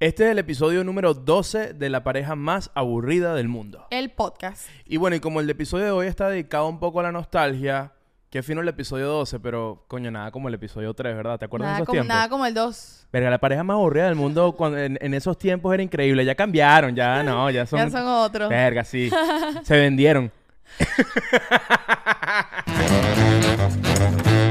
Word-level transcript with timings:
Este 0.00 0.24
es 0.24 0.30
el 0.30 0.38
episodio 0.38 0.82
número 0.82 1.12
12 1.12 1.74
de 1.74 1.90
la 1.90 2.02
pareja 2.02 2.34
más 2.34 2.70
aburrida 2.74 3.34
del 3.34 3.48
mundo. 3.48 3.86
El 3.90 4.10
podcast. 4.10 4.66
Y 4.86 4.96
bueno, 4.96 5.14
y 5.16 5.20
como 5.20 5.40
el 5.40 5.50
episodio 5.50 5.84
de 5.84 5.90
hoy 5.90 6.06
está 6.06 6.30
dedicado 6.30 6.66
un 6.68 6.80
poco 6.80 7.00
a 7.00 7.02
la 7.02 7.12
nostalgia, 7.12 7.92
qué 8.30 8.42
fino 8.42 8.62
el 8.62 8.68
episodio 8.68 9.08
12, 9.08 9.40
pero 9.40 9.84
coño, 9.88 10.10
nada 10.10 10.30
como 10.30 10.48
el 10.48 10.54
episodio 10.54 10.94
3, 10.94 11.14
¿verdad? 11.14 11.38
¿Te 11.38 11.44
acuerdas 11.44 11.66
Nada 11.66 11.76
de 11.76 11.82
esos 11.82 11.86
como, 11.86 11.94
tiempos? 11.96 12.08
nada 12.16 12.28
como 12.30 12.46
el 12.46 12.54
2. 12.54 13.08
Verga, 13.12 13.28
la 13.28 13.38
pareja 13.40 13.62
más 13.62 13.74
aburrida 13.74 14.06
del 14.06 14.14
mundo 14.14 14.52
cuando- 14.52 14.78
en, 14.78 14.96
en 15.02 15.12
esos 15.12 15.36
tiempos 15.36 15.74
era 15.74 15.82
increíble. 15.82 16.24
Ya 16.24 16.34
cambiaron, 16.34 16.96
ya 16.96 17.22
no, 17.22 17.50
ya 17.50 17.66
son... 17.66 17.78
Ya 17.80 17.90
son 17.90 18.06
otros. 18.06 18.48
Verga, 18.48 18.84
sí. 18.84 19.10
Se 19.64 19.76
vendieron. 19.76 20.32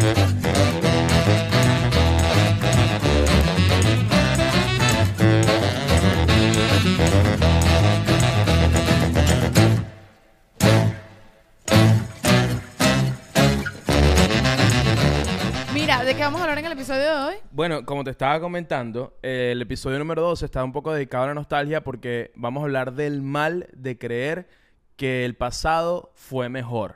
¿de 16.09 16.15
qué 16.15 16.23
vamos 16.23 16.41
a 16.41 16.45
hablar 16.45 16.57
en 16.57 16.65
el 16.65 16.71
episodio 16.71 17.01
de 17.03 17.11
hoy? 17.11 17.35
Bueno, 17.51 17.85
como 17.85 18.03
te 18.03 18.09
estaba 18.09 18.39
comentando, 18.39 19.19
eh, 19.21 19.49
el 19.51 19.61
episodio 19.61 19.99
número 19.99 20.23
12 20.23 20.43
está 20.43 20.63
un 20.63 20.71
poco 20.71 20.91
dedicado 20.91 21.25
a 21.25 21.27
la 21.27 21.33
nostalgia 21.35 21.83
porque 21.83 22.31
vamos 22.33 22.61
a 22.61 22.63
hablar 22.63 22.93
del 22.93 23.21
mal 23.21 23.67
de 23.73 23.99
creer 23.99 24.49
que 24.95 25.23
el 25.23 25.35
pasado 25.35 26.11
fue 26.15 26.49
mejor. 26.49 26.95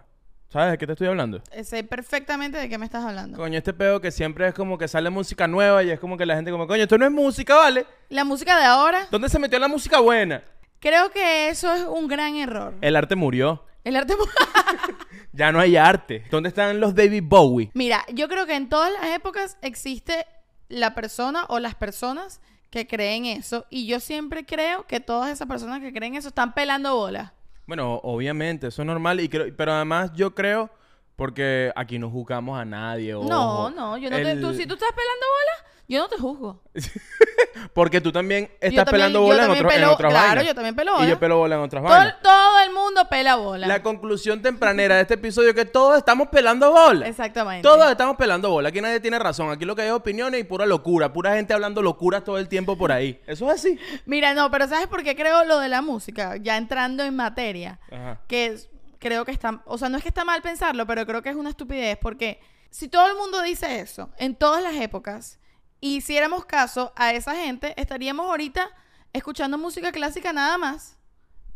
¿Sabes 0.49 0.72
de 0.72 0.77
qué 0.80 0.88
te 0.88 0.94
estoy 0.94 1.09
hablando? 1.09 1.44
Sé 1.62 1.84
perfectamente 1.84 2.58
de 2.58 2.67
qué 2.67 2.80
me 2.80 2.86
estás 2.86 3.05
hablando. 3.05 3.38
Coño, 3.38 3.55
este 3.55 3.72
pedo 3.72 4.02
que 4.02 4.09
siempre 4.09 4.48
es 4.48 4.55
como 4.55 4.80
que 4.80 4.88
sale 4.88 5.12
música 5.12 5.48
nueva 5.48 5.84
y 5.84 5.91
es 5.91 6.00
como 6.00 6.17
que 6.17 6.25
la 6.25 6.36
gente 6.36 6.50
como, 6.50 6.66
coño, 6.66 6.81
esto 6.81 6.98
no 6.98 7.05
es 7.05 7.11
música, 7.11 7.55
¿vale? 7.55 7.86
La 8.09 8.23
música 8.23 8.58
de 8.58 8.66
ahora, 8.66 9.08
¿Dónde 9.11 9.30
se 9.30 9.38
metió 9.38 9.59
la 9.59 9.67
música 9.67 10.00
buena? 10.00 10.41
creo 10.80 11.11
que 11.11 11.50
eso 11.50 11.72
es 11.72 11.84
un 11.84 12.08
gran 12.08 12.36
error. 12.36 12.73
El 12.81 12.95
arte 12.95 13.16
murió. 13.16 13.64
El 13.83 13.95
arte... 13.95 14.16
Ya 15.34 15.52
no 15.52 15.59
hay 15.59 15.76
arte. 15.76 16.23
¿Dónde 16.30 16.50
están 16.50 16.80
los 16.80 16.94
David 16.95 17.23
Bowie? 17.26 17.72
Mira, 17.73 18.06
yo 18.14 18.28
creo 18.28 18.45
que 18.45 18.56
en 18.56 18.70
todas 18.70 18.92
las 18.94 19.06
épocas 19.16 19.58
existe 19.62 20.26
la 20.70 20.94
persona 20.95 21.45
o 21.50 21.59
las 21.59 21.76
personas 21.76 22.39
que 22.70 22.88
creen 22.88 23.26
eso. 23.26 23.66
Y 23.70 23.86
yo 23.88 24.00
siempre 24.00 24.45
creo 24.45 24.86
que 24.88 25.00
todas 25.00 25.31
esas 25.31 25.48
personas 25.48 25.81
que 25.81 25.92
creen 25.94 26.16
eso 26.16 26.28
están 26.30 26.54
pelando 26.54 26.95
bolas. 26.95 27.31
Bueno, 27.66 28.00
obviamente, 28.04 28.67
eso 28.67 28.81
es 28.81 28.86
normal, 28.86 29.20
y 29.20 29.30
creo, 29.30 29.56
pero 29.56 29.73
además 29.73 30.11
yo 30.14 30.34
creo, 30.36 30.70
porque 31.16 31.72
aquí 31.76 31.98
no 32.00 32.09
juzgamos 32.09 32.59
a 32.59 32.66
nadie. 32.66 33.14
No, 33.14 33.20
ojo. 33.22 33.70
no, 33.70 33.98
yo 33.98 34.09
no 34.09 34.16
te... 34.17 34.31
El- 34.31 34.42
Tú, 34.42 34.54
si 34.54 34.66
tú 34.66 34.73
estás 34.73 34.89
pelando 34.92 35.26
bolas, 35.28 35.72
yo 35.88 36.00
no 36.00 36.08
te 36.09 36.17
juzgo. 36.17 36.62
Porque 37.73 38.02
tú 38.02 38.12
también 38.12 38.45
estás 38.59 38.86
también- 38.86 38.86
pelando 38.92 39.22
bola 39.22 39.45
en, 39.45 39.52
otro- 39.52 39.72
en 39.72 39.81
pelo- 39.81 39.94
otras 39.94 40.12
claro, 40.12 40.28
vainas. 40.28 40.45
yo 40.45 40.56
también 40.56 40.76
pelo 40.76 40.92
Y 40.92 40.95
bola. 40.95 41.09
yo 41.09 41.20
pelo 41.20 41.38
bola 41.38 41.56
en 41.56 41.62
otras 41.62 41.84
Todo, 41.84 41.92
vainas. 41.94 42.22
todo 42.22 42.59
el 42.62 42.72
mundo 42.72 43.08
pela 43.09 43.36
bola. 43.36 43.67
La 43.67 43.84
conclusión 43.84 44.42
tempranera 44.42 44.95
de 44.95 45.02
este 45.02 45.14
episodio 45.16 45.50
es 45.50 45.56
que 45.56 45.66
todos 45.66 45.98
estamos 45.98 46.28
pelando 46.30 46.72
bola. 46.72 47.08
Exactamente. 47.08 47.64
Todos 47.67 47.89
estamos 47.92 48.16
pelando 48.17 48.50
bola. 48.50 48.70
Aquí 48.70 48.81
nadie 48.81 49.00
tiene 49.00 49.20
razón. 49.20 49.50
Aquí 49.52 49.66
lo 49.66 49.76
que 49.76 49.84
hay 49.84 49.88
es 49.89 49.94
opiniones 49.94 50.39
y 50.42 50.44
pura 50.44 50.66
locura. 50.66 51.11
Pura 51.14 51.36
gente 51.36 51.54
hablando 51.54 51.81
locuras 51.81 52.23
todo 52.23 52.38
el 52.38 52.48
tiempo 52.48 52.78
por 52.78 52.92
ahí. 52.92 53.22
Eso 53.28 53.45
es 53.52 53.59
así. 53.59 53.78
Mira, 54.06 54.34
no, 54.34 54.50
pero 54.52 54.67
¿sabes 54.67 54.88
por 54.88 55.04
qué 55.04 55.16
creo 55.16 55.44
lo 55.45 55.59
de 55.59 55.70
la 55.70 55.81
música? 55.81 56.38
Ya 56.38 56.58
entrando 56.58 57.04
en 57.04 57.16
materia. 57.16 57.80
Ajá. 57.92 58.22
Que 58.28 58.58
creo 59.00 59.26
que 59.26 59.31
está... 59.31 59.61
O 59.66 59.78
sea, 59.78 59.89
no 59.89 59.98
es 59.98 60.04
que 60.04 60.09
está 60.09 60.23
mal 60.26 60.42
pensarlo, 60.42 60.86
pero 60.88 61.06
creo 61.06 61.22
que 61.22 61.30
es 61.30 61.36
una 61.36 61.50
estupidez. 61.50 61.98
Porque 62.02 62.39
si 62.70 62.88
todo 62.88 63.08
el 63.08 63.16
mundo 63.16 63.42
dice 63.42 63.80
eso, 63.80 64.09
en 64.17 64.36
todas 64.36 64.64
las 64.64 64.76
épocas, 64.76 65.39
y 65.84 65.98
hiciéramos 65.98 66.45
caso 66.45 66.94
a 66.95 67.12
esa 67.12 67.36
gente, 67.36 67.73
estaríamos 67.76 68.26
ahorita 68.28 68.70
escuchando 69.12 69.58
música 69.58 69.92
clásica 69.92 70.31
nada 70.31 70.58
más. 70.58 70.95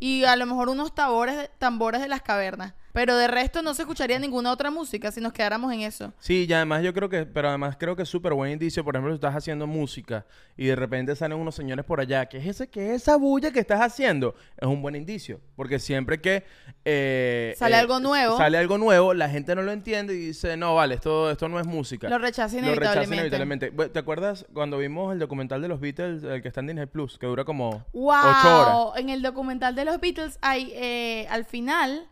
Y 0.02 0.26
a 0.26 0.36
lo 0.36 0.46
mejor 0.46 0.68
unos 0.68 0.94
tambores, 0.94 1.50
tambores 1.60 2.02
de 2.02 2.10
las 2.10 2.24
cavernas. 2.24 2.74
Pero 2.94 3.16
de 3.16 3.28
resto 3.28 3.62
no 3.62 3.74
se 3.74 3.84
escucharía 3.84 4.18
ninguna 4.18 4.52
otra 4.52 4.72
música 4.72 5.12
si 5.12 5.22
nos 5.22 5.34
quedáramos 5.34 5.72
en 5.74 5.82
eso. 5.82 6.14
Sí, 6.20 6.46
y 6.50 6.54
además 6.54 6.82
yo 6.84 6.94
creo 6.94 7.10
que, 7.10 7.26
pero 7.26 7.50
además 7.50 7.76
creo 7.80 7.96
que 7.96 8.04
es 8.04 8.10
súper 8.10 8.34
buen 8.34 8.52
indicio, 8.52 8.84
por 8.84 8.96
ejemplo, 8.96 9.12
si 9.14 9.16
estás 9.16 9.36
haciendo 9.36 9.68
música 9.68 10.26
y 10.56 10.66
de 10.66 10.76
repente 10.76 11.16
salen 11.16 11.38
unos 11.38 11.54
señores 11.56 11.86
por 11.86 12.00
allá, 12.00 12.26
¿qué 12.28 12.38
es 12.38 12.46
ese, 12.48 12.68
qué 12.70 12.96
es 12.96 13.04
esa 13.04 13.16
bulla 13.18 13.52
que 13.52 13.60
estás 13.60 13.82
haciendo? 13.82 14.36
Es 14.58 14.68
un 14.68 14.82
buen 14.82 14.96
indicio, 14.96 15.40
porque 15.56 15.80
siempre 15.80 16.20
que 16.22 16.44
eh, 16.86 17.54
Sale 17.58 17.76
eh, 17.76 17.80
algo 17.80 18.00
nuevo. 18.00 18.38
sale 18.38 18.58
algo 18.58 18.78
nuevo, 18.78 19.14
la 19.14 19.30
gente 19.30 19.54
no 19.54 19.62
lo 19.62 19.72
entiende 19.72 20.14
y 20.16 20.18
dice, 20.18 20.58
no, 20.58 20.74
vale, 20.76 20.96
esto, 20.96 21.30
esto 21.30 21.48
no 21.50 21.60
es 21.60 21.68
música. 21.68 22.10
Lo 22.10 22.18
rechaza 22.18 22.56
Lo 22.56 22.62
rechaza 22.76 23.04
inevitablemente. 23.04 23.16
inevitablemente. 23.16 23.70
Bueno, 23.72 23.92
¿Te 23.92 24.00
acuerdas 24.00 24.46
cuando 24.54 24.78
vimos 24.80 25.14
el 25.14 25.20
documental 25.20 25.62
de 25.62 25.68
los 25.68 25.80
Beatles, 25.80 26.24
el 26.24 26.42
que 26.42 26.48
está 26.48 26.62
en 26.62 26.68
Disney 26.68 26.86
Plus, 26.88 27.18
que 27.20 27.28
dura 27.28 27.44
como 27.44 27.86
¡Wow! 27.94 28.16
ocho 28.16 28.62
horas? 28.62 29.00
En 29.02 29.10
el 29.10 29.22
documental 29.22 29.76
de 29.76 29.86
los 29.86 30.00
Beatles 30.00 30.40
hay 30.42 30.72
eh, 30.76 31.28
al 31.30 31.46
final 31.46 32.08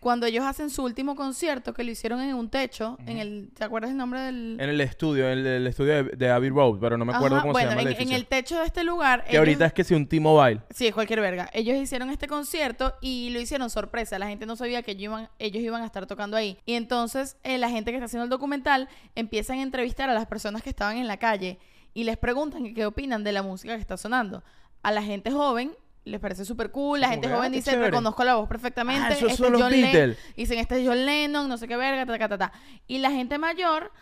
cuando 0.00 0.24
ellos 0.26 0.42
hacen 0.44 0.70
su 0.70 0.82
último 0.82 1.14
concierto 1.16 1.74
que 1.74 1.84
lo 1.84 1.90
hicieron 1.90 2.20
en 2.22 2.34
un 2.34 2.48
techo, 2.48 2.96
en 3.06 3.18
el 3.18 3.50
¿te 3.54 3.62
acuerdas 3.62 3.90
el 3.90 3.96
nombre 3.98 4.20
del 4.20 4.56
En 4.58 4.70
el 4.70 4.80
estudio, 4.80 5.26
en 5.30 5.38
el, 5.40 5.46
el 5.46 5.66
estudio 5.66 6.02
de, 6.02 6.02
de 6.16 6.30
Abbey 6.30 6.48
Road, 6.48 6.78
pero 6.80 6.96
no 6.96 7.04
me 7.04 7.12
acuerdo 7.14 7.36
Ajá, 7.36 7.42
cómo 7.42 7.52
bueno, 7.52 7.70
se 7.70 7.76
llama 7.76 7.82
el 7.82 7.86
en, 7.88 7.92
en 7.92 7.98
edificio. 7.98 8.16
el 8.16 8.26
techo 8.26 8.58
de 8.58 8.64
este 8.66 8.84
lugar 8.84 9.24
Que 9.24 9.30
ellos- 9.32 9.38
ahorita 9.40 9.66
es 9.66 9.72
que 9.74 9.84
si 9.84 9.94
un 9.94 10.06
T-Mobile. 10.06 10.62
Sí, 10.70 10.86
es 10.86 10.94
cualquier 10.94 11.20
verga. 11.20 11.50
Ellos 11.52 11.76
hicieron 11.76 12.08
este 12.08 12.26
concierto 12.26 12.94
y 13.02 13.28
lo 13.30 13.40
hicieron 13.40 13.68
sorpresa. 13.68 14.18
La 14.18 14.28
gente 14.28 14.46
no 14.46 14.56
sabía 14.56 14.82
que 14.82 14.92
ellos 14.92 15.02
iban, 15.04 15.28
ellos 15.38 15.62
iban 15.62 15.82
a 15.82 15.86
estar 15.86 16.06
tocando 16.06 16.38
ahí. 16.38 16.56
Y 16.64 16.72
entonces 16.74 17.36
eh, 17.44 17.58
la 17.58 17.68
gente 17.68 17.90
que 17.90 17.98
está 17.98 18.06
haciendo 18.06 18.24
el 18.24 18.30
documental 18.30 18.88
empiezan 19.14 19.58
a 19.58 19.62
entrevistar 19.62 20.08
a 20.08 20.14
las 20.14 20.26
personas 20.26 20.62
que 20.62 20.70
estaban 20.70 20.96
en 20.96 21.06
la 21.06 21.18
calle 21.18 21.58
y 21.92 22.04
les 22.04 22.16
preguntan 22.16 22.72
qué 22.72 22.86
opinan 22.86 23.24
de 23.24 23.32
la 23.32 23.42
música 23.42 23.74
que 23.74 23.80
está 23.82 23.96
sonando. 23.98 24.42
A 24.82 24.90
la 24.92 25.02
gente 25.02 25.30
joven 25.30 25.72
les 26.06 26.20
parece 26.20 26.44
súper 26.44 26.70
cool. 26.70 27.00
La 27.00 27.08
gente 27.08 27.28
que, 27.28 27.34
joven 27.34 27.52
ah, 27.52 27.56
dice, 27.56 27.76
reconozco 27.76 28.24
la 28.24 28.36
voz 28.36 28.48
perfectamente. 28.48 29.02
Ah, 29.02 29.12
esos 29.12 29.32
este 29.32 29.36
son 29.36 29.46
es 29.46 29.52
los 29.52 29.62
John 29.62 29.72
Len-". 29.72 29.92
Beatles. 29.92 30.18
Dicen, 30.36 30.58
este 30.58 30.80
es 30.80 30.88
John 30.88 31.04
Lennon, 31.04 31.48
no 31.48 31.58
sé 31.58 31.68
qué 31.68 31.76
verga, 31.76 32.06
ta, 32.06 32.18
ta, 32.18 32.28
ta, 32.28 32.38
ta. 32.38 32.52
Y 32.86 32.98
la 32.98 33.10
gente 33.10 33.38
mayor, 33.38 33.92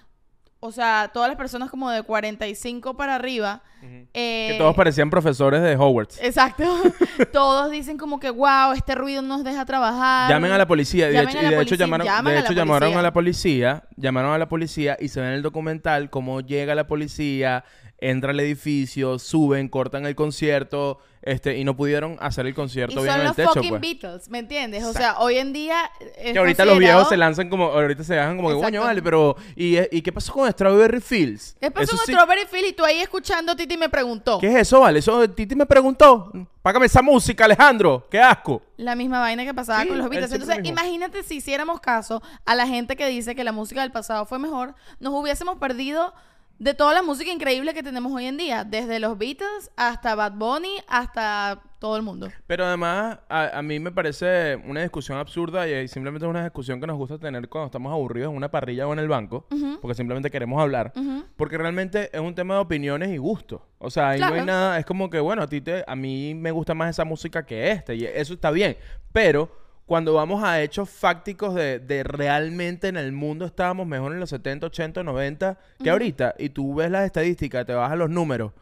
o 0.61 0.71
sea, 0.71 1.11
todas 1.13 1.29
las 1.29 1.37
personas 1.37 1.71
como 1.71 1.91
de 1.91 2.03
45 2.03 2.97
para 2.97 3.17
arriba. 3.17 3.63
Que 3.81 4.55
eh, 4.55 4.57
todos 4.59 4.75
parecían 4.75 5.11
profesores 5.11 5.63
de 5.63 5.77
Hogwarts. 5.77 6.19
Exacto. 6.23 6.65
Todos 7.35 7.71
dicen 7.71 7.99
como 7.99 8.19
que, 8.19 8.31
wow, 8.31 8.73
este 8.75 8.95
ruido 8.95 9.21
no 9.21 9.37
nos 9.37 9.45
deja 9.45 9.67
trabajar. 9.67 10.31
Llamen 10.31 10.53
a 10.53 10.57
la 10.57 10.67
policía. 10.67 11.11
Y 11.11 11.13
de 11.13 11.23
hecho, 11.23 11.39
a 11.39 11.43
y 11.43 11.45
la 11.45 11.51
de 11.51 11.57
hecho 11.57 11.77
policía, 11.77 11.77
llamaron, 11.77 12.25
de 12.25 12.39
hecho 12.39 12.53
llamaron 12.55 12.97
a 12.97 13.03
la 13.03 13.13
policía. 13.13 13.85
Llamaron 13.97 14.33
a 14.33 14.39
la 14.39 14.49
policía 14.49 14.97
y 14.99 15.09
se 15.09 15.21
ve 15.21 15.27
en 15.27 15.33
el 15.35 15.43
documental 15.43 16.09
cómo 16.09 16.41
llega 16.41 16.75
la 16.75 16.87
policía, 16.87 17.65
entra 17.99 18.31
al 18.31 18.41
edificio, 18.41 19.19
suben, 19.19 19.69
cortan 19.69 20.05
el 20.07 20.15
concierto, 20.15 20.99
este, 21.23 21.57
y 21.57 21.65
no 21.65 21.75
pudieron 21.75 22.19
hacer 22.21 22.45
el 22.45 22.53
Y 22.53 22.55
concierto 22.55 22.97
son 22.97 23.05
bien 23.05 23.15
en 23.15 23.21
el 23.23 23.27
los 23.29 23.37
techo, 23.37 23.55
fucking 23.55 23.69
pues. 23.71 23.81
Beatles, 23.81 24.29
¿me 24.29 24.39
entiendes? 24.41 24.85
O 24.85 24.93
sea, 24.93 25.19
hoy 25.21 25.39
en 25.39 25.55
día. 25.55 25.91
es 26.19 26.33
Que 26.35 26.39
ahorita 26.39 26.67
los 26.67 26.79
viejos 26.79 27.09
se 27.09 27.17
lanzan 27.17 27.49
como, 27.49 27.67
ahorita 27.69 28.05
se 28.05 28.13
dejan 28.15 28.37
como 28.37 28.51
que, 28.51 28.57
coño, 28.57 28.83
vale, 28.83 29.01
pero, 29.01 29.37
¿y, 29.57 29.79
¿y 29.97 30.03
qué 30.03 30.13
pasó 30.13 30.35
con 30.35 30.51
Strawberry 30.51 31.01
Fields? 31.01 31.57
¿Qué 31.59 31.71
pasó 31.71 31.85
Eso 31.85 31.97
con 31.97 32.05
sí- 32.07 32.13
Strawberry 32.13 32.45
Fields? 32.47 32.69
Y 32.69 32.73
tú 32.75 32.85
ahí 32.85 33.01
escuchando, 33.01 33.57
Titi 33.57 33.77
me 33.79 33.89
preguntó. 33.89 34.39
¿Qué 34.39 34.49
es 34.49 34.57
eso, 34.57 34.81
vale? 34.81 34.99
Eso 34.99 35.31
Titi 35.31 35.55
me 35.57 35.65
preguntó. 35.65 36.31
Págame 36.61 36.87
esa 36.87 37.01
música, 37.01 37.45
Alejandro. 37.47 38.07
¡Qué 38.11 38.21
asco! 38.21 38.61
La 38.77 38.95
misma 38.95 39.21
vaina 39.21 39.45
que 39.45 39.55
pasaba 39.55 39.83
Sí, 39.83 39.89
con 39.89 39.97
los 39.99 40.05
él 40.07 40.11
Beatles. 40.11 40.31
siempre 40.31 40.45
Entonces, 40.53 40.63
mismo. 40.63 40.81
imagínate 40.81 41.23
si 41.23 41.37
hiciéramos 41.37 41.81
caso 41.81 42.23
a 42.45 42.55
la 42.55 42.67
gente 42.67 42.97
que 42.97 43.07
dice 43.07 43.35
que 43.35 43.45
la 43.45 43.53
música 43.53 43.81
del 43.81 43.93
pasado 43.93 44.27
fue 44.27 44.39
mejor, 44.39 44.75
nos 45.01 45.15
hubiésemos 45.15 45.57
perdido 45.59 46.13
de 46.59 46.75
toda 46.75 46.95
la 46.95 47.03
música 47.03 47.31
increíble 47.31 47.75
que 47.75 47.83
tenemos 47.83 48.13
hoy 48.13 48.27
en 48.27 48.37
día. 48.37 48.65
Desde 48.65 49.01
los 49.01 49.19
Beatles 49.19 49.71
hasta 49.77 50.15
Bad 50.15 50.33
Bunny 50.33 50.77
hasta 50.89 51.63
todo 51.79 51.97
el 51.97 52.03
mundo. 52.03 52.29
Pero 52.47 52.65
además, 52.65 53.19
a, 53.29 53.59
a 53.59 53.63
mí 53.63 53.79
me 53.79 53.93
parece 53.93 54.57
una 54.65 54.81
discusión 54.81 55.19
absurda 55.19 55.69
y 55.69 55.87
simplemente 55.89 56.25
es 56.25 56.31
una 56.31 56.43
discusión 56.43 56.81
que 56.81 56.87
nos 56.87 56.97
gusta 56.97 57.19
tener 57.19 57.49
cuando 57.49 57.67
estamos 57.67 57.93
aburridos 57.93 58.31
en 58.31 58.37
una 58.37 58.51
parrilla 58.51 58.87
o 58.87 58.93
en 58.93 59.01
el 59.01 59.09
banco, 59.09 59.47
porque 59.83 59.95
simplemente 59.95 60.31
queremos 60.31 60.61
hablar. 60.61 60.93
Porque 61.37 61.59
realmente 61.59 62.09
es 62.13 62.21
un 62.21 62.35
tema 62.35 62.55
de 62.55 62.61
opiniones 62.61 63.11
y 63.11 63.19
gustos. 63.19 63.61
O 63.79 63.91
sea, 63.91 64.11
ahí 64.11 64.21
no 64.21 64.33
hay 64.33 64.47
nada, 64.47 64.79
es 64.79 64.87
como 64.87 65.11
que, 65.11 65.21
bueno, 65.21 65.43
a 65.43 65.47
ti 65.47 65.61
te, 65.61 65.85
a 65.87 65.95
mí 65.95 66.35
me 66.35 66.53
gusta 66.53 66.73
más 66.73 66.91
esa 66.91 67.05
música 67.05 67.45
que 67.45 67.71
esta, 67.71 67.93
y 67.93 68.05
eso 68.05 68.33
está 68.33 68.51
bien. 68.51 68.79
Pero 69.13 69.64
cuando 69.87 70.15
vamos 70.15 70.43
a 70.43 70.63
hechos 70.63 70.89
fácticos 70.89 71.55
de, 71.55 71.79
de 71.79 72.03
realmente 72.05 72.89
en 72.89 72.97
el 72.97 73.13
mundo 73.13 73.45
estábamos 73.45 73.87
mejor 73.87 74.13
en 74.13 74.21
los 74.21 74.31
70, 74.31 74.67
80, 74.67 75.03
90 75.03 75.59
que 75.83 75.91
ahorita, 75.91 76.35
y 76.39 76.49
tú 76.51 76.75
ves 76.75 76.91
las 76.91 77.05
estadísticas, 77.05 77.67
te 77.67 77.75
vas 77.75 77.93
a 77.93 77.97
los 77.97 78.09
números. 78.09 78.53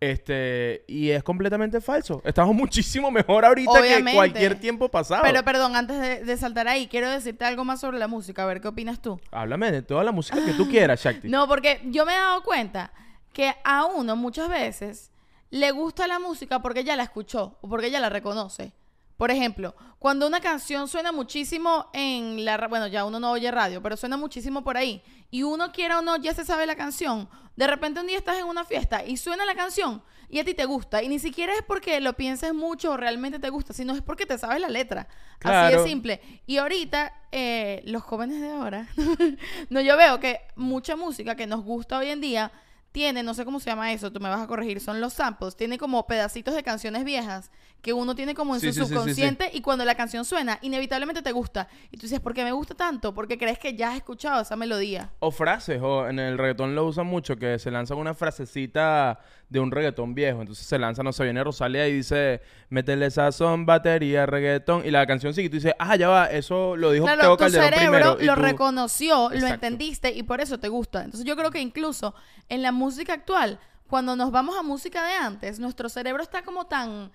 Este, 0.00 0.82
y 0.88 1.10
es 1.10 1.22
completamente 1.22 1.82
falso. 1.82 2.22
Estamos 2.24 2.54
muchísimo 2.56 3.10
mejor 3.10 3.44
ahorita 3.44 3.70
Obviamente. 3.70 4.10
que 4.12 4.16
cualquier 4.16 4.58
tiempo 4.58 4.88
pasado. 4.88 5.22
Pero 5.22 5.44
perdón, 5.44 5.76
antes 5.76 6.00
de, 6.00 6.24
de 6.24 6.36
saltar 6.38 6.68
ahí, 6.68 6.86
quiero 6.86 7.10
decirte 7.10 7.44
algo 7.44 7.66
más 7.66 7.80
sobre 7.80 7.98
la 7.98 8.08
música, 8.08 8.42
a 8.42 8.46
ver 8.46 8.62
qué 8.62 8.68
opinas 8.68 9.00
tú. 9.02 9.20
Háblame 9.30 9.70
de 9.70 9.82
toda 9.82 10.02
la 10.02 10.12
música 10.12 10.42
que 10.44 10.54
tú 10.54 10.68
quieras, 10.68 11.00
Shakti. 11.04 11.28
No, 11.28 11.46
porque 11.46 11.82
yo 11.84 12.06
me 12.06 12.12
he 12.12 12.16
dado 12.16 12.42
cuenta 12.42 12.92
que 13.34 13.54
a 13.62 13.84
uno 13.84 14.16
muchas 14.16 14.48
veces 14.48 15.10
le 15.50 15.70
gusta 15.72 16.06
la 16.06 16.18
música 16.18 16.60
porque 16.60 16.82
ya 16.82 16.96
la 16.96 17.02
escuchó 17.02 17.58
o 17.60 17.68
porque 17.68 17.90
ya 17.90 18.00
la 18.00 18.08
reconoce. 18.08 18.72
Por 19.20 19.30
ejemplo, 19.30 19.74
cuando 19.98 20.26
una 20.26 20.40
canción 20.40 20.88
suena 20.88 21.12
muchísimo 21.12 21.90
en 21.92 22.42
la... 22.42 22.56
Bueno, 22.68 22.86
ya 22.86 23.04
uno 23.04 23.20
no 23.20 23.32
oye 23.32 23.50
radio, 23.50 23.82
pero 23.82 23.94
suena 23.94 24.16
muchísimo 24.16 24.64
por 24.64 24.78
ahí. 24.78 25.02
Y 25.30 25.42
uno 25.42 25.72
quiera 25.72 25.98
o 25.98 26.02
no, 26.02 26.16
ya 26.16 26.32
se 26.32 26.42
sabe 26.42 26.64
la 26.64 26.74
canción. 26.74 27.28
De 27.54 27.66
repente 27.66 28.00
un 28.00 28.06
día 28.06 28.16
estás 28.16 28.38
en 28.38 28.46
una 28.46 28.64
fiesta 28.64 29.04
y 29.04 29.18
suena 29.18 29.44
la 29.44 29.54
canción 29.54 30.02
y 30.30 30.38
a 30.38 30.44
ti 30.46 30.54
te 30.54 30.64
gusta. 30.64 31.02
Y 31.02 31.08
ni 31.08 31.18
siquiera 31.18 31.52
es 31.52 31.62
porque 31.62 32.00
lo 32.00 32.14
pienses 32.14 32.54
mucho 32.54 32.92
o 32.92 32.96
realmente 32.96 33.38
te 33.38 33.50
gusta, 33.50 33.74
sino 33.74 33.92
es 33.92 34.00
porque 34.00 34.24
te 34.24 34.38
sabes 34.38 34.58
la 34.58 34.70
letra. 34.70 35.06
Así 35.44 35.76
de 35.76 35.84
simple. 35.84 36.22
Y 36.46 36.56
ahorita, 36.56 37.12
eh, 37.30 37.82
los 37.84 38.02
jóvenes 38.02 38.40
de 38.40 38.48
ahora, 38.48 38.88
no, 39.68 39.82
yo 39.82 39.98
veo 39.98 40.18
que 40.18 40.40
mucha 40.56 40.96
música 40.96 41.34
que 41.34 41.46
nos 41.46 41.62
gusta 41.62 41.98
hoy 41.98 42.08
en 42.08 42.22
día 42.22 42.52
tiene, 42.92 43.22
no 43.22 43.34
sé 43.34 43.44
cómo 43.44 43.60
se 43.60 43.70
llama 43.70 43.92
eso, 43.92 44.10
tú 44.10 44.18
me 44.18 44.28
vas 44.28 44.40
a 44.40 44.46
corregir, 44.46 44.80
son 44.80 45.00
los 45.00 45.12
samples, 45.12 45.56
tiene 45.56 45.78
como 45.78 46.06
pedacitos 46.06 46.54
de 46.54 46.62
canciones 46.62 47.04
viejas 47.04 47.50
que 47.82 47.92
uno 47.92 48.14
tiene 48.14 48.34
como 48.34 48.54
en 48.54 48.60
Sí, 48.60 48.68
su 48.68 48.72
sí, 48.74 48.80
sí, 48.80 48.86
subconsciente 48.88 49.50
y 49.52 49.60
cuando 49.62 49.84
la 49.84 49.94
canción 49.94 50.24
suena, 50.24 50.58
inevitablemente 50.60 51.22
te 51.22 51.32
gusta. 51.32 51.66
Y 51.90 51.96
tú 51.96 52.02
dices, 52.02 52.20
¿por 52.20 52.34
qué 52.34 52.44
me 52.44 52.52
gusta 52.52 52.74
tanto? 52.74 53.14
Porque 53.14 53.38
crees 53.38 53.58
que 53.58 53.74
ya 53.74 53.90
has 53.90 53.96
escuchado 53.96 54.42
esa 54.42 54.54
melodía. 54.56 55.10
O 55.20 55.30
frases, 55.30 55.80
o 55.82 56.06
en 56.08 56.18
el 56.18 56.36
reggaetón 56.38 56.74
lo 56.74 56.84
usan 56.84 57.06
mucho, 57.06 57.36
que 57.36 57.58
se 57.58 57.70
lanzan 57.70 57.96
una 57.98 58.12
frasecita 58.14 59.18
de 59.48 59.60
un 59.60 59.70
reggaetón 59.70 60.14
viejo. 60.14 60.40
Entonces 60.40 60.66
se 60.66 60.78
lanza, 60.78 61.02
no 61.02 61.12
sé, 61.12 61.24
viene 61.24 61.42
Rosalía 61.42 61.88
y 61.88 61.92
dice, 61.94 62.40
métele 62.68 63.10
sazón, 63.10 63.66
batería, 63.66 64.26
reggaetón. 64.26 64.84
Y 64.86 64.90
la 64.90 65.06
canción 65.06 65.32
sigue 65.34 65.46
y 65.46 65.50
tú 65.50 65.56
dices, 65.56 65.72
ah, 65.78 65.96
ya 65.96 66.08
va, 66.08 66.26
eso 66.26 66.76
lo 66.76 66.90
dijo 66.92 67.06
Claro, 67.06 67.22
Teo 67.22 67.36
tu 67.36 67.44
Calderón 67.44 67.64
cerebro 67.70 67.90
primero. 68.16 68.16
lo 68.20 68.34
tú- 68.34 68.42
reconoció, 68.42 69.30
lo 69.30 69.46
entendiste 69.46 70.10
y 70.12 70.22
por 70.22 70.40
eso 70.40 70.58
te 70.58 70.68
gusta. 70.68 71.02
Entonces 71.04 71.26
yo 71.26 71.36
creo 71.36 71.50
que 71.50 71.60
incluso 71.60 72.14
en 72.48 72.62
la 72.62 72.72
música 72.72 73.12
actual, 73.14 73.58
cuando 73.88 74.14
nos 74.14 74.30
vamos 74.30 74.56
a 74.56 74.62
música 74.62 75.04
de 75.04 75.14
antes, 75.14 75.58
nuestro 75.58 75.88
cerebro 75.88 76.22
está 76.22 76.42
como 76.42 76.66
tan 76.66 77.10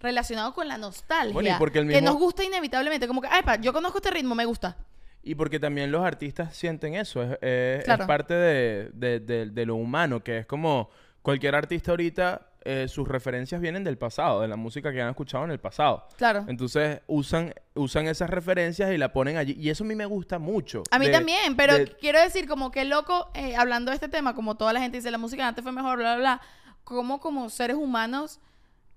relacionado 0.00 0.52
con 0.54 0.68
la 0.68 0.78
nostalgia 0.78 1.32
Bueno, 1.32 1.50
y 1.50 1.58
porque 1.58 1.80
el 1.80 1.88
que 1.88 2.00
nos 2.02 2.16
gusta 2.16 2.44
inevitablemente. 2.44 3.06
Como 3.08 3.20
que, 3.20 3.28
ay, 3.30 3.42
pa, 3.42 3.56
yo 3.56 3.72
conozco 3.72 3.98
este 3.98 4.10
ritmo, 4.10 4.34
me 4.34 4.44
gusta. 4.44 4.76
Y 5.22 5.34
porque 5.34 5.58
también 5.58 5.90
los 5.90 6.04
artistas 6.04 6.54
sienten 6.56 6.94
eso, 6.94 7.22
es, 7.22 7.30
es- 7.42 7.78
es 7.80 7.84
Claro. 7.84 8.06
parte 8.06 8.34
de, 8.34 8.90
de- 8.94 9.20
de- 9.20 9.46
de 9.46 9.66
lo 9.66 9.74
humano, 9.74 10.22
que 10.22 10.38
es 10.38 10.46
como 10.46 10.88
cualquier 11.22 11.54
artista 11.54 11.90
ahorita, 11.90 12.42
eh, 12.64 12.86
sus 12.88 13.06
referencias 13.08 13.60
vienen 13.60 13.82
del 13.82 13.98
pasado, 13.98 14.40
de 14.42 14.48
la 14.48 14.56
música 14.56 14.92
que 14.92 15.00
han 15.02 15.10
escuchado 15.10 15.44
en 15.44 15.50
el 15.50 15.58
pasado. 15.58 16.06
Claro. 16.16 16.44
Entonces 16.48 17.00
usan, 17.06 17.54
usan 17.74 18.06
esas 18.08 18.30
referencias 18.30 18.92
y 18.92 18.98
la 18.98 19.12
ponen 19.12 19.36
allí. 19.36 19.56
Y 19.58 19.70
eso 19.70 19.84
a 19.84 19.86
mí 19.86 19.94
me 19.94 20.06
gusta 20.06 20.38
mucho. 20.38 20.82
A 20.90 20.98
mí 20.98 21.10
también, 21.10 21.56
pero 21.56 21.74
quiero 22.00 22.20
decir, 22.20 22.46
como 22.46 22.70
que 22.70 22.84
loco, 22.84 23.30
eh, 23.34 23.56
hablando 23.56 23.90
de 23.90 23.96
este 23.96 24.08
tema, 24.08 24.34
como 24.34 24.56
toda 24.56 24.72
la 24.72 24.80
gente 24.80 24.98
dice, 24.98 25.10
la 25.10 25.18
música 25.18 25.46
antes 25.46 25.62
fue 25.62 25.72
mejor, 25.72 25.98
bla, 25.98 26.16
bla, 26.16 26.20
bla, 26.36 26.40
como 26.84 27.20
como 27.20 27.48
seres 27.50 27.76
humanos, 27.76 28.40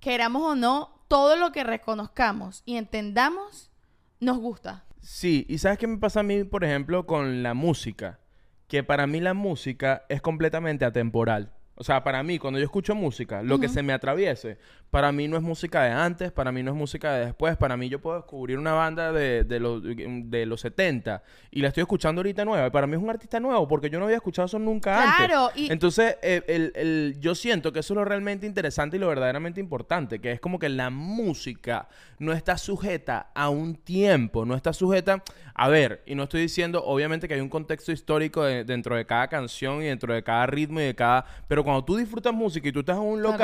queramos 0.01 0.43
o 0.43 0.55
no, 0.55 1.01
todo 1.07 1.37
lo 1.37 1.53
que 1.53 1.63
reconozcamos 1.63 2.63
y 2.65 2.75
entendamos, 2.75 3.71
nos 4.19 4.37
gusta. 4.39 4.83
Sí, 4.99 5.45
y 5.47 5.59
¿sabes 5.59 5.77
qué 5.77 5.87
me 5.87 5.97
pasa 5.97 6.19
a 6.19 6.23
mí, 6.23 6.43
por 6.43 6.63
ejemplo, 6.63 7.05
con 7.05 7.43
la 7.43 7.53
música? 7.53 8.19
Que 8.67 8.83
para 8.83 9.07
mí 9.07 9.21
la 9.21 9.33
música 9.33 10.05
es 10.09 10.21
completamente 10.21 10.85
atemporal. 10.85 11.53
O 11.75 11.83
sea, 11.83 12.03
para 12.03 12.21
mí, 12.21 12.37
cuando 12.37 12.59
yo 12.59 12.65
escucho 12.65 12.93
música, 12.93 13.41
lo 13.41 13.59
que 13.59 13.69
se 13.69 13.81
me 13.81 13.93
atraviese, 13.93 14.59
para 14.91 15.11
mí 15.13 15.27
no 15.27 15.37
es 15.37 15.41
música 15.43 15.83
de 15.83 15.91
antes, 15.91 16.31
para 16.33 16.51
mí 16.51 16.61
no 16.61 16.71
es 16.71 16.77
música 16.77 17.13
de 17.13 17.25
después, 17.27 17.55
para 17.57 17.77
mí 17.77 17.87
yo 17.89 17.99
puedo 18.01 18.17
descubrir 18.17 18.57
una 18.59 18.73
banda 18.73 19.11
de, 19.13 19.43
de 19.45 19.59
los, 19.59 19.81
de 19.83 20.45
los 20.45 20.59
70 20.61 21.23
y 21.49 21.61
la 21.61 21.69
estoy 21.69 21.81
escuchando 21.81 22.19
ahorita 22.19 22.43
nueva. 22.45 22.67
Y 22.67 22.69
para 22.71 22.87
mí 22.87 22.95
es 22.97 23.01
un 23.01 23.09
artista 23.09 23.39
nuevo 23.39 23.67
porque 23.67 23.89
yo 23.89 23.97
no 23.99 24.05
había 24.05 24.17
escuchado 24.17 24.45
eso 24.47 24.59
nunca 24.59 25.01
antes. 25.01 25.27
Claro, 25.27 25.49
y- 25.55 25.71
Entonces, 25.71 26.17
eh, 26.21 26.43
el- 26.47 26.73
el- 26.75 27.15
yo 27.19 27.33
siento 27.35 27.71
que 27.71 27.79
eso 27.79 27.93
es 27.93 27.95
lo 27.95 28.05
realmente 28.05 28.45
interesante 28.45 28.97
y 28.97 28.99
lo 28.99 29.07
verdaderamente 29.07 29.59
importante, 29.61 30.19
que 30.19 30.33
es 30.33 30.39
como 30.41 30.59
que 30.59 30.67
la 30.69 30.89
música 30.89 31.87
no 32.19 32.33
está 32.33 32.57
sujeta 32.57 33.31
a 33.33 33.49
un 33.49 33.75
tiempo, 33.75 34.45
no 34.45 34.55
está 34.55 34.73
sujeta... 34.73 35.23
A 35.53 35.67
ver, 35.67 36.01
y 36.05 36.15
no 36.15 36.23
estoy 36.23 36.41
diciendo, 36.41 36.83
obviamente, 36.83 37.27
que 37.27 37.33
hay 37.35 37.41
un 37.41 37.49
contexto 37.49 37.91
histórico 37.91 38.43
de- 38.43 38.63
dentro 38.63 38.95
de 38.95 39.05
cada 39.05 39.27
canción 39.27 39.81
y 39.81 39.85
dentro 39.85 40.13
de 40.13 40.23
cada 40.23 40.45
ritmo 40.47 40.79
y 40.79 40.83
de 40.83 40.95
cada... 40.95 41.25
Pero 41.47 41.63
cuando 41.63 41.83
tú 41.85 41.95
disfrutas 41.97 42.33
música 42.33 42.67
y 42.67 42.71
tú 42.71 42.79
estás 42.79 42.97
en 42.97 43.03
un 43.03 43.19
Claro. 43.21 43.37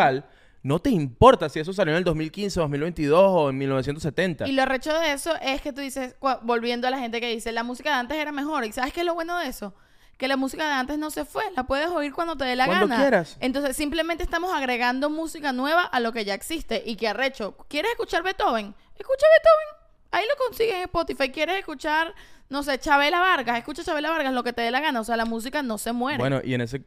No 0.67 0.79
te 0.79 0.89
importa 0.89 1.47
si 1.47 1.61
eso 1.61 1.71
salió 1.71 1.93
en 1.93 1.99
el 1.99 2.03
2015, 2.03 2.59
2022 2.59 3.19
o 3.21 3.49
en 3.49 3.57
1970. 3.57 4.47
Y 4.47 4.51
lo 4.51 4.65
recho 4.65 4.93
de 4.99 5.13
eso 5.13 5.33
es 5.41 5.61
que 5.61 5.71
tú 5.71 5.79
dices, 5.79 6.15
volviendo 6.43 6.87
a 6.87 6.91
la 6.91 6.99
gente 6.99 7.21
que 7.21 7.29
dice, 7.29 7.53
la 7.53 7.63
música 7.63 7.91
de 7.91 7.95
antes 7.95 8.17
era 8.17 8.33
mejor. 8.33 8.65
¿Y 8.65 8.73
sabes 8.73 8.91
qué 8.91 8.99
es 8.99 9.05
lo 9.05 9.13
bueno 9.13 9.37
de 9.39 9.47
eso? 9.47 9.73
Que 10.17 10.27
la 10.27 10.35
música 10.35 10.65
de 10.67 10.73
antes 10.73 10.97
no 10.97 11.09
se 11.09 11.23
fue, 11.23 11.43
la 11.55 11.63
puedes 11.63 11.87
oír 11.87 12.11
cuando 12.13 12.35
te 12.35 12.43
dé 12.43 12.57
la 12.57 12.65
Cuando 12.65 12.87
gana. 12.87 13.01
quieras. 13.01 13.37
Entonces 13.39 13.77
simplemente 13.77 14.23
estamos 14.23 14.51
agregando 14.53 15.09
música 15.09 15.53
nueva 15.53 15.83
a 15.83 15.99
lo 16.01 16.11
que 16.11 16.25
ya 16.25 16.33
existe. 16.33 16.83
Y 16.85 16.97
que 16.97 17.07
arrecho, 17.07 17.55
¿quieres 17.69 17.91
escuchar 17.91 18.23
Beethoven? 18.23 18.75
Escucha 18.97 19.25
Beethoven. 19.37 19.87
Ahí 20.11 20.25
lo 20.27 20.45
consigues 20.45 20.75
en 20.75 20.81
Spotify. 20.81 21.29
¿Quieres 21.29 21.59
escuchar, 21.59 22.13
no 22.49 22.63
sé, 22.63 22.77
Chabela 22.79 23.19
Vargas? 23.21 23.57
Escucha 23.59 23.83
Chabela 23.85 24.09
Vargas, 24.09 24.33
lo 24.33 24.43
que 24.43 24.51
te 24.51 24.63
dé 24.63 24.71
la 24.71 24.81
gana. 24.81 24.99
O 24.99 25.03
sea, 25.05 25.15
la 25.15 25.25
música 25.25 25.61
no 25.61 25.77
se 25.77 25.93
muere. 25.93 26.17
Bueno, 26.17 26.41
y 26.43 26.53
en 26.55 26.61
ese, 26.61 26.81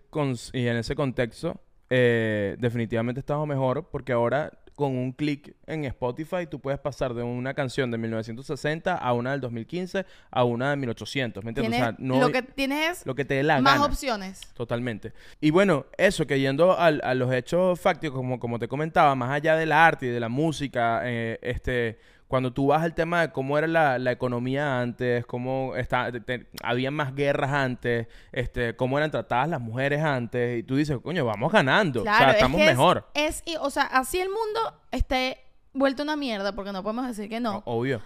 y 0.53 0.67
en 0.67 0.77
ese 0.77 0.94
contexto, 0.94 1.61
eh, 1.90 2.56
definitivamente 2.58 3.19
estamos 3.20 3.46
mejor 3.48 3.88
porque 3.90 4.12
ahora 4.12 4.52
con 4.76 4.96
un 4.96 5.12
clic 5.12 5.54
en 5.66 5.84
Spotify 5.84 6.46
tú 6.48 6.58
puedes 6.58 6.81
pasar 6.81 7.12
de 7.12 7.22
una 7.22 7.52
canción 7.52 7.90
de 7.90 7.98
1960 7.98 8.94
a 8.96 9.12
una 9.12 9.32
del 9.32 9.40
2015 9.42 10.06
a 10.31 10.44
una 10.44 10.70
de 10.70 10.76
1800, 10.76 11.44
¿me 11.44 11.50
entiendes? 11.50 11.81
O 11.81 11.84
sea, 11.84 11.94
no 11.98 12.19
lo 12.19 12.32
que 12.32 12.40
tienes 12.42 13.00
es 13.00 13.06
lo 13.06 13.14
que 13.14 13.26
te 13.26 13.34
dé 13.34 13.42
la 13.42 13.60
más 13.60 13.75
gana. 13.75 13.84
opciones. 13.84 14.40
Totalmente. 14.54 15.12
Y 15.40 15.50
bueno, 15.50 15.84
eso, 15.98 16.26
que 16.26 16.40
yendo 16.40 16.78
al- 16.78 17.02
a 17.04 17.12
los 17.14 17.31
hechos 17.34 17.78
fácticos, 17.78 18.16
como, 18.16 18.40
como 18.40 18.58
te 18.58 18.69
comentaba, 18.69 19.14
más 19.14 19.31
allá 19.32 19.56
del 19.56 19.72
arte 19.72 20.06
y 20.06 20.10
de 20.10 20.20
la 20.20 20.31
música, 20.31 21.02
eh, 21.04 21.38
este, 21.43 21.98
cuando 22.31 22.53
tú 22.53 22.69
vas 22.69 22.82
al 22.82 22.94
tema 22.94 23.21
de 23.23 23.32
cómo 23.32 23.59
era 23.59 23.67
la, 23.67 23.99
la 23.99 24.12
economía 24.12 24.81
antes, 24.81 25.27
cómo 25.27 25.75
está, 25.77 26.11
te- 26.12 26.21
te- 26.21 26.47
había 26.62 26.91
más 26.93 27.15
guerras 27.15 27.50
antes, 27.50 28.06
este, 28.32 28.77
cómo 28.77 28.97
eran 28.97 29.11
tratadas 29.11 29.49
las 29.49 29.61
mujeres 29.61 30.00
antes, 30.03 30.61
y 30.61 30.62
tú 30.62 30.77
dices, 30.77 30.97
coño, 31.03 31.25
vamos 31.25 31.50
ganando, 31.53 32.00
o 32.00 32.03
Claro, 32.05 32.19
sea, 32.19 32.29
es 32.31 32.35
estamos 32.37 32.59
que 32.59 32.65
es- 32.65 32.71
mejor. 32.71 33.06
Es, 33.15 33.43
y, 33.44 33.56
o 33.56 33.69
sea, 33.69 33.82
así 33.82 34.21
el 34.21 34.29
mundo 34.29 34.81
esté 34.93 35.38
vuelto 35.73 36.05
una 36.05 36.15
mierda, 36.17 36.55
porque 36.55 36.71
no 36.73 36.82
podemos 36.85 37.06
decir 37.09 37.29
que 37.29 37.41
no. 37.41 37.65
O- 37.67 37.81
Obvio. 37.81 38.00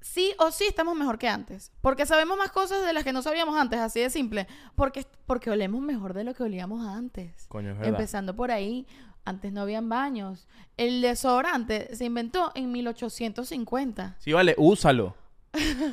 Sí 0.00 0.34
o 0.38 0.50
sí 0.50 0.64
estamos 0.68 0.94
mejor 0.96 1.18
que 1.18 1.28
antes. 1.28 1.72
Porque 1.80 2.04
sabemos 2.06 2.36
más 2.36 2.50
cosas 2.52 2.84
de 2.86 2.92
las 2.92 3.04
que 3.04 3.12
no 3.14 3.22
sabíamos 3.22 3.56
antes, 3.58 3.80
así 3.80 4.00
de 4.00 4.10
simple. 4.10 4.46
Porque, 4.74 5.06
porque 5.26 5.48
olemos 5.50 5.80
mejor 5.80 6.12
de 6.12 6.24
lo 6.24 6.34
que 6.34 6.42
olíamos 6.42 6.86
antes. 6.86 7.46
Coño, 7.48 7.70
es 7.70 7.78
verdad. 7.78 7.88
Empezando 7.94 8.36
por 8.36 8.50
ahí, 8.52 8.86
antes 9.24 9.52
no 9.52 9.62
habían 9.62 9.88
baños. 9.88 10.46
El 10.76 11.00
desodorante 11.02 11.94
se 11.94 12.04
inventó 12.04 12.50
en 12.54 12.72
1850. 12.72 14.16
Sí, 14.18 14.32
vale, 14.32 14.54
úsalo. 14.58 15.14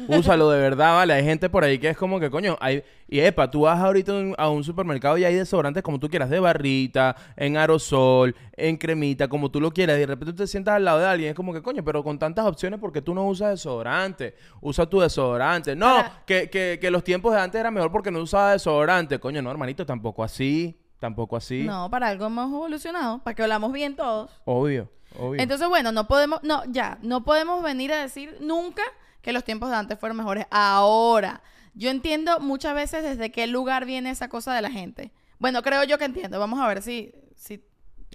Úsalo 0.07 0.49
de 0.49 0.59
verdad, 0.59 0.95
vale. 0.95 1.13
Hay 1.13 1.23
gente 1.23 1.47
por 1.47 1.63
ahí 1.63 1.77
que 1.77 1.89
es 1.89 1.97
como 1.97 2.19
que, 2.19 2.31
coño, 2.31 2.57
hay... 2.59 2.83
Y 3.07 3.19
epa, 3.19 3.51
tú 3.51 3.61
vas 3.61 3.79
ahorita 3.79 4.11
un- 4.11 4.33
a 4.39 4.49
un 4.49 4.63
supermercado 4.63 5.19
y 5.19 5.23
hay 5.23 5.35
desodorantes 5.35 5.83
como 5.83 5.99
tú 5.99 6.09
quieras, 6.09 6.31
de 6.31 6.39
barrita, 6.39 7.15
en 7.35 7.57
aerosol, 7.57 8.35
en 8.53 8.77
cremita, 8.77 9.27
como 9.27 9.51
tú 9.51 9.61
lo 9.61 9.69
quieras. 9.71 9.97
Y 9.97 9.99
de 9.99 10.05
repente 10.07 10.33
te 10.33 10.47
sientas 10.47 10.75
al 10.75 10.85
lado 10.85 10.97
de 10.99 11.05
alguien, 11.05 11.29
es 11.29 11.35
como 11.35 11.53
que, 11.53 11.61
coño, 11.61 11.83
pero 11.83 12.03
con 12.03 12.17
tantas 12.17 12.45
opciones, 12.47 12.79
porque 12.79 13.03
tú 13.03 13.13
no 13.13 13.27
usas 13.27 13.51
desodorante? 13.51 14.33
Usa 14.61 14.87
tu 14.87 14.99
desodorante. 14.99 15.75
No, 15.75 15.97
Para- 15.97 16.23
que, 16.25 16.49
que, 16.49 16.79
que 16.81 16.89
los 16.89 17.03
tiempos 17.03 17.31
de 17.35 17.41
antes 17.41 17.59
era 17.61 17.69
mejor 17.69 17.91
porque 17.91 18.09
no 18.09 18.19
usaba 18.19 18.53
desodorante. 18.53 19.19
Coño, 19.19 19.43
no, 19.43 19.51
hermanito, 19.51 19.85
tampoco 19.85 20.23
así. 20.23 20.80
Tampoco 21.01 21.35
así. 21.35 21.63
No, 21.63 21.89
para 21.89 22.09
algo 22.09 22.27
hemos 22.27 22.45
evolucionado, 22.45 23.17
para 23.23 23.33
que 23.33 23.41
olamos 23.41 23.73
bien 23.73 23.95
todos. 23.95 24.29
Obvio, 24.45 24.87
obvio. 25.17 25.41
Entonces, 25.41 25.67
bueno, 25.67 25.91
no 25.91 26.07
podemos, 26.07 26.43
no, 26.43 26.63
ya, 26.65 26.99
no 27.01 27.23
podemos 27.23 27.63
venir 27.63 27.91
a 27.91 27.97
decir 27.99 28.37
nunca 28.39 28.83
que 29.23 29.33
los 29.33 29.43
tiempos 29.43 29.71
de 29.71 29.77
antes 29.77 29.97
fueron 29.99 30.17
mejores. 30.17 30.45
Ahora, 30.51 31.41
yo 31.73 31.89
entiendo 31.89 32.39
muchas 32.39 32.75
veces 32.75 33.01
desde 33.03 33.31
qué 33.31 33.47
lugar 33.47 33.85
viene 33.85 34.11
esa 34.11 34.29
cosa 34.29 34.53
de 34.53 34.61
la 34.61 34.69
gente. 34.69 35.11
Bueno, 35.39 35.63
creo 35.63 35.83
yo 35.85 35.97
que 35.97 36.05
entiendo. 36.05 36.39
Vamos 36.39 36.59
a 36.59 36.67
ver 36.67 36.83
si, 36.83 37.11
si 37.35 37.63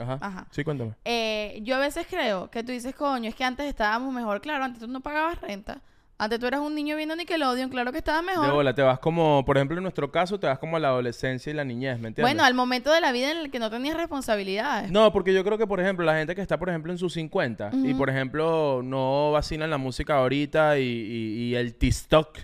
Ajá. 0.01 0.19
Ajá. 0.21 0.47
Sí, 0.53 0.63
cuéntame. 0.63 0.95
eh, 1.05 1.59
yo 1.65 1.75
a 1.75 1.81
veces 1.81 2.07
creo 2.09 2.53
que 2.53 2.63
tú 2.63 2.71
dices, 2.71 2.95
coño, 2.95 3.29
es 3.29 3.35
que 3.35 3.43
antes 3.43 3.67
estábamos 3.67 4.15
mejor. 4.15 4.41
Claro, 4.41 4.63
antes 4.65 4.79
tú 4.81 4.87
no 4.87 5.01
pagabas 5.01 5.41
renta. 5.41 5.83
Antes 6.19 6.39
tú 6.41 6.47
eras 6.47 6.61
un 6.61 6.75
niño 6.75 6.97
viendo 6.97 7.15
Nickelodeon, 7.15 7.69
claro 7.69 7.93
que 7.93 7.99
estaba 7.99 8.21
De 8.23 8.27
mejor. 8.27 8.51
bola, 8.53 8.75
te 8.75 8.81
vas 8.81 8.99
como, 9.01 9.45
por 9.45 9.59
ejemplo, 9.59 9.77
en 9.77 9.83
nuestro 9.83 10.11
caso, 10.11 10.41
te 10.41 10.47
vas 10.47 10.59
como 10.59 10.79
a 10.79 10.81
la 10.81 10.89
adolescencia 10.89 11.51
y 11.51 11.55
la 11.55 11.63
niñez, 11.65 11.99
¿me 12.01 12.09
entiendes? 12.09 12.23
Bueno, 12.23 12.43
al 12.43 12.55
momento 12.55 12.91
de 12.91 13.03
la 13.03 13.13
vida 13.13 13.31
en 13.33 13.37
el 13.37 13.51
que 13.51 13.59
no 13.59 13.71
tenías 13.71 13.99
responsabilidades. 13.99 14.91
No, 14.91 15.13
porque 15.13 15.35
yo 15.35 15.45
creo 15.45 15.59
que, 15.59 15.67
por 15.67 15.79
ejemplo, 15.79 16.07
la 16.07 16.15
gente 16.17 16.35
que 16.35 16.41
está, 16.41 16.59
por 16.59 16.71
ejemplo, 16.71 16.91
en 16.91 16.97
sus 16.99 17.13
50 17.13 17.71
y, 17.85 17.93
por 17.93 18.09
ejemplo, 18.09 18.81
no 18.83 19.31
vacilan 19.33 19.69
la 19.69 19.77
música 19.79 20.15
ahorita 20.17 20.79
y, 20.79 20.85
y- 20.85 21.43
y 21.51 21.55
el 21.55 21.75
TikTok 21.75 22.39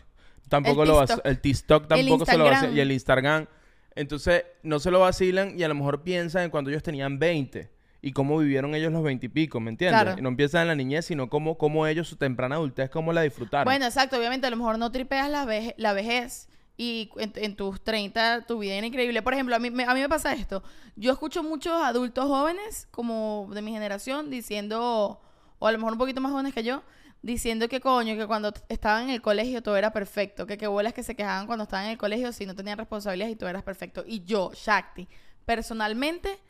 tampoco 0.51 0.83
El 0.83 0.89
lo 0.91 1.01
vac- 1.01 1.07
TikTok. 1.07 1.27
El 1.27 1.41
TikTok 1.41 1.89
tampoco 1.89 2.27
se 2.27 2.37
lo 2.37 2.45
vacilan. 2.45 2.77
Y 2.77 2.81
el 2.81 2.93
Instagram. 2.93 3.47
Entonces, 3.95 4.45
no 4.63 4.81
se 4.81 4.91
lo 4.91 5.01
vacilan 5.01 5.59
y 5.59 5.63
a 5.63 5.69
lo 5.69 5.75
mejor 5.75 6.03
piensan 6.03 6.45
en 6.45 6.51
cuando 6.51 6.69
ellos 6.71 6.83
tenían 6.83 7.19
20 7.19 7.71
y 8.05 8.13
cómo 8.13 8.37
vivieron 8.39 8.75
ellos 8.75 8.93
los 8.93 9.03
20 9.03 9.27
y 9.27 9.29
pico, 9.29 9.61
¿me 9.61 9.71
entiendes? 9.71 10.03
Claro. 10.03 10.19
Y 10.19 10.23
no 10.23 10.29
empiezan 10.29 10.63
en 10.63 10.69
la 10.69 10.75
niñez, 10.75 11.07
sino 11.07 11.31
cómo, 11.31 11.57
cómo 11.57 11.87
ellos, 11.87 12.09
su 12.09 12.17
temprana 12.17 12.57
adultez, 12.57 12.91
cómo 12.91 13.13
la 13.13 13.23
disfrutaron. 13.23 13.65
Bueno, 13.65 13.87
exacto. 13.87 14.19
Obviamente, 14.19 14.47
a 14.47 14.51
lo 14.51 14.57
mejor 14.57 14.77
no 14.79 14.91
tripeas 14.91 15.31
la, 15.31 15.45
veje- 15.47 15.75
la 15.79 15.93
vejez 15.93 16.49
y 16.77 17.11
en, 17.17 17.33
en 17.37 17.55
tus 17.55 17.81
30 17.85 18.45
tu 18.47 18.59
vida 18.59 18.75
era 18.75 18.87
increíble. 18.87 19.23
Por 19.23 19.35
ejemplo, 19.35 19.55
a 19.55 19.61
mí, 19.61 19.71
me, 19.71 19.85
a 19.85 19.95
mí 19.95 20.01
me 20.01 20.09
pasa 20.09 20.33
esto. 20.35 20.65
Yo 20.97 21.13
escucho 21.13 21.45
muchos 21.45 21.73
adultos 21.81 22.27
jóvenes, 22.27 22.89
como 22.91 23.49
de 23.55 23.63
mi 23.63 23.71
generación, 23.71 24.31
diciendo, 24.31 25.21
o 25.61 25.67
a 25.69 25.71
lo 25.71 25.79
mejor 25.79 25.93
un 25.93 25.99
poquito 26.01 26.21
más 26.21 26.33
jóvenes 26.33 26.55
que 26.55 26.65
yo, 26.65 26.83
diciendo 27.23 27.69
que 27.69 27.81
coño, 27.81 28.17
que 28.17 28.27
cuando 28.27 28.53
estaban 28.69 29.05
en 29.05 29.11
el 29.11 29.23
colegio 29.23 29.63
todo 29.63 29.77
era 29.77 29.93
perfecto, 29.93 30.45
que 30.45 30.59
qué 30.59 30.67
bolas 30.67 30.93
que 30.93 31.05
se 31.05 31.15
quejaban 31.15 31.47
cuando 31.47 31.63
estaban 31.63 31.85
en 31.85 31.93
el 31.93 31.99
colegio 31.99 32.33
si 32.33 32.47
no 32.47 32.57
tenían 32.57 32.79
responsabilidades 32.79 33.35
y 33.35 33.37
todo 33.39 33.49
era 33.49 33.63
perfecto. 33.63 34.03
Y 34.05 34.25
yo, 34.25 34.51
Shakti, 34.55 35.07
personalmente 35.47 36.41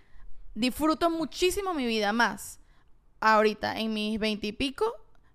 disfruto 0.55 1.11
muchísimo 1.11 1.75
mi 1.75 1.87
vida 1.87 2.13
más 2.13 2.61
ahorita 3.21 3.79
en 3.79 3.93
mis 3.95 4.19
veintipico, 4.19 4.85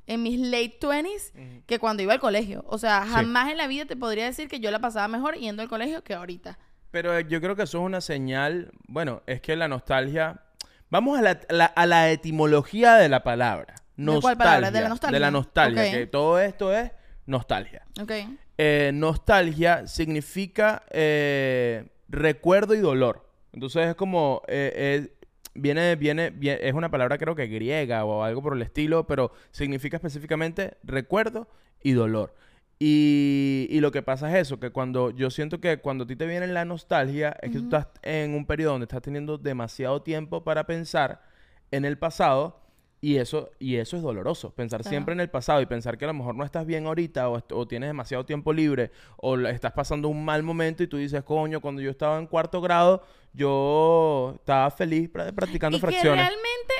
en 0.05 0.23
mis 0.23 0.39
late 0.39 0.77
twenties, 0.79 1.33
que 1.65 1.79
cuando 1.79 2.03
iba 2.03 2.13
al 2.13 2.19
colegio. 2.19 2.63
O 2.67 2.77
sea, 2.77 3.03
Sí. 3.03 3.09
jamás 3.11 3.49
en 3.51 3.57
la 3.57 3.67
vida 3.67 3.85
te 3.85 3.95
podría 3.95 4.25
decir 4.25 4.47
que 4.47 4.59
yo 4.59 4.71
la 4.71 4.79
pasaba 4.79 5.07
mejor 5.07 5.35
yendo 5.35 5.61
al 5.61 5.69
colegio 5.69 6.03
que 6.03 6.13
ahorita. 6.13 6.57
Pero 6.91 7.17
eh, 7.17 7.25
yo 7.27 7.41
creo 7.41 7.55
que 7.55 7.63
eso 7.63 7.79
es 7.79 7.83
una 7.83 7.99
señal. 8.01 8.71
Bueno, 8.87 9.21
es 9.27 9.41
que 9.41 9.55
la 9.55 9.67
nostalgia. 9.67 10.41
Vamos 10.89 11.19
a 11.19 11.21
la, 11.21 11.39
la- 11.49 11.65
a 11.65 11.85
la 11.85 12.09
etimología 12.11 12.95
de 12.95 13.09
la 13.09 13.21
palabra. 13.23 13.75
¿De 13.97 14.19
cuál 14.21 14.37
palabra? 14.37 14.71
¿De 14.71 14.79
la 14.81 14.89
nostalgia? 14.89 15.13
De 15.15 15.19
la 15.19 15.31
nostalgia. 15.31 15.91
Que 15.91 16.07
todo 16.07 16.39
esto 16.39 16.73
es 16.73 16.91
nostalgia. 17.25 17.85
Ok. 18.01 18.11
Eh, 18.57 18.91
nostalgia 18.93 19.85
significa 19.87 20.83
eh, 20.91 21.89
recuerdo 22.07 22.73
y 22.73 22.79
dolor. 22.79 23.26
Entonces 23.53 23.87
es 23.87 23.95
como. 23.95 24.41
eh, 24.47 24.71
eh, 24.75 25.13
viene, 25.59 25.95
viene, 25.95 26.31
vie- 26.31 26.59
es 26.61 26.73
una 26.73 26.91
palabra 26.91 27.17
creo 27.17 27.33
que 27.35 27.47
griega 27.47 28.05
o 28.05 28.23
algo 28.23 28.43
por 28.43 28.53
el 28.55 28.61
estilo, 28.61 29.07
pero 29.07 29.31
significa 29.51 29.97
específicamente 29.97 30.77
recuerdo 30.83 31.47
y 31.81 31.93
dolor. 31.93 32.35
Y, 32.79 33.65
y 33.71 33.79
lo 33.79 33.91
que 33.91 34.03
pasa 34.03 34.29
es 34.29 34.35
eso, 34.47 34.59
que 34.59 34.69
cuando 34.69 35.09
yo 35.09 35.31
siento 35.31 35.59
que 35.59 35.77
cuando 35.77 36.03
a 36.03 36.07
ti 36.07 36.15
te 36.15 36.27
viene 36.27 36.45
la 36.45 36.63
nostalgia, 36.63 37.35
es 37.41 37.49
que 37.51 37.57
tú 37.57 37.63
estás 37.75 37.87
en 38.03 38.35
un 38.35 38.45
periodo 38.45 38.73
donde 38.73 38.83
estás 38.85 39.01
teniendo 39.01 39.39
demasiado 39.39 40.03
tiempo 40.03 40.43
para 40.43 40.67
pensar 40.67 41.23
en 41.71 41.85
el 41.85 41.97
pasado 41.97 42.61
y 42.99 43.17
eso, 43.17 43.51
y 43.59 43.75
eso 43.75 43.95
es 43.95 44.01
doloroso. 44.03 44.51
Pensar 44.55 44.81
Claro. 44.81 44.89
siempre 44.91 45.13
en 45.13 45.19
el 45.19 45.29
pasado 45.29 45.61
y 45.61 45.65
pensar 45.67 45.97
que 45.97 46.05
a 46.05 46.07
lo 46.07 46.13
mejor 46.15 46.35
no 46.35 46.43
estás 46.43 46.65
bien 46.65 46.87
ahorita 46.87 47.29
o, 47.29 47.67
tienes 47.67 47.89
demasiado 47.89 48.25
tiempo 48.25 48.51
libre 48.53 48.91
o 49.17 49.37
estás 49.37 49.71
pasando 49.73 50.07
un 50.09 50.25
mal 50.25 50.41
momento 50.43 50.81
y 50.83 50.87
tú 50.87 50.97
dices, 50.97 51.23
coño, 51.23 51.61
cuando 51.61 51.81
yo 51.81 51.91
estaba 51.91 52.17
en 52.17 52.25
cuarto 52.27 52.59
grado, 52.59 53.03
yo 53.33 54.33
estaba 54.39 54.71
feliz 54.71 55.11
pra- 55.11 55.31
practicando 55.33 55.77
y 55.77 55.81
que 55.81 55.87
fracciones. 55.87 56.25
realmente 56.25 56.73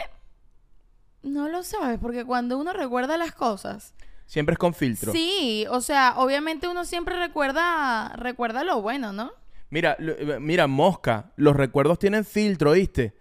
no 1.24 1.50
lo 1.50 1.64
sabes, 1.64 2.00
porque 2.00 2.26
cuando 2.26 2.58
uno 2.58 2.74
recuerda 2.74 3.18
las 3.18 3.34
cosas, 3.34 3.94
Siempre 4.26 4.54
es 4.54 4.60
con 4.60 4.74
filtro. 4.74 5.12
sí, 5.12 5.66
o 5.70 5.82
sea, 5.82 6.16
obviamente 6.18 6.68
uno 6.68 6.84
siempre 6.86 7.18
recuerda, 7.18 8.10
recuerda 8.16 8.64
lo 8.64 8.82
bueno, 8.82 9.14
¿no? 9.14 9.32
Mira, 9.70 9.96
lo- 10.00 10.14
eh, 10.14 10.40
mira, 10.40 10.68
mosca, 10.68 11.32
los 11.36 11.56
recuerdos 11.56 12.00
tienen 12.00 12.24
filtro, 12.26 12.72
¿viste? 12.72 13.14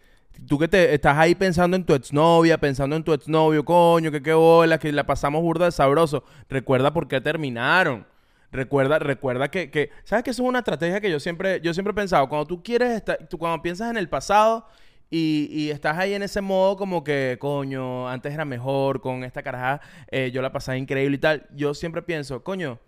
Tú 0.46 0.58
que 0.58 0.68
te 0.68 0.94
estás 0.94 1.16
ahí 1.16 1.34
pensando 1.34 1.76
en 1.76 1.84
tu 1.84 1.94
exnovia, 1.94 2.58
pensando 2.58 2.94
en 2.96 3.02
tu 3.02 3.12
exnovio, 3.12 3.64
coño, 3.64 4.10
que 4.10 4.22
qué 4.22 4.34
bola, 4.34 4.78
que 4.78 4.92
la 4.92 5.04
pasamos 5.06 5.42
burda 5.42 5.64
de 5.66 5.72
sabroso. 5.72 6.24
Recuerda 6.48 6.92
por 6.92 7.08
qué 7.08 7.20
terminaron. 7.20 8.06
Recuerda, 8.52 8.98
recuerda 8.98 9.50
que, 9.50 9.70
que, 9.70 9.90
¿sabes 10.04 10.24
que 10.24 10.30
eso 10.30 10.42
es 10.42 10.48
una 10.48 10.60
estrategia 10.60 11.00
que 11.00 11.10
yo 11.10 11.18
siempre, 11.20 11.60
yo 11.62 11.74
siempre 11.74 11.90
he 11.92 11.94
pensado? 11.94 12.28
Cuando 12.28 12.46
tú 12.46 12.62
quieres 12.62 12.90
estar, 12.90 13.18
tú 13.28 13.38
cuando 13.38 13.60
piensas 13.62 13.90
en 13.90 13.96
el 13.96 14.08
pasado 14.08 14.66
y, 15.10 15.48
y 15.50 15.70
estás 15.70 15.98
ahí 15.98 16.14
en 16.14 16.22
ese 16.22 16.40
modo 16.40 16.76
como 16.76 17.02
que, 17.02 17.36
coño, 17.40 18.08
antes 18.08 18.32
era 18.32 18.44
mejor, 18.44 19.00
con 19.00 19.24
esta 19.24 19.42
caraja, 19.42 19.80
eh, 20.10 20.30
yo 20.32 20.42
la 20.42 20.52
pasaba 20.52 20.78
increíble 20.78 21.16
y 21.16 21.20
tal. 21.20 21.46
Yo 21.54 21.74
siempre 21.74 22.02
pienso, 22.02 22.42
coño, 22.44 22.78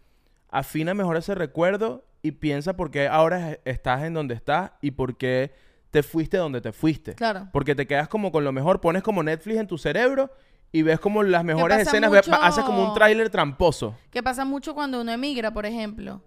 afina 0.51 0.95
mejor 0.95 1.17
ese 1.17 1.35
recuerdo 1.35 2.05
y 2.23 2.33
piensa 2.33 2.77
por 2.77 2.91
qué 2.91 3.09
ahora 3.09 3.53
es- 3.53 3.59
estás 3.65 4.05
en 4.05 4.15
donde 4.15 4.35
estás 4.35 4.73
y 4.81 4.93
por 4.93 5.17
qué 5.17 5.53
te 5.91 6.03
fuiste 6.03 6.37
donde 6.37 6.61
te 6.61 6.73
fuiste. 6.73 7.15
Claro. 7.15 7.49
Porque 7.53 7.75
te 7.75 7.87
quedas 7.87 8.09
como 8.09 8.31
con 8.33 8.45
lo 8.45 8.53
mejor, 8.53 8.81
pones 8.81 9.03
como 9.03 9.23
Netflix 9.23 9.59
en 9.59 9.67
tu 9.67 9.79
cerebro 9.79 10.31
y 10.73 10.83
ves 10.83 11.01
como 11.01 11.23
las 11.23 11.45
mejores 11.45 11.79
escenas, 11.79 12.13
haces 12.41 12.65
como 12.65 12.89
un 12.89 12.95
tráiler 12.95 13.31
tramposo. 13.31 13.97
Que 14.11 14.23
pasa 14.23 14.45
mucho 14.45 14.75
cuando 14.75 15.01
uno 15.01 15.13
emigra, 15.13 15.53
por 15.53 15.67
ejemplo. 15.67 16.23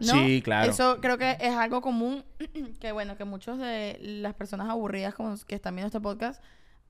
¿no? 0.00 0.12
Sí, 0.12 0.42
claro. 0.42 0.70
Eso 0.70 0.98
creo 1.00 1.18
que 1.18 1.36
es 1.40 1.54
algo 1.54 1.80
común, 1.80 2.24
que 2.80 2.92
bueno, 2.92 3.16
que 3.16 3.24
muchos 3.24 3.58
de 3.58 3.98
las 4.00 4.34
personas 4.34 4.68
aburridas 4.68 5.14
como 5.14 5.34
que 5.46 5.54
están 5.54 5.74
viendo 5.74 5.86
este 5.86 6.00
podcast 6.00 6.42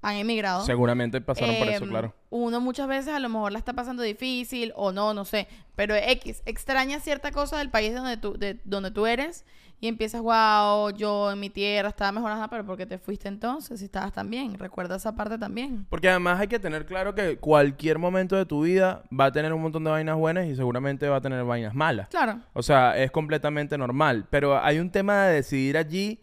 han 0.03 0.17
emigrado. 0.17 0.65
Seguramente 0.65 1.21
pasaron 1.21 1.57
por 1.57 1.69
eso, 1.69 1.85
Em, 1.85 1.91
claro. 1.91 2.15
Uno 2.31 2.61
muchas 2.61 2.89
veces 2.89 3.15
a 3.15 3.21
lo 3.21 3.29
mejor 3.29 3.53
la 3.53 3.59
está 3.59 3.73
pasando 3.73 4.03
difícil 4.03 4.73
o 4.77 4.93
no, 4.93 5.15
no 5.15 5.25
sé. 5.25 5.49
Pero 5.77 5.95
X, 5.95 6.43
extraña 6.45 7.01
cierta 7.01 7.31
cosa 7.31 7.59
del 7.59 7.71
país 7.71 7.95
donde 7.95 8.17
tú, 8.17 8.37
de, 8.37 8.61
donde 8.65 8.91
tú 8.91 9.07
eres 9.07 9.45
y 9.81 9.89
empiezas, 9.89 10.23
wow, 10.23 10.91
yo 10.97 11.33
en 11.33 11.41
mi 11.41 11.51
tierra 11.51 11.91
estaba 11.91 12.13
mejorando, 12.13 12.49
pero 12.49 12.65
¿por 12.65 12.77
qué 12.77 12.87
te 12.87 12.99
fuiste 12.99 13.29
entonces? 13.29 13.81
Si 13.81 13.87
estabas 13.87 14.13
tan 14.13 14.31
bien. 14.31 14.59
Recuerda 14.59 14.97
esa 14.97 15.15
parte 15.15 15.37
también. 15.37 15.87
Porque 15.91 16.09
además 16.09 16.41
hay 16.41 16.49
que 16.49 16.59
tener 16.59 16.87
claro 16.87 17.15
que 17.15 17.37
cualquier 17.37 17.99
momento 17.99 18.35
de 18.37 18.47
tu 18.47 18.63
vida 18.63 19.03
va 19.13 19.27
a 19.27 19.33
tener 19.33 19.53
un 19.53 19.61
montón 19.61 19.85
de 19.85 19.91
vainas 19.91 20.17
buenas 20.17 20.47
y 20.47 20.57
seguramente 20.57 21.09
va 21.09 21.17
a 21.17 21.21
tener 21.21 21.45
vainas 21.45 21.75
malas. 21.75 22.09
Claro. 22.09 22.41
O 22.55 22.63
sea, 22.63 22.97
es 22.97 23.11
completamente 23.11 23.77
normal. 23.77 24.27
Pero 24.31 24.59
hay 24.59 24.79
un 24.79 24.91
tema 24.91 25.27
de 25.27 25.35
decidir 25.35 25.77
allí 25.77 26.21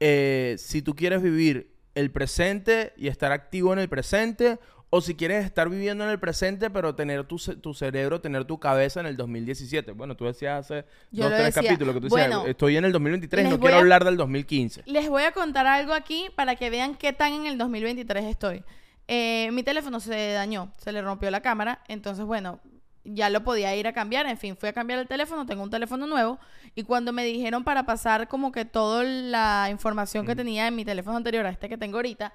eh, 0.00 0.56
si 0.58 0.80
tú 0.82 0.94
quieres 0.94 1.22
vivir 1.22 1.72
el 1.94 2.10
presente 2.10 2.94
y 2.96 3.08
estar 3.08 3.32
activo 3.32 3.72
en 3.72 3.78
el 3.78 3.88
presente 3.88 4.58
o 4.94 5.00
si 5.00 5.14
quieres 5.14 5.44
estar 5.46 5.70
viviendo 5.70 6.04
en 6.04 6.10
el 6.10 6.20
presente 6.20 6.68
pero 6.68 6.94
tener 6.94 7.24
tu, 7.24 7.38
tu 7.38 7.72
cerebro, 7.72 8.20
tener 8.20 8.44
tu 8.44 8.58
cabeza 8.60 9.00
en 9.00 9.06
el 9.06 9.16
2017. 9.16 9.92
Bueno, 9.92 10.14
tú 10.16 10.26
decías 10.26 10.60
hace 10.70 10.84
Yo 11.10 11.24
dos, 11.24 11.32
tres 11.32 11.46
decía. 11.54 11.62
capítulos 11.62 11.94
que 11.94 12.00
tú 12.02 12.08
decías, 12.14 12.28
Bueno, 12.28 12.46
estoy 12.46 12.76
en 12.76 12.84
el 12.84 12.92
2023, 12.92 13.44
les 13.44 13.52
no 13.54 13.58
quiero 13.58 13.76
a- 13.76 13.78
hablar 13.78 14.04
del 14.04 14.18
2015. 14.18 14.82
Les 14.84 15.08
voy 15.08 15.22
a 15.22 15.32
contar 15.32 15.66
algo 15.66 15.94
aquí 15.94 16.26
para 16.36 16.56
que 16.56 16.68
vean 16.68 16.94
qué 16.94 17.14
tan 17.14 17.32
en 17.32 17.46
el 17.46 17.56
2023 17.56 18.24
estoy. 18.26 18.62
Eh, 19.08 19.50
mi 19.52 19.62
teléfono 19.62 19.98
se 19.98 20.32
dañó, 20.32 20.70
se 20.76 20.92
le 20.92 21.00
rompió 21.00 21.30
la 21.30 21.40
cámara, 21.40 21.80
entonces 21.88 22.24
bueno, 22.26 22.60
ya 23.04 23.30
lo 23.30 23.42
podía 23.42 23.74
ir 23.74 23.86
a 23.88 23.92
cambiar, 23.92 24.26
en 24.26 24.36
fin, 24.38 24.56
fui 24.56 24.68
a 24.68 24.72
cambiar 24.72 24.98
el 25.00 25.08
teléfono, 25.08 25.44
tengo 25.46 25.62
un 25.64 25.70
teléfono 25.70 26.06
nuevo 26.06 26.38
y 26.74 26.84
cuando 26.84 27.12
me 27.12 27.24
dijeron 27.24 27.64
para 27.64 27.84
pasar 27.84 28.28
como 28.28 28.52
que 28.52 28.64
toda 28.64 29.02
la 29.04 29.68
información 29.70 30.24
que 30.26 30.36
tenía 30.36 30.68
en 30.68 30.76
mi 30.76 30.84
teléfono 30.84 31.16
anterior 31.16 31.44
a 31.46 31.50
este 31.50 31.68
que 31.68 31.76
tengo 31.78 31.96
ahorita, 31.96 32.32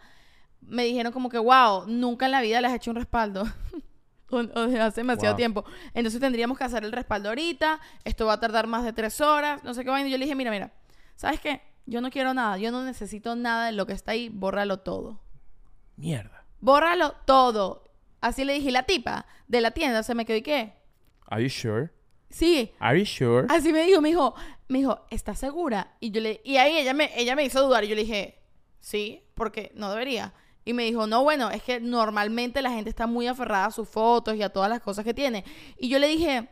me 0.62 0.84
dijeron 0.86 1.12
como 1.14 1.30
que, 1.30 1.38
wow, 1.38 1.86
nunca 1.88 2.26
en 2.26 2.32
la 2.32 2.42
vida 2.42 2.60
les 2.62 2.72
he 2.72 2.76
hecho 2.76 2.92
un 2.92 2.98
respaldo. 2.98 3.44
O, 4.30 4.40
hace 4.40 5.00
demasiado 5.00 5.36
Wow. 5.36 5.38
tiempo. 5.38 5.64
Entonces 5.94 6.20
tendríamos 6.20 6.58
que 6.58 6.66
hacer 6.66 6.84
el 6.84 6.92
respaldo 6.92 7.30
ahorita. 7.30 7.80
Esto 8.04 8.26
va 8.26 8.34
a 8.34 8.40
tardar 8.42 8.68
más 8.68 8.84
de 8.84 8.92
tres 8.92 9.22
horas. 9.22 9.64
No 9.64 9.74
sé 9.74 9.86
qué 9.86 9.90
vaina. 9.90 10.10
Y 10.10 10.12
yo 10.12 10.18
le 10.18 10.26
dije, 10.26 10.36
mira, 10.36 10.52
mira. 10.52 10.74
¿Sabes 11.16 11.40
qué? 11.40 11.62
Yo 11.86 12.02
no 12.02 12.10
quiero 12.10 12.34
nada. 12.34 12.58
Yo 12.58 12.70
no 12.70 12.84
necesito 12.84 13.38
nada 13.38 13.68
de 13.68 13.72
lo 13.72 13.86
que 13.86 13.94
está 13.94 14.12
ahí. 14.12 14.28
Bórralo 14.28 14.80
todo. 14.82 15.22
Mierda. 15.96 16.44
Bórralo 16.60 17.14
todo. 17.26 17.86
Así 18.20 18.44
le 18.44 18.52
dije. 18.52 18.70
La 18.70 18.84
tipa 18.84 19.26
de 19.48 19.62
la 19.62 19.72
tienda 19.72 20.04
se 20.04 20.14
me 20.14 20.26
quedó 20.26 20.36
y 20.40 20.42
qué. 20.42 20.74
Are 21.28 21.42
you 21.42 21.50
sure? 21.50 21.90
Sí. 22.30 22.74
Are 22.80 23.00
you 23.00 23.06
sure? 23.06 23.48
Así 23.50 23.72
me 23.72 23.86
dijo. 23.86 24.02
Me 24.02 24.10
dijo, 24.10 24.36
me 24.68 24.80
dijo, 24.80 25.06
¿estás 25.10 25.40
segura? 25.40 25.96
Y 26.02 26.12
yo 26.12 26.20
le... 26.20 26.42
Y 26.44 26.58
ahí 26.58 26.78
ella 26.78 26.94
me, 26.94 27.18
ella 27.18 27.34
me 27.38 27.46
hizo 27.46 27.66
dudar. 27.66 27.86
Y 27.86 27.88
yo 27.88 27.96
le 27.96 28.02
dije, 28.02 28.44
sí, 28.82 29.24
porque 29.36 29.72
no 29.74 29.90
debería. 29.90 30.34
Y 30.67 30.74
me 30.74 30.83
dijo, 30.83 31.07
no, 31.07 31.24
bueno, 31.24 31.50
es 31.50 31.63
que 31.63 31.79
normalmente 31.79 32.62
la 32.62 32.71
gente 32.71 32.89
está 32.89 33.07
muy 33.07 33.25
aferrada 33.25 33.67
a 33.67 33.71
sus 33.71 33.88
fotos 33.88 34.36
y 34.36 34.43
a 34.43 34.50
todas 34.50 34.69
las 34.69 34.81
cosas 34.81 35.05
que 35.05 35.13
tiene. 35.13 35.45
Y 35.77 35.88
yo 35.88 35.97
le 35.97 36.07
dije, 36.07 36.50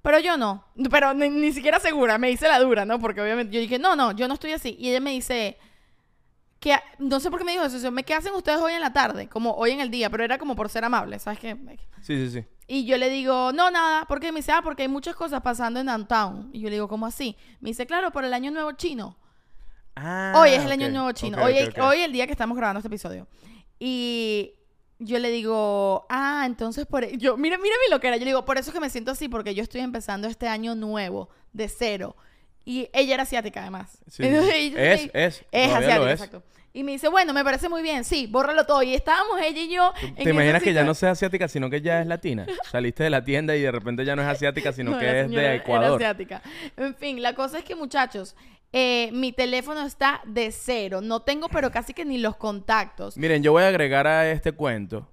pero 0.00 0.20
yo 0.20 0.36
no. 0.36 0.64
Pero 0.90 1.12
ni, 1.12 1.28
ni 1.28 1.52
siquiera 1.52 1.80
segura, 1.80 2.18
me 2.18 2.30
hice 2.30 2.46
la 2.46 2.60
dura, 2.60 2.84
¿no? 2.84 3.00
Porque 3.00 3.20
obviamente 3.20 3.52
yo 3.52 3.60
dije, 3.60 3.78
no, 3.78 3.96
no, 3.96 4.12
yo 4.12 4.28
no 4.28 4.34
estoy 4.34 4.52
así. 4.52 4.76
Y 4.78 4.90
ella 4.90 5.00
me 5.00 5.10
dice, 5.10 5.58
que 6.60 6.76
no 7.00 7.18
sé 7.18 7.30
por 7.30 7.40
qué 7.40 7.44
me 7.44 7.52
dijo 7.52 7.64
eso, 7.64 7.80
sea, 7.80 7.90
¿qué 8.04 8.14
hacen 8.14 8.32
ustedes 8.34 8.60
hoy 8.60 8.74
en 8.74 8.80
la 8.80 8.92
tarde? 8.92 9.28
Como 9.28 9.50
hoy 9.54 9.72
en 9.72 9.80
el 9.80 9.90
día, 9.90 10.08
pero 10.08 10.22
era 10.22 10.38
como 10.38 10.54
por 10.54 10.68
ser 10.68 10.84
amable, 10.84 11.18
¿sabes 11.18 11.40
qué? 11.40 11.56
Sí, 12.02 12.14
sí, 12.16 12.30
sí. 12.30 12.44
Y 12.68 12.84
yo 12.84 12.96
le 12.96 13.10
digo, 13.10 13.52
no, 13.52 13.72
nada, 13.72 14.04
porque 14.06 14.30
me 14.30 14.38
dice, 14.38 14.52
ah, 14.52 14.62
porque 14.62 14.82
hay 14.82 14.88
muchas 14.88 15.16
cosas 15.16 15.42
pasando 15.42 15.80
en 15.80 15.86
downtown. 15.86 16.50
Y 16.52 16.60
yo 16.60 16.68
le 16.68 16.76
digo, 16.76 16.86
¿cómo 16.86 17.06
así? 17.06 17.36
Me 17.60 17.70
dice, 17.70 17.86
claro, 17.86 18.12
por 18.12 18.24
el 18.24 18.32
año 18.32 18.52
nuevo 18.52 18.70
chino. 18.72 19.16
Ah, 19.96 20.32
Hoy 20.36 20.50
es 20.50 20.64
el 20.64 20.72
año 20.72 20.88
nuevo 20.88 21.12
chino. 21.12 21.42
hoy, 21.42 21.52
ok, 21.52 21.58
es- 21.60 21.68
ok. 21.70 21.78
hoy 21.84 22.00
el 22.00 22.12
día 22.12 22.26
que 22.26 22.32
estamos 22.32 22.56
grabando 22.56 22.78
este 22.78 22.88
episodio. 22.88 23.26
Y 23.78 24.54
yo 24.98 25.18
le 25.18 25.30
digo, 25.30 26.06
ah, 26.08 26.44
entonces 26.46 26.86
por 26.86 27.04
e-". 27.04 27.16
yo, 27.18 27.36
mira, 27.36 27.58
mira 27.58 27.74
mi 27.86 27.90
loquera. 27.90 28.16
Yo 28.16 28.24
le 28.24 28.30
digo, 28.30 28.44
por 28.44 28.56
eso 28.58 28.70
es 28.70 28.74
que 28.74 28.80
me 28.80 28.90
siento 28.90 29.10
así, 29.10 29.28
porque 29.28 29.54
yo 29.54 29.62
estoy 29.62 29.80
empezando 29.80 30.28
este 30.28 30.48
año 30.48 30.74
nuevo, 30.74 31.28
de 31.52 31.68
cero. 31.68 32.16
Y 32.64 32.88
ella 32.92 33.14
era 33.14 33.22
asiática, 33.24 33.60
además. 33.60 33.98
Sí, 34.08 34.22
Entonces, 34.26 34.54
Es, 34.76 35.10
es, 35.12 35.44
Es 35.50 35.72
asiática, 35.72 36.12
es. 36.12 36.20
exacto. 36.20 36.42
Y 36.74 36.84
me 36.84 36.92
dice, 36.92 37.08
bueno, 37.08 37.34
me 37.34 37.44
parece 37.44 37.68
muy 37.68 37.82
bien, 37.82 38.02
sí, 38.04 38.26
bórralo 38.26 38.64
todo. 38.64 38.82
Y 38.82 38.94
estábamos 38.94 39.40
ella 39.42 39.60
y 39.60 39.68
yo. 39.68 39.92
en 40.00 40.14
¿Te 40.24 40.30
imaginas 40.30 40.62
que 40.62 40.72
ya 40.72 40.84
no 40.84 40.94
sea 40.94 41.10
asiática, 41.10 41.46
sino 41.48 41.68
que 41.68 41.82
ya 41.82 42.00
es 42.00 42.06
latina? 42.06 42.46
Saliste 42.70 43.04
de 43.04 43.10
la 43.10 43.22
tienda 43.24 43.54
y 43.54 43.60
de 43.60 43.70
repente 43.70 44.04
ya 44.06 44.16
no 44.16 44.22
es 44.22 44.28
asiática, 44.28 44.72
sino 44.72 44.92
No, 44.92 44.98
que 44.98 45.20
es 45.20 45.30
de 45.30 45.36
era 45.36 45.54
Ecuador. 45.54 45.96
asiática. 46.02 46.40
En 46.78 46.94
fin, 46.94 47.20
la 47.22 47.34
cosa 47.34 47.58
es 47.58 47.64
que, 47.64 47.74
muchachos, 47.74 48.34
eh, 48.72 49.10
mi 49.12 49.32
teléfono 49.32 49.82
está 49.84 50.22
de 50.24 50.50
cero. 50.50 51.02
No 51.02 51.20
tengo, 51.20 51.48
pero 51.50 51.70
casi 51.70 51.92
que 51.92 52.06
ni 52.06 52.16
los 52.16 52.36
contactos. 52.36 53.18
Miren, 53.18 53.42
yo 53.42 53.52
voy 53.52 53.64
a 53.64 53.68
agregar 53.68 54.06
a 54.06 54.30
este 54.30 54.52
cuento, 54.52 55.11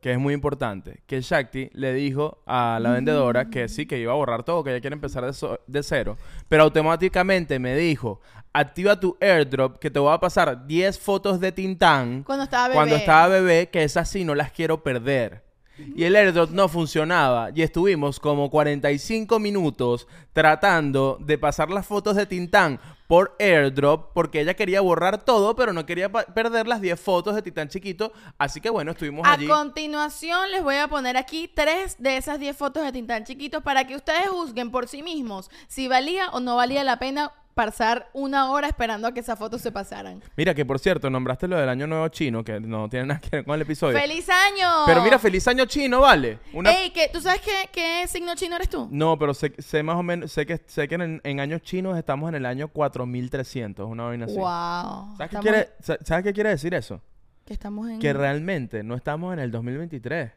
que 0.00 0.12
es 0.12 0.18
muy 0.18 0.32
importante, 0.34 1.00
que 1.06 1.20
Shakti 1.20 1.70
le 1.72 1.92
dijo 1.92 2.38
a 2.46 2.78
la 2.80 2.92
vendedora 2.92 3.50
que 3.50 3.68
sí, 3.68 3.86
que 3.86 3.98
iba 3.98 4.12
a 4.12 4.16
borrar 4.16 4.42
todo, 4.44 4.62
que 4.62 4.70
ella 4.70 4.80
quiere 4.80 4.94
empezar 4.94 5.24
de, 5.26 5.32
so- 5.32 5.60
de 5.66 5.82
cero, 5.82 6.16
pero 6.48 6.62
automáticamente 6.64 7.58
me 7.58 7.74
dijo, 7.74 8.20
activa 8.52 8.98
tu 9.00 9.16
airdrop, 9.20 9.78
que 9.78 9.90
te 9.90 9.98
voy 9.98 10.12
a 10.14 10.18
pasar 10.18 10.66
10 10.66 10.98
fotos 10.98 11.40
de 11.40 11.50
Tintán 11.52 12.22
Cuando 12.22 12.44
estaba 12.44 12.68
bebé. 12.68 12.76
cuando 12.76 12.96
estaba 12.96 13.28
bebé, 13.28 13.68
que 13.70 13.82
esas 13.82 14.08
sí 14.08 14.24
no 14.24 14.34
las 14.34 14.52
quiero 14.52 14.82
perder. 14.82 15.47
Y 15.96 16.04
el 16.04 16.16
airdrop 16.16 16.50
no 16.50 16.68
funcionaba 16.68 17.50
y 17.54 17.62
estuvimos 17.62 18.20
como 18.20 18.50
45 18.50 19.38
minutos 19.38 20.06
tratando 20.32 21.18
de 21.20 21.38
pasar 21.38 21.70
las 21.70 21.86
fotos 21.86 22.16
de 22.16 22.26
Tintán 22.26 22.80
por 23.06 23.34
airdrop 23.40 24.12
porque 24.12 24.40
ella 24.40 24.54
quería 24.54 24.80
borrar 24.80 25.24
todo 25.24 25.56
pero 25.56 25.72
no 25.72 25.86
quería 25.86 26.10
perder 26.12 26.66
las 26.66 26.80
10 26.80 27.00
fotos 27.00 27.34
de 27.34 27.42
Tintán 27.42 27.68
chiquito, 27.68 28.12
así 28.36 28.60
que 28.60 28.70
bueno, 28.70 28.92
estuvimos 28.92 29.26
A 29.26 29.32
allí. 29.32 29.46
continuación 29.46 30.50
les 30.50 30.62
voy 30.62 30.76
a 30.76 30.88
poner 30.88 31.16
aquí 31.16 31.50
tres 31.52 31.96
de 31.98 32.16
esas 32.18 32.38
10 32.38 32.56
fotos 32.56 32.84
de 32.84 32.92
Tintán 32.92 33.24
chiquitos 33.24 33.62
para 33.62 33.86
que 33.86 33.96
ustedes 33.96 34.28
juzguen 34.28 34.70
por 34.70 34.88
sí 34.88 35.02
mismos 35.02 35.50
si 35.68 35.88
valía 35.88 36.28
o 36.30 36.40
no 36.40 36.56
valía 36.56 36.84
la 36.84 36.98
pena 36.98 37.32
pasar 37.58 38.08
una 38.12 38.52
hora 38.52 38.68
esperando 38.68 39.08
a 39.08 39.12
que 39.12 39.18
esas 39.18 39.36
fotos 39.36 39.60
se 39.60 39.72
pasaran. 39.72 40.22
Mira 40.36 40.54
que 40.54 40.64
por 40.64 40.78
cierto, 40.78 41.10
nombraste 41.10 41.48
lo 41.48 41.56
del 41.56 41.68
año 41.68 41.88
nuevo 41.88 42.06
chino 42.06 42.44
que 42.44 42.60
no 42.60 42.88
tiene 42.88 43.06
nada 43.06 43.20
que 43.20 43.30
ver 43.38 43.44
con 43.44 43.56
el 43.56 43.62
episodio. 43.62 43.98
¡Feliz 43.98 44.28
año! 44.28 44.84
Pero 44.86 45.02
mira, 45.02 45.18
feliz 45.18 45.48
año 45.48 45.64
chino, 45.64 46.00
¿vale? 46.02 46.38
Una 46.52 46.70
Ey, 46.70 46.90
¿qué- 46.90 47.10
¿tú 47.12 47.20
sabes 47.20 47.40
qué, 47.40 47.68
qué 47.72 48.06
signo 48.06 48.36
chino 48.36 48.54
eres 48.54 48.68
tú? 48.68 48.86
No, 48.92 49.18
pero 49.18 49.34
sé, 49.34 49.52
sé 49.58 49.82
más 49.82 49.96
o 49.96 50.04
menos, 50.04 50.30
sé 50.30 50.46
que, 50.46 50.62
sé 50.66 50.86
que 50.86 50.94
en, 50.94 51.20
en 51.24 51.40
años 51.40 51.62
chinos 51.62 51.98
estamos 51.98 52.28
en 52.28 52.36
el 52.36 52.46
año 52.46 52.68
4300, 52.68 53.88
una 53.88 54.04
vaina 54.04 54.26
así. 54.26 54.36
Wow. 54.36 55.16
¿Sabes, 55.16 55.30
qué 55.30 55.38
quiere, 55.38 55.68
sa- 55.80 55.98
¿Sabes 56.04 56.24
qué 56.24 56.32
quiere 56.32 56.50
decir 56.50 56.72
eso? 56.74 57.00
Que 57.44 57.54
estamos 57.54 57.88
en... 57.90 57.98
Que 57.98 58.12
realmente 58.12 58.84
no 58.84 58.94
estamos 58.94 59.32
en 59.32 59.40
el 59.40 59.50
2023. 59.50 60.30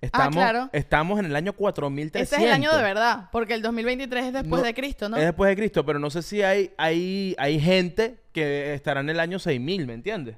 Estamos, 0.00 0.34
claro. 0.34 0.70
estamos 0.72 1.18
en 1.18 1.26
el 1.26 1.34
año 1.36 1.52
4300. 1.52 2.22
Ese 2.22 2.36
es 2.36 2.42
el 2.42 2.54
año 2.54 2.76
de 2.76 2.82
verdad, 2.82 3.28
porque 3.32 3.54
el 3.54 3.62
2023 3.62 4.26
es 4.26 4.32
después 4.32 4.60
No, 4.60 4.66
de 4.66 4.74
Cristo, 4.74 5.08
¿no? 5.08 5.16
Es 5.16 5.24
después 5.24 5.48
de 5.48 5.56
Cristo, 5.56 5.84
pero 5.84 5.98
no 5.98 6.08
sé 6.10 6.22
si 6.22 6.42
hay, 6.42 6.70
hay, 6.78 7.34
hay 7.38 7.58
gente 7.58 8.20
que 8.32 8.74
estará 8.74 9.00
en 9.00 9.10
el 9.10 9.18
año 9.18 9.38
6000, 9.38 9.86
¿me 9.86 9.94
entiendes? 9.94 10.36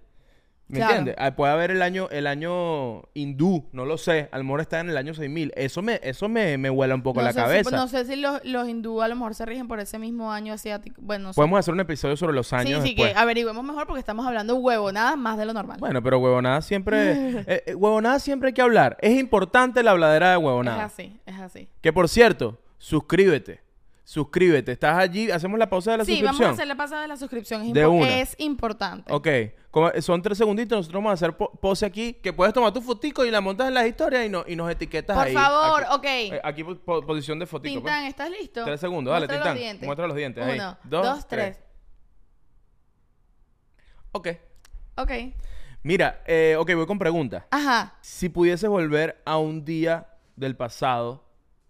¿Me 0.71 0.77
Claro. 0.79 0.91
entiendes? 0.95 1.17
Ah, 1.19 1.35
Puede 1.35 1.53
haber 1.53 1.73
el 1.73 1.83
año, 1.83 2.09
el 2.13 2.27
año 2.29 3.03
hindú, 3.13 3.67
no 3.73 3.85
lo 3.85 3.99
sé. 3.99 4.29
A 4.31 4.39
lo 4.39 4.45
mejor 4.45 4.61
está 4.61 4.79
en 4.81 4.89
el 4.91 4.97
año 4.97 5.15
6000. 5.15 5.53
Eso 5.57 5.83
me, 5.83 5.99
eso 6.03 6.29
me, 6.29 6.57
me 6.59 6.71
vuela 6.71 6.95
un 6.95 7.03
poco 7.03 7.21
no 7.21 7.27
la 7.27 7.33
si- 7.33 7.39
cabeza. 7.39 7.77
no 7.77 7.89
sé 7.89 8.05
si 8.05 8.15
los, 8.17 8.41
los 8.45 8.69
hindú 8.69 9.03
a 9.03 9.09
lo 9.09 9.17
mejor 9.17 9.35
se 9.35 9.45
rigen 9.47 9.67
por 9.67 9.81
ese 9.81 9.99
mismo 9.99 10.31
año 10.33 10.53
asiático. 10.55 11.01
Bueno, 11.03 11.25
no 11.29 11.33
sé. 11.33 11.37
Podemos 11.37 11.59
hacer 11.59 11.75
un 11.75 11.81
episodio 11.81 12.17
sobre 12.17 12.35
los 12.35 12.47
Sí, 12.47 12.55
años 12.55 12.83
sí, 12.83 12.91
después. 12.91 13.13
que 13.13 13.19
averigüemos 13.19 13.65
mejor 13.65 13.87
porque 13.87 13.99
estamos 14.01 14.27
hablando 14.27 14.55
huevo, 14.57 14.93
nada 14.93 15.17
más 15.17 15.37
de 15.39 15.45
lo 15.47 15.53
normal. 15.53 15.79
Bueno, 15.81 16.03
pero 16.03 16.19
huevonada 16.21 16.63
siempre... 16.63 17.13
eh, 17.47 17.65
eh, 17.67 17.75
huevonada 17.75 18.21
siempre 18.21 18.49
hay 18.49 18.53
que 18.55 18.63
hablar. 18.63 18.97
Es 19.01 19.19
importante 19.19 19.83
la 19.83 19.91
habladera 19.91 20.31
de 20.31 20.37
es 20.39 20.43
huevonada. 20.45 20.85
así, 20.85 21.19
es 21.27 21.39
así. 21.41 21.69
Que 21.81 21.93
por 21.93 22.09
cierto, 22.09 22.61
suscríbete. 22.79 23.61
Suscríbete. 24.05 24.73
Estás 24.73 24.97
allí. 24.99 25.31
Hacemos 25.31 25.57
la 25.59 25.71
pausa 25.71 25.93
de 25.93 25.99
la 25.99 26.05
Sí, 26.05 26.13
suscripción. 26.15 26.39
vamos 26.41 26.51
a 26.51 26.55
hacer 26.55 26.67
la 26.67 26.75
pasada 26.77 27.03
de 27.03 27.09
la 27.09 27.17
suscripción. 27.17 27.63
Es, 27.63 27.73
De 27.73 27.87
impo- 27.87 27.91
una. 28.01 28.19
es 28.21 28.35
importante. 28.39 29.13
Ok. 29.13 29.29
Como- 29.71 29.91
son 30.01 30.21
tres 30.21 30.37
segunditos. 30.39 30.77
Nosotros 30.79 30.99
vamos 30.99 31.11
a 31.11 31.15
hacer 31.15 31.37
po- 31.37 31.51
pose 31.53 31.87
aquí. 31.87 32.15
Que 32.15 32.33
puedes 32.33 32.53
tomar 32.53 32.73
tu 32.73 32.81
fotico 32.83 33.25
y 33.25 33.31
la 33.31 33.41
montas 33.41 33.69
en 33.69 33.75
las 33.75 33.87
historias 33.87 34.27
y, 34.27 34.29
no, 34.29 34.45
y 34.47 34.57
nos 34.57 34.71
etiquetas 34.71 35.17
Por 35.17 35.27
ahí. 35.29 35.33
favor, 35.35 35.83
aquí, 35.85 35.93
ok. 35.95 36.05
Eh, 36.05 36.41
aquí 36.43 36.65
po- 36.65 36.77
po- 36.77 37.03
posición 37.07 37.39
de 37.39 37.47
fotico. 37.47 37.81
pues. 37.81 37.93
Tintán, 37.93 38.05
¿estás 38.07 38.31
listo? 38.31 38.65
Tres 38.65 38.81
segundos. 38.81 39.13
Dale, 39.13 39.27
Muestra 39.27 39.37
Tintán. 39.37 39.55
los 39.55 39.61
dientes. 39.63 39.87
Muestra 39.87 40.07
los 40.09 40.17
dientes. 40.17 40.45
ahí. 40.45 40.55
Uno, 40.59 40.79
Dos, 40.85 41.07
dos, 41.07 41.29
tres. 41.29 41.61
Ok. 44.13 44.29
Ok. 44.97 45.11
Mira, 45.83 46.23
eh, 46.27 46.57
ok, 46.59 46.75
voy 46.75 46.87
con 46.87 46.99
preguntas. 46.99 47.45
Ajá. 47.51 47.97
Si 48.03 48.29
pudieses 48.29 48.69
volver 48.69 49.23
a 49.25 49.39
un 49.39 49.65
día 49.65 50.09
del 50.37 50.57
pasado, 50.57 51.25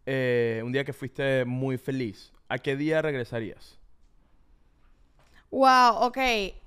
eh, 0.07 0.63
un 0.65 0.73
día 0.73 0.85
que 0.85 0.93
fuiste 0.93 1.45
muy 1.45 1.77
feliz, 1.79 2.33
¿a 2.49 2.59
qué 2.59 2.77
día 2.77 3.03
regresarías? 3.03 3.79
Wow, 5.51 5.97
ok. 6.03 6.19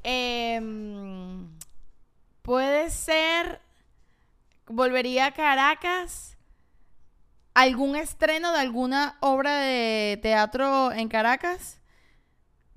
Em, 0.03 1.47
puede 2.41 2.89
ser. 2.89 3.61
Volvería 4.67 5.27
a 5.27 5.31
Caracas. 5.31 6.37
¿Algún 7.53 7.95
estreno 7.95 8.51
de 8.51 8.59
alguna 8.59 9.17
obra 9.19 9.57
de 9.57 10.19
teatro 10.21 10.91
en 10.91 11.07
Caracas? 11.07 11.79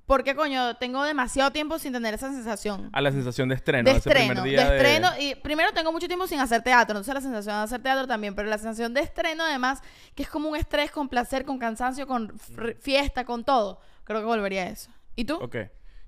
Porque, 0.05 0.35
coño, 0.35 0.77
tengo 0.77 1.03
demasiado 1.03 1.51
tiempo 1.51 1.79
sin 1.79 1.91
tener 1.91 2.13
esa 2.13 2.31
sensación. 2.31 2.89
A 2.93 3.01
la 3.01 3.11
sensación 3.11 3.49
de 3.49 3.55
estreno, 3.55 3.83
de 3.83 3.97
ese 3.97 4.09
estreno, 4.09 4.41
primer 4.41 4.43
de 4.43 4.49
día 4.49 4.75
estreno. 4.75 5.09
Y 5.19 5.35
primero 5.35 5.73
tengo 5.73 5.91
mucho 5.91 6.07
tiempo 6.07 6.27
sin 6.27 6.39
hacer 6.39 6.61
teatro, 6.61 6.93
entonces 6.93 7.13
la 7.13 7.19
sensación 7.19 7.57
de 7.57 7.63
hacer 7.63 7.81
teatro 7.81 8.07
también, 8.07 8.33
pero 8.33 8.47
la 8.47 8.57
sensación 8.57 8.93
de 8.93 9.01
estreno 9.01 9.43
además, 9.43 9.81
que 10.15 10.23
es 10.23 10.29
como 10.29 10.47
un 10.47 10.55
estrés 10.55 10.91
con 10.91 11.09
placer, 11.09 11.43
con 11.43 11.59
cansancio, 11.59 12.07
con 12.07 12.39
fiesta, 12.79 13.25
con 13.25 13.43
todo. 13.43 13.81
Creo 14.05 14.21
que 14.21 14.25
volvería 14.27 14.63
a 14.63 14.67
eso. 14.67 14.89
¿Y 15.17 15.25
tú? 15.25 15.35
Ok. 15.41 15.57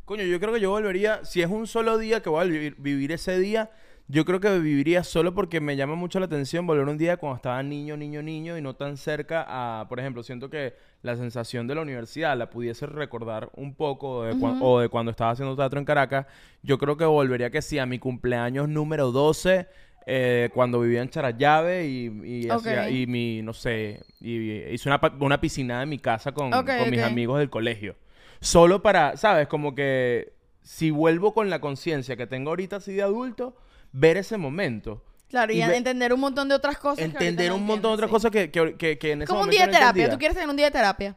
Coño, 0.09 0.23
yo 0.23 0.39
creo 0.39 0.51
que 0.51 0.59
yo 0.59 0.71
volvería, 0.71 1.23
si 1.23 1.43
es 1.43 1.51
un 1.51 1.67
solo 1.67 1.99
día 1.99 2.23
que 2.23 2.29
voy 2.31 2.41
a 2.41 2.43
vivir, 2.45 2.75
vivir 2.79 3.11
ese 3.11 3.37
día, 3.37 3.69
yo 4.07 4.25
creo 4.25 4.39
que 4.39 4.57
viviría 4.57 5.03
solo 5.03 5.35
porque 5.35 5.61
me 5.61 5.75
llama 5.75 5.93
mucho 5.93 6.19
la 6.19 6.25
atención 6.25 6.65
volver 6.65 6.87
un 6.87 6.97
día 6.97 7.17
cuando 7.17 7.35
estaba 7.35 7.61
niño, 7.61 7.95
niño, 7.95 8.23
niño 8.23 8.57
y 8.57 8.61
no 8.63 8.75
tan 8.75 8.97
cerca 8.97 9.45
a, 9.47 9.87
por 9.87 9.99
ejemplo, 9.99 10.23
siento 10.23 10.49
que 10.49 10.73
la 11.03 11.15
sensación 11.15 11.67
de 11.67 11.75
la 11.75 11.81
universidad 11.81 12.35
la 12.35 12.49
pudiese 12.49 12.87
recordar 12.87 13.51
un 13.55 13.75
poco 13.75 14.23
de 14.23 14.35
o 14.41 14.79
de 14.79 14.89
cuando 14.89 15.11
estaba 15.11 15.29
haciendo 15.29 15.55
teatro 15.55 15.77
en 15.77 15.85
Caracas. 15.85 16.25
Yo 16.63 16.79
creo 16.79 16.97
que 16.97 17.05
volvería 17.05 17.51
que 17.51 17.61
sí 17.61 17.77
a 17.77 17.85
mi 17.85 17.99
cumpleaños 17.99 18.67
número 18.67 19.11
12. 19.11 19.67
eh, 20.07 20.49
cuando 20.55 20.79
vivía 20.81 21.03
en 21.03 21.09
Charallave 21.09 21.85
y, 21.85 22.07
y, 22.47 22.47
y 22.89 23.05
mi, 23.05 23.43
no 23.43 23.53
sé, 23.53 24.01
y, 24.19 24.53
hice 24.73 24.89
una, 24.89 24.99
una 25.19 25.39
piscina 25.39 25.83
en 25.83 25.89
mi 25.89 25.99
casa 25.99 26.31
con, 26.31 26.49
con 26.49 26.89
mis 26.89 27.03
amigos 27.03 27.37
del 27.37 27.51
colegio. 27.51 27.95
Solo 28.41 28.81
para, 28.81 29.17
¿sabes? 29.17 29.47
Como 29.47 29.75
que 29.75 30.33
si 30.61 30.91
vuelvo 30.91 31.33
con 31.33 31.49
la 31.49 31.59
conciencia 31.59 32.15
que 32.15 32.27
tengo 32.27 32.51
ahorita 32.51 32.77
así 32.77 32.93
de 32.93 33.01
adulto, 33.01 33.55
ver 33.91 34.17
ese 34.17 34.37
momento. 34.37 35.03
Claro, 35.29 35.53
y, 35.53 35.61
entender 35.61 36.11
un 36.13 36.19
montón 36.19 36.49
de 36.49 36.55
otras 36.55 36.77
cosas. 36.77 37.05
Entender 37.05 37.49
no 37.49 37.57
un 37.57 37.65
montón 37.65 37.91
de 37.91 37.95
otras 37.95 38.09
cosas 38.09 38.31
que, 38.31 38.49
que, 38.49 38.75
que, 38.75 38.97
que 38.97 39.11
en 39.11 39.21
ese 39.21 39.29
Como 39.29 39.43
un 39.43 39.49
día 39.49 39.61
de 39.61 39.67
no 39.67 39.73
terapia. 39.73 39.89
entendía. 39.89 40.09
¿Tú 40.11 40.17
quieres 40.17 40.35
tener 40.35 40.49
un 40.49 40.55
día 40.55 40.65
de 40.67 40.71
terapia? 40.71 41.15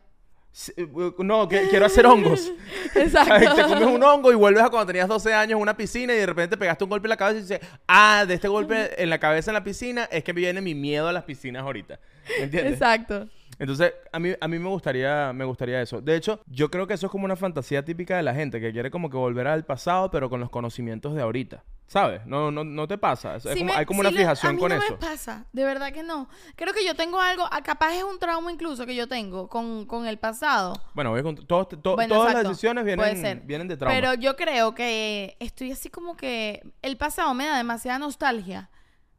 Eh, 0.76 0.86
No, 1.18 1.48
que, 1.48 1.68
quiero 1.68 1.86
hacer 1.86 2.06
hongos. 2.06 2.52
Exacto. 2.94 3.54
Te 3.54 3.62
comes 3.62 3.88
un 3.88 4.02
hongo 4.02 4.30
y 4.30 4.34
vuelves 4.34 4.62
a 4.62 4.68
cuando 4.68 4.86
tenías 4.86 5.08
12 5.08 5.32
años 5.32 5.56
en 5.56 5.62
una 5.62 5.76
piscina 5.76 6.12
y 6.12 6.16
de 6.16 6.26
repente 6.26 6.56
te 6.56 6.56
pegaste 6.58 6.84
un 6.84 6.90
golpe 6.90 7.06
en 7.06 7.10
la 7.10 7.16
cabeza 7.16 7.38
y 7.38 7.42
dices, 7.42 7.60
ah, 7.88 8.24
de 8.26 8.34
este 8.34 8.48
golpe 8.48 9.02
en 9.02 9.08
la 9.08 9.18
cabeza 9.18 9.50
en 9.50 9.54
la 9.54 9.64
piscina 9.64 10.04
es 10.10 10.22
que 10.22 10.32
viene 10.34 10.60
mi 10.60 10.74
miedo 10.74 11.08
a 11.08 11.12
las 11.12 11.24
piscinas 11.24 11.62
ahorita. 11.62 11.98
¿Me 12.38 12.44
entiendes? 12.44 12.74
Exacto. 12.74 13.28
Entonces, 13.62 13.94
a 14.12 14.18
mí, 14.18 14.32
a 14.40 14.48
mí 14.48 14.58
me 14.58 14.68
gustaría, 14.68 15.32
me 15.32 15.44
gustaría 15.44 15.80
eso. 15.80 16.00
De 16.00 16.16
hecho, 16.16 16.40
yo 16.46 16.68
creo 16.68 16.88
que 16.88 16.94
eso 16.94 17.06
es 17.06 17.12
como 17.12 17.24
una 17.26 17.36
fantasía 17.36 17.84
típica 17.84 18.16
de 18.16 18.24
la 18.24 18.34
gente, 18.34 18.60
que 18.60 18.72
quiere 18.72 18.90
como 18.90 19.08
que 19.08 19.16
volver 19.16 19.46
al 19.46 19.64
pasado, 19.64 20.10
pero 20.10 20.28
con 20.28 20.40
los 20.40 20.50
conocimientos 20.50 21.14
de 21.14 21.22
ahorita. 21.22 21.62
¿Sabes? 21.86 22.26
No, 22.26 22.50
no, 22.50 22.64
no 22.64 22.88
te 22.88 22.98
pasa. 22.98 23.36
Es 23.36 23.42
Sí 23.44 23.50
como- 23.60 23.64
me- 23.66 23.72
hay 23.74 23.84
como 23.86 24.00
una 24.00 24.10
fijación 24.10 24.50
a 24.50 24.52
mí 24.54 24.58
con 24.60 24.70
no 24.70 24.74
eso. 24.76 24.92
me 24.94 24.98
pasa, 24.98 25.44
de 25.52 25.62
verdad 25.64 25.92
que 25.92 26.02
no. 26.02 26.28
Creo 26.56 26.72
que 26.74 26.84
yo 26.84 26.96
tengo 26.96 27.20
algo, 27.20 27.44
ah, 27.52 27.62
capaz 27.62 27.94
es 27.94 28.02
un 28.02 28.18
trauma 28.18 28.50
incluso 28.50 28.84
que 28.84 28.96
yo 28.96 29.06
tengo 29.06 29.46
con, 29.48 29.86
con 29.86 30.06
el 30.08 30.18
pasado. 30.18 30.74
Bueno, 30.94 31.10
voy 31.10 31.22
con- 31.22 31.36
todos- 31.46 31.68
to- 31.68 31.94
Bueno, 31.94 32.14
todas 32.16 32.30
exacto, 32.30 32.48
las 32.48 32.56
decisiones 32.56 32.84
vienen, 32.84 33.42
vienen 33.46 33.68
de 33.68 33.76
trauma. 33.76 33.94
Pero 33.94 34.14
yo 34.14 34.34
creo 34.34 34.74
que 34.74 35.36
estoy 35.38 35.70
así 35.70 35.88
como 35.88 36.16
que 36.16 36.62
el 36.82 36.96
pasado 36.96 37.32
me 37.34 37.46
da 37.46 37.58
demasiada 37.58 37.98
nostalgia. 38.00 38.70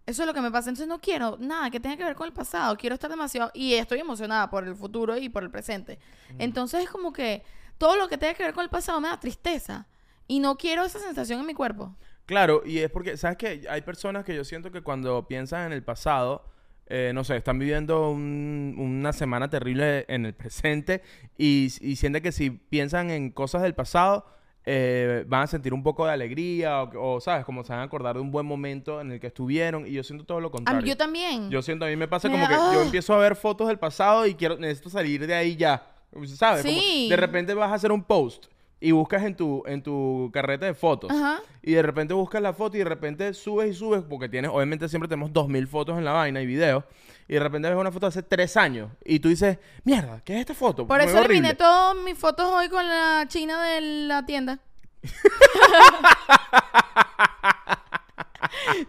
Eso 0.06 0.24
es 0.24 0.28
lo 0.28 0.34
que 0.34 0.42
me 0.42 0.52
pasa. 0.52 0.70
Entonces 0.70 0.88
no 0.88 1.00
quiero 1.00 1.38
nada 1.40 1.70
que 1.72 1.80
tenga 1.80 1.96
que 1.98 2.04
ver 2.04 2.16
con 2.16 2.28
el 2.28 2.34
pasado. 2.34 2.76
Quiero 2.78 2.94
estar 2.96 3.10
demasiado... 3.10 3.52
Y 3.54 3.76
estoy 3.76 4.00
emocionada 4.00 4.50
por 4.50 4.68
el 4.68 4.76
futuro 4.76 5.18
y 5.18 5.30
por 5.30 5.44
el 5.44 5.50
presente. 5.52 5.98
Entonces 6.40 6.84
es 6.84 6.90
como 6.90 7.14
que 7.14 7.44
todo 7.78 7.96
lo 7.96 8.08
que 8.08 8.18
tenga 8.18 8.34
que 8.34 8.44
ver 8.44 8.54
con 8.54 8.64
el 8.64 8.70
pasado 8.70 9.00
me 9.00 9.08
da 9.08 9.20
tristeza. 9.20 9.88
Y 10.28 10.40
no 10.40 10.58
quiero 10.58 10.84
esa 10.84 11.00
sensación 11.00 11.40
en 11.40 11.46
mi 11.46 11.54
cuerpo. 11.54 11.96
Claro, 12.26 12.64
y 12.66 12.80
es 12.80 12.90
porque, 12.90 13.18
¿sabes 13.18 13.38
qué? 13.38 13.66
Hay 13.70 13.82
personas 13.82 14.24
que 14.24 14.36
yo 14.36 14.44
siento 14.46 14.72
que 14.72 14.82
cuando 14.82 15.28
piensan 15.28 15.68
en 15.68 15.74
el 15.74 15.84
pasado, 15.84 16.46
eh, 16.88 17.12
no 17.14 17.24
sé, 17.24 17.36
están 17.38 17.60
viviendo 17.60 18.10
un- 18.12 18.76
una 18.78 19.12
semana 19.14 19.50
terrible 19.50 20.06
en 20.08 20.26
el 20.26 20.34
presente 20.34 21.02
y, 21.38 21.72
y 21.82 21.96
sienten 21.98 22.24
que 22.24 22.32
si 22.32 22.50
piensan 22.52 23.10
en 23.10 23.32
cosas 23.32 23.62
del 23.62 23.74
pasado, 23.74 24.26
eh, 24.66 25.26
van 25.28 25.42
a 25.44 25.48
sentir 25.48 25.74
un 25.74 25.84
poco 25.84 26.06
de 26.06 26.14
alegría 26.14 26.84
o, 26.84 27.16
o, 27.16 27.20
¿sabes? 27.22 27.44
Como 27.46 27.64
se 27.64 27.74
van 27.74 27.82
a 27.82 27.84
acordar 27.84 28.16
de 28.16 28.22
un 28.22 28.32
buen 28.32 28.46
momento 28.46 29.02
en 29.02 29.12
el 29.12 29.20
que 29.20 29.28
estuvieron 29.28 29.86
y 29.88 29.92
yo 29.92 30.04
siento 30.04 30.26
todo 30.26 30.40
lo 30.40 30.52
contrario. 30.52 30.82
mí, 30.82 30.90
yo 30.90 30.96
también. 30.98 31.50
Yo 31.50 31.62
siento, 31.62 31.86
a 31.86 31.90
mí 31.90 31.96
me 31.96 32.08
pasa 32.08 32.28
Me 32.30 32.36
como 32.36 32.44
da- 32.46 32.50
que 32.50 32.76
yo 32.76 32.82
¡ah! 32.82 32.86
empiezo 32.86 33.14
a 33.14 33.18
ver 33.18 33.36
fotos 33.36 33.68
del 33.68 33.78
pasado 33.80 34.26
y 34.26 34.36
quiero, 34.36 34.58
necesito 34.58 34.90
salir 34.90 35.26
de 35.28 35.34
ahí 35.36 35.56
ya. 35.56 35.86
¿Sabes? 36.28 36.64
Como 36.66 36.80
Sí. 36.80 37.08
de 37.10 37.16
repente 37.18 37.54
vas 37.56 37.72
a 37.72 37.74
hacer 37.76 37.92
un 37.92 38.04
post 38.04 38.46
y 38.84 38.92
buscas 38.92 39.24
en 39.24 39.34
tu, 39.34 39.64
en 39.66 39.82
tu 39.82 40.30
carrete 40.34 40.66
de 40.66 40.74
fotos. 40.74 41.10
Ajá. 41.10 41.42
Y 41.62 41.72
de 41.72 41.82
repente 41.82 42.14
buscas 42.14 42.42
la 42.42 42.52
foto 42.52 42.76
y 42.76 42.80
de 42.80 42.86
repente 42.86 43.34
subes 43.34 43.70
y 43.70 43.74
subes, 43.74 44.04
porque 44.04 44.28
tienes, 44.28 44.52
obviamente 44.54 44.90
siempre 44.90 45.08
tenemos 45.08 45.32
2000 45.32 45.68
fotos 45.70 45.98
en 45.98 46.04
la 46.04 46.12
vaina 46.12 46.42
y 46.42 46.46
videos. 46.46 46.84
Y 47.30 47.36
de 47.36 47.40
repente 47.40 47.70
ves 47.70 47.78
una 47.78 47.94
foto 47.94 48.08
de 48.08 48.10
hace 48.10 48.24
tres 48.24 48.58
años 48.58 48.92
y 49.06 49.22
tú 49.22 49.30
dices, 49.30 49.58
mierda, 49.86 50.20
¿qué 50.26 50.34
es 50.34 50.42
esta 50.42 50.54
foto? 50.54 50.86
Por 50.86 51.00
eso 51.00 51.14
veo 51.14 51.24
eliminé 51.24 51.52
horrible". 51.52 51.56
todas 51.56 51.96
mis 52.04 52.18
fotos 52.18 52.46
hoy 52.52 52.68
con 52.68 52.86
la 52.86 53.24
china 53.30 53.64
de 53.64 53.80
la 53.80 54.26
tienda. 54.26 54.60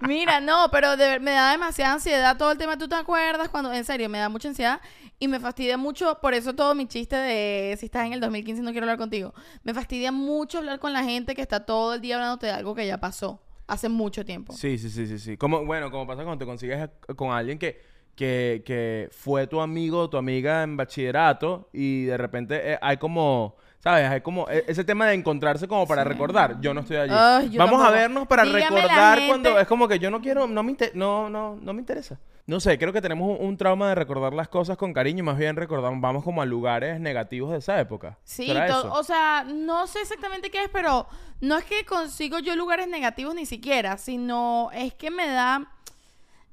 Mira, 0.01 0.41
no, 0.41 0.69
pero 0.71 0.97
de 0.97 1.21
me 1.21 1.33
da 1.33 1.53
demasiada 1.53 1.95
ansiedad 1.95 2.37
todo 2.37 2.53
el 2.53 2.59
tema. 2.59 2.79
¿Tú 2.79 2.89
te 2.89 2.95
acuerdas 2.95 3.49
cuando, 3.49 3.73
en 3.73 3.85
serio, 3.85 4.09
me 4.09 4.19
da 4.19 4.29
mucha 4.29 4.49
ansiedad 4.49 4.81
y 5.19 5.29
me 5.29 5.41
fastidia 5.41 5.77
mucho, 5.77 6.19
por 6.21 6.35
eso 6.35 6.55
todo 6.55 6.75
mi 6.75 6.87
chiste 6.87 7.17
de 7.17 7.77
si 7.79 7.87
estás 7.87 8.07
en 8.07 8.13
el 8.15 8.21
2015 8.21 8.63
no 8.63 8.73
quiero 8.73 8.85
hablar 8.85 8.99
contigo. 8.99 9.33
Me 9.63 9.73
fastidia 9.73 10.13
mucho 10.13 10.59
hablar 10.59 10.79
con 10.79 10.93
la 10.93 11.05
gente 11.05 11.35
que 11.35 11.43
está 11.43 11.65
todo 11.65 11.95
el 11.95 12.01
día 12.01 12.17
hablándote 12.17 12.47
de 12.47 12.53
algo 12.53 12.75
que 12.75 12.87
ya 12.87 12.99
pasó. 12.99 13.41
hace 13.67 13.89
mucho 13.89 14.25
tiempo. 14.25 14.53
Sí, 14.53 14.77
sí, 14.77 14.91
sí, 14.91 15.07
sí, 15.07 15.19
sí. 15.19 15.37
Como, 15.37 15.65
bueno, 15.65 15.91
como 15.91 16.07
pasa 16.07 16.23
cuando 16.25 16.45
te 16.45 16.47
consigues 16.47 16.91
con 17.17 17.31
alguien 17.33 17.59
que, 17.59 17.81
que, 18.15 18.63
que 18.67 19.09
fue 19.13 19.47
tu 19.47 19.61
amigo 19.61 20.01
o 20.01 20.11
tu 20.11 20.17
amiga 20.19 20.63
en 20.63 20.77
bachillerato 20.77 21.71
y 21.73 22.05
de 22.05 22.17
repente 22.19 22.73
eh, 22.73 22.79
hay 22.83 22.99
como, 22.99 23.57
¿sabes? 23.85 24.09
Hay 24.11 24.21
como 24.23 24.49
e- 24.49 24.65
ese 24.67 24.83
tema 24.83 25.07
de 25.07 25.15
encontrarse 25.15 25.69
como 25.69 25.87
para 25.87 26.03
Sí. 26.03 26.09
recordar. 26.09 26.59
Yo 26.61 26.73
no 26.73 26.81
estoy 26.81 26.97
allí. 26.97 27.57
Vamos 27.59 27.85
a 27.87 27.91
vernos 27.91 28.27
para 28.27 28.43
Dígame 28.45 28.63
recordar 28.81 29.21
cuando 29.29 29.59
es 29.61 29.69
como 29.69 29.87
que 29.87 29.99
yo 29.99 30.11
no 30.11 30.21
quiero, 30.23 30.47
no 30.47 30.63
me, 30.63 30.73
inte- 30.73 30.91
no, 30.95 31.29
no, 31.29 31.57
no 31.61 31.73
me 31.75 31.81
interesa. 31.81 32.19
No 32.47 32.61
sé, 32.61 32.79
creo 32.79 32.93
que 32.93 33.01
tenemos 33.01 33.39
un, 33.39 33.47
un 33.47 33.57
trauma 33.57 33.89
de 33.91 33.95
recordar 33.95 34.33
las 34.35 34.49
cosas 34.49 34.77
con 34.77 34.93
cariño 34.93 35.21
y 35.21 35.23
más 35.23 35.39
bien 35.39 35.57
recordamos, 35.57 36.01
vamos 36.01 36.25
como 36.25 36.43
a 36.43 36.47
lugares 36.47 36.99
negativos 37.01 37.53
de 37.53 37.59
esa 37.59 37.79
época. 37.81 38.19
Sí, 38.25 38.51
o 38.91 39.03
sea, 39.05 39.45
no 39.47 39.87
sé 39.87 40.01
exactamente 40.01 40.51
qué 40.51 40.65
es, 40.65 40.69
pero 40.71 41.07
no 41.41 41.57
es 41.59 41.65
que 41.65 41.85
consigo 41.85 42.39
yo 42.41 42.57
lugares 42.57 42.89
negativos 42.89 43.35
ni 43.35 43.47
siquiera, 43.47 43.97
sino 43.99 44.71
es 44.75 44.93
que 44.95 45.11
me 45.11 45.27
da 45.29 45.67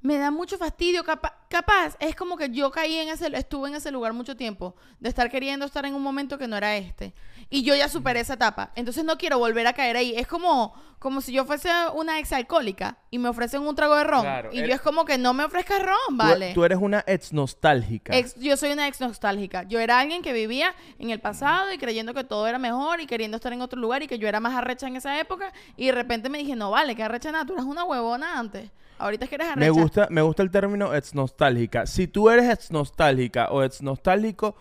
me 0.02 0.18
da 0.18 0.30
mucho 0.30 0.58
fastidio, 0.58 1.04
capa- 1.04 1.38
capaz, 1.48 1.96
es 2.00 2.14
como 2.16 2.36
que 2.36 2.50
yo 2.50 2.70
caí 2.70 2.96
en 2.98 3.08
ese 3.08 3.28
estuve 3.36 3.68
en 3.68 3.76
ese 3.76 3.90
lugar 3.90 4.12
mucho 4.12 4.36
tiempo 4.36 4.74
de 5.00 5.08
estar 5.08 5.30
queriendo 5.30 5.64
estar 5.64 5.86
en 5.86 5.94
un 5.94 6.02
momento 6.02 6.38
que 6.38 6.48
no 6.48 6.56
era 6.56 6.76
este 6.76 7.14
y 7.50 7.62
yo 7.62 7.74
ya 7.74 7.88
superé 7.88 8.20
esa 8.20 8.34
etapa, 8.34 8.72
entonces 8.74 9.04
no 9.04 9.16
quiero 9.16 9.38
volver 9.38 9.66
a 9.66 9.72
caer 9.72 9.96
ahí, 9.96 10.14
es 10.16 10.26
como 10.26 10.74
como 10.98 11.20
si 11.20 11.32
yo 11.32 11.44
fuese 11.44 11.68
una 11.94 12.20
ex 12.20 12.32
alcohólica 12.32 12.96
y 13.10 13.18
me 13.18 13.28
ofrecen 13.28 13.62
un 13.66 13.74
trago 13.74 13.96
de 13.96 14.04
ron 14.04 14.20
Claro, 14.22 14.50
y 14.52 14.58
yo 14.58 14.72
es 14.74 14.80
como 14.80 15.04
que 15.04 15.18
no 15.18 15.34
me 15.34 15.42
ofrezcas 15.44 15.82
ron, 15.82 15.96
Tú- 16.10 16.16
vale. 16.16 16.54
Tú, 16.54 16.64
eres 16.64 16.78
una 16.80 17.02
ex 17.08 17.32
nostálgica. 17.32 18.16
Ex- 18.16 18.36
yo 18.36 18.56
soy 18.56 18.70
una 18.70 18.86
ex 18.86 19.00
nostálgica. 19.00 19.64
Yo 19.64 19.80
era 19.80 19.98
alguien 19.98 20.22
que 20.22 20.32
vivía 20.32 20.76
en 21.00 21.10
el 21.10 21.18
pasado 21.18 21.72
y 21.72 21.78
creyendo 21.78 22.14
que 22.14 22.22
todo 22.22 22.46
era 22.46 22.60
mejor 22.60 23.00
y 23.00 23.06
queriendo 23.06 23.34
estar 23.36 23.52
en 23.52 23.62
otro 23.62 23.80
lugar 23.80 24.04
y 24.04 24.06
que 24.06 24.18
yo 24.20 24.28
era 24.28 24.38
más 24.38 24.54
arrecha 24.54 24.86
en 24.86 24.94
esa 24.94 25.18
época. 25.18 25.52
Y 25.76 25.86
de 25.86 25.92
repente 25.92 26.28
me 26.28 26.38
dije, 26.38 26.54
no 26.54 26.70
vale, 26.70 26.94
que 26.94 27.02
arrecha 27.02 27.32
nada, 27.32 27.44
tú 27.46 27.54
eras 27.54 27.64
una 27.66 27.82
huevona 27.82 28.38
antes. 28.38 28.70
Ahorita 29.02 29.24
es 29.24 29.28
que 29.28 29.34
eres 29.36 29.48
arrecha. 29.48 29.60
Me 29.60 29.70
gusta, 29.70 30.06
me 30.10 30.22
gusta 30.22 30.42
el 30.42 30.50
término 30.50 30.94
ex 30.94 31.14
nostálgica. 31.14 31.86
Si 31.86 32.06
tú 32.06 32.30
eres 32.30 32.48
ex 32.50 32.70
nostálgica 32.70 33.48
o 33.50 33.62
ex 33.62 33.82
nostálgico, 33.82 34.54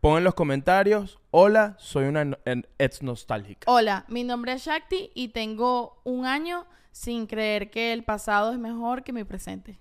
pon 0.00 0.18
en 0.18 0.24
los 0.24 0.34
comentarios, 0.34 1.18
hola, 1.30 1.76
soy 1.78 2.04
una 2.06 2.36
ex 2.78 3.02
nostálgica. 3.02 3.70
Hola, 3.70 4.04
mi 4.08 4.24
nombre 4.24 4.52
es 4.54 4.64
Shakti 4.64 5.10
y 5.14 5.28
tengo 5.28 6.00
un 6.04 6.26
año 6.26 6.66
sin 6.90 7.26
creer 7.26 7.70
que 7.70 7.92
el 7.92 8.02
pasado 8.04 8.52
es 8.52 8.58
mejor 8.58 9.02
que 9.04 9.12
mi 9.12 9.24
presente. 9.24 9.78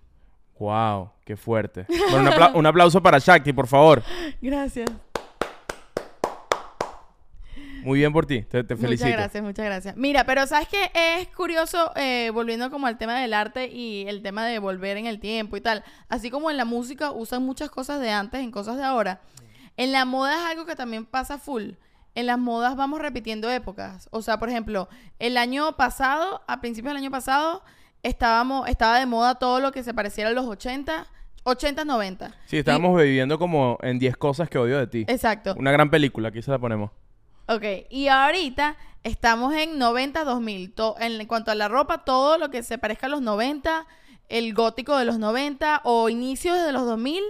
Wow, 0.60 1.10
qué 1.26 1.36
fuerte. 1.36 1.86
Bueno, 2.12 2.20
un, 2.20 2.28
apla- 2.28 2.52
un 2.54 2.66
aplauso 2.68 3.02
para 3.02 3.18
Shakti, 3.18 3.52
por 3.54 3.66
favor. 3.68 4.04
Gracias. 4.42 4.90
Muy 7.84 8.00
bien 8.00 8.14
por 8.14 8.26
ti, 8.26 8.42
te, 8.42 8.64
te 8.64 8.76
felicito. 8.76 9.06
Muchas 9.06 9.20
gracias, 9.20 9.44
muchas 9.44 9.66
gracias. 9.66 9.98
Mira, 9.98 10.26
pero 10.26 10.46
¿sabes 10.48 10.68
qué? 10.68 10.92
Es 10.94 11.28
curioso, 11.30 11.92
eh, 11.96 12.32
volviendo 12.34 12.70
como 12.70 12.88
al 12.88 12.98
tema 12.98 13.20
del 13.20 13.34
arte 13.34 13.68
y 13.68 14.06
el 14.08 14.22
tema 14.22 14.46
de 14.46 14.60
volver 14.60 14.98
en 14.98 15.06
el 15.06 15.20
tiempo 15.20 15.58
y 15.58 15.62
tal. 15.62 15.84
Así 16.10 16.30
como 16.30 16.52
en 16.52 16.58
la 16.58 16.66
música 16.66 17.12
usan 17.12 17.44
muchas 17.44 17.70
cosas 17.70 18.00
de 18.00 18.12
antes 18.12 18.42
en 18.42 18.52
cosas 18.52 18.78
de 18.78 18.84
ahora. 18.84 19.22
En 19.78 19.92
la 19.92 20.06
moda 20.06 20.34
es 20.34 20.52
algo 20.52 20.66
que 20.66 20.76
también 20.76 21.06
pasa 21.06 21.38
full. 21.38 21.72
En 22.14 22.26
las 22.26 22.38
modas 22.38 22.76
vamos 22.76 23.00
repitiendo 23.00 23.50
épocas. 23.50 24.10
O 24.12 24.22
sea, 24.22 24.38
por 24.38 24.50
ejemplo, 24.50 24.90
el 25.20 25.38
año 25.38 25.78
pasado, 25.78 26.42
a 26.48 26.60
principios 26.60 26.94
del 26.94 27.04
año 27.04 27.12
pasado, 27.12 27.64
estábamos, 28.04 28.68
estaba 28.68 29.00
de 29.00 29.06
moda 29.06 29.36
todo 29.36 29.60
lo 29.60 29.72
que 29.72 29.84
se 29.84 29.94
pareciera 29.94 30.30
a 30.30 30.34
los 30.34 30.46
80, 30.46 31.08
80, 31.44 31.86
90. 31.86 32.32
Sí, 32.46 32.58
estábamos 32.58 33.02
viviendo 33.02 33.40
como 33.40 33.78
en 33.82 33.98
10 33.98 34.18
cosas 34.18 34.50
que 34.50 34.58
odio 34.58 34.78
de 34.78 34.88
ti. 34.88 35.06
Exacto. 35.08 35.56
Una 35.58 35.72
gran 35.72 35.90
película, 35.90 36.30
aquí 36.30 36.42
se 36.42 36.52
la 36.52 36.60
ponemos. 36.60 36.92
Ok, 37.56 37.64
y 37.90 38.08
ahorita 38.08 38.76
estamos 39.04 39.54
en 39.54 39.78
90, 39.78 40.24
2000. 40.24 40.74
To- 40.74 40.96
en 41.00 41.26
cuanto 41.28 41.52
a 41.52 41.56
la 41.56 41.68
ropa, 41.68 42.06
todo 42.06 42.38
lo 42.38 42.50
que 42.50 42.64
se 42.64 42.78
parezca 42.78 43.08
a 43.08 43.10
los 43.10 43.22
90, 43.22 43.86
el 44.30 44.54
gótico 44.54 44.98
de 44.98 45.06
los 45.06 45.18
90 45.18 45.82
o 45.84 46.08
inicios 46.10 46.64
de 46.64 46.72
los 46.72 46.86
2000 46.86 47.22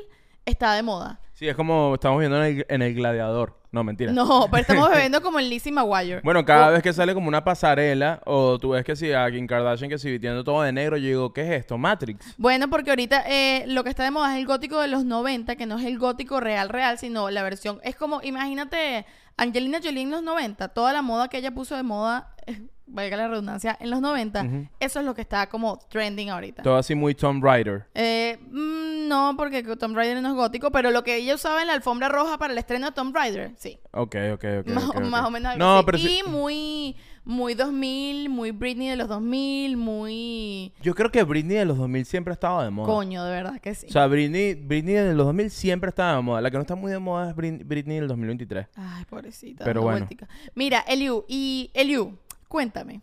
está 0.45 0.73
de 0.73 0.84
moda. 0.84 1.19
Sí, 1.34 1.47
es 1.47 1.55
como 1.55 1.95
estamos 1.95 2.19
viendo 2.19 2.38
en 2.43 2.57
el, 2.60 2.65
en 2.69 2.81
el 2.84 2.93
Gladiador. 2.93 3.60
No, 3.71 3.84
mentira. 3.86 4.12
No, 4.12 4.47
pero 4.51 4.62
estamos 4.62 4.89
bebiendo 4.93 5.21
como 5.21 5.39
el 5.39 5.49
Lizzie 5.49 5.71
McGuire. 5.71 6.19
Bueno, 6.23 6.43
cada 6.45 6.67
O- 6.67 6.71
vez 6.73 6.84
que 6.84 6.91
sale 6.93 7.13
como 7.15 7.29
una 7.29 7.43
pasarela, 7.43 8.21
o 8.25 8.60
tú 8.60 8.71
ves 8.71 8.84
que 8.84 8.95
si 8.97 9.12
a 9.13 9.31
Kim 9.31 9.47
Kardashian 9.47 9.89
que 9.89 9.97
si 9.97 10.12
vistiendo 10.12 10.43
todo 10.43 10.62
de 10.62 10.71
negro, 10.73 10.97
yo 10.97 11.07
digo, 11.07 11.34
¿qué 11.34 11.41
es 11.41 11.62
esto? 11.62 11.77
Matrix. 11.77 12.36
Bueno, 12.38 12.69
porque 12.69 12.89
ahorita 12.91 13.23
eh, 13.27 13.63
lo 13.67 13.84
que 13.84 13.89
está 13.89 14.03
de 14.03 14.12
moda 14.12 14.34
es 14.34 14.39
el 14.39 14.45
gótico 14.45 14.79
de 14.81 14.89
los 14.89 15.05
90, 15.05 15.55
que 15.55 15.65
no 15.65 15.79
es 15.79 15.86
el 15.86 15.97
gótico 15.97 16.39
real, 16.41 16.67
real, 16.69 16.99
sino 16.99 17.29
la 17.31 17.41
versión. 17.43 17.79
Es 17.84 17.95
como, 17.95 18.21
imagínate, 18.21 19.05
Angelina 19.41 19.80
Jolie 19.84 20.04
en 20.04 20.12
los 20.12 20.21
90, 20.23 20.67
toda 20.69 20.93
la 20.93 21.01
moda 21.01 21.27
que 21.27 21.38
ella 21.38 21.51
puso 21.51 21.75
de 21.75 21.84
moda, 21.84 22.36
eh, 22.45 22.62
valga 22.86 23.17
la 23.17 23.27
redundancia, 23.27 23.75
en 23.80 23.89
los 23.89 23.99
90, 24.01 24.43
Ujú. 24.43 24.67
eso 24.80 24.99
es 24.99 25.06
lo 25.06 25.15
que 25.15 25.21
está 25.21 25.47
como 25.47 25.80
trending 25.89 26.30
ahorita. 26.30 26.62
Todo 26.62 26.77
así 26.77 26.93
muy 26.93 27.15
Tomb 27.15 27.43
Raider. 27.43 27.88
Eh, 27.95 28.38
mm, 28.51 29.08
no, 29.08 29.34
porque 29.38 29.63
Tomb 29.63 29.95
Raider 29.95 30.21
no 30.21 30.30
es 30.30 30.36
gótico, 30.36 30.71
pero 30.71 30.91
lo 30.91 31.04
que 31.04 31.15
ella 31.15 31.36
usaba 31.36 31.62
en 31.62 31.67
la 31.67 31.73
alfombra 31.73 32.08
roja 32.10 32.38
para 32.38 32.54
el 32.54 32.60
estreno 32.60 32.88
de 32.88 32.91
Tomb 32.91 33.15
Raider, 33.15 33.54
sí. 33.58 33.80
Ok, 33.91 34.15
ok, 34.34 34.45
ok. 34.60 34.67
más, 34.67 34.89
ok, 34.89 34.95
ok. 34.97 35.01
más 35.06 35.25
o 35.25 35.32
menos 35.32 35.58
No, 35.58 35.77
así. 35.77 35.86
pero 35.86 35.97
y 35.97 36.21
muy, 36.27 36.95
muy 37.23 37.53
2000, 37.53 38.29
muy 38.29 38.51
Britney 38.51 38.89
de 38.89 38.95
los 38.95 39.07
2000, 39.07 39.77
muy... 39.77 40.73
Yo 40.81 40.95
creo 40.95 41.12
que 41.12 41.23
Britney 41.23 41.57
de 41.57 41.65
los 41.65 41.77
2000 41.77 42.05
siempre 42.05 42.31
ha 42.31 42.34
estado 42.34 42.62
de 42.63 42.69
moda. 42.69 42.88
Coño, 42.88 43.23
de 43.23 43.31
verdad 43.31 43.60
que 43.60 43.75
sí. 43.75 43.88
O 43.88 43.91
sea, 43.91 44.07
Britney, 44.07 44.55
Britney 44.55 44.95
de 44.95 45.13
los 45.13 45.25
2000 45.27 45.49
siempre 45.51 45.89
estaba 45.89 46.15
de 46.15 46.21
moda. 46.21 46.41
La 46.41 46.49
que 46.49 46.57
no 46.57 46.62
está 46.62 46.75
muy 46.75 46.91
de 46.91 46.99
moda 46.99 47.29
es 47.29 47.36
Britney 47.36 47.97
del 47.97 48.07
2023. 48.07 48.67
Ay, 48.75 49.05
pobrecita. 49.05 49.65
Pero 49.65 49.81
bueno. 49.84 49.99
vueltica. 49.99 50.27
Mira, 50.55 50.79
Eliu, 50.88 51.25
y 51.27 51.69
Eliu, 51.73 52.17
cuéntame. 52.47 53.01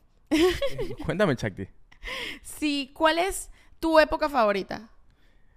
Cuéntame, 1.04 1.36
Chakti. 1.36 1.66
Si, 2.42 2.90
¿cuál 2.94 3.18
es 3.18 3.50
tu 3.78 3.98
época 3.98 4.28
favorita? 4.28 4.90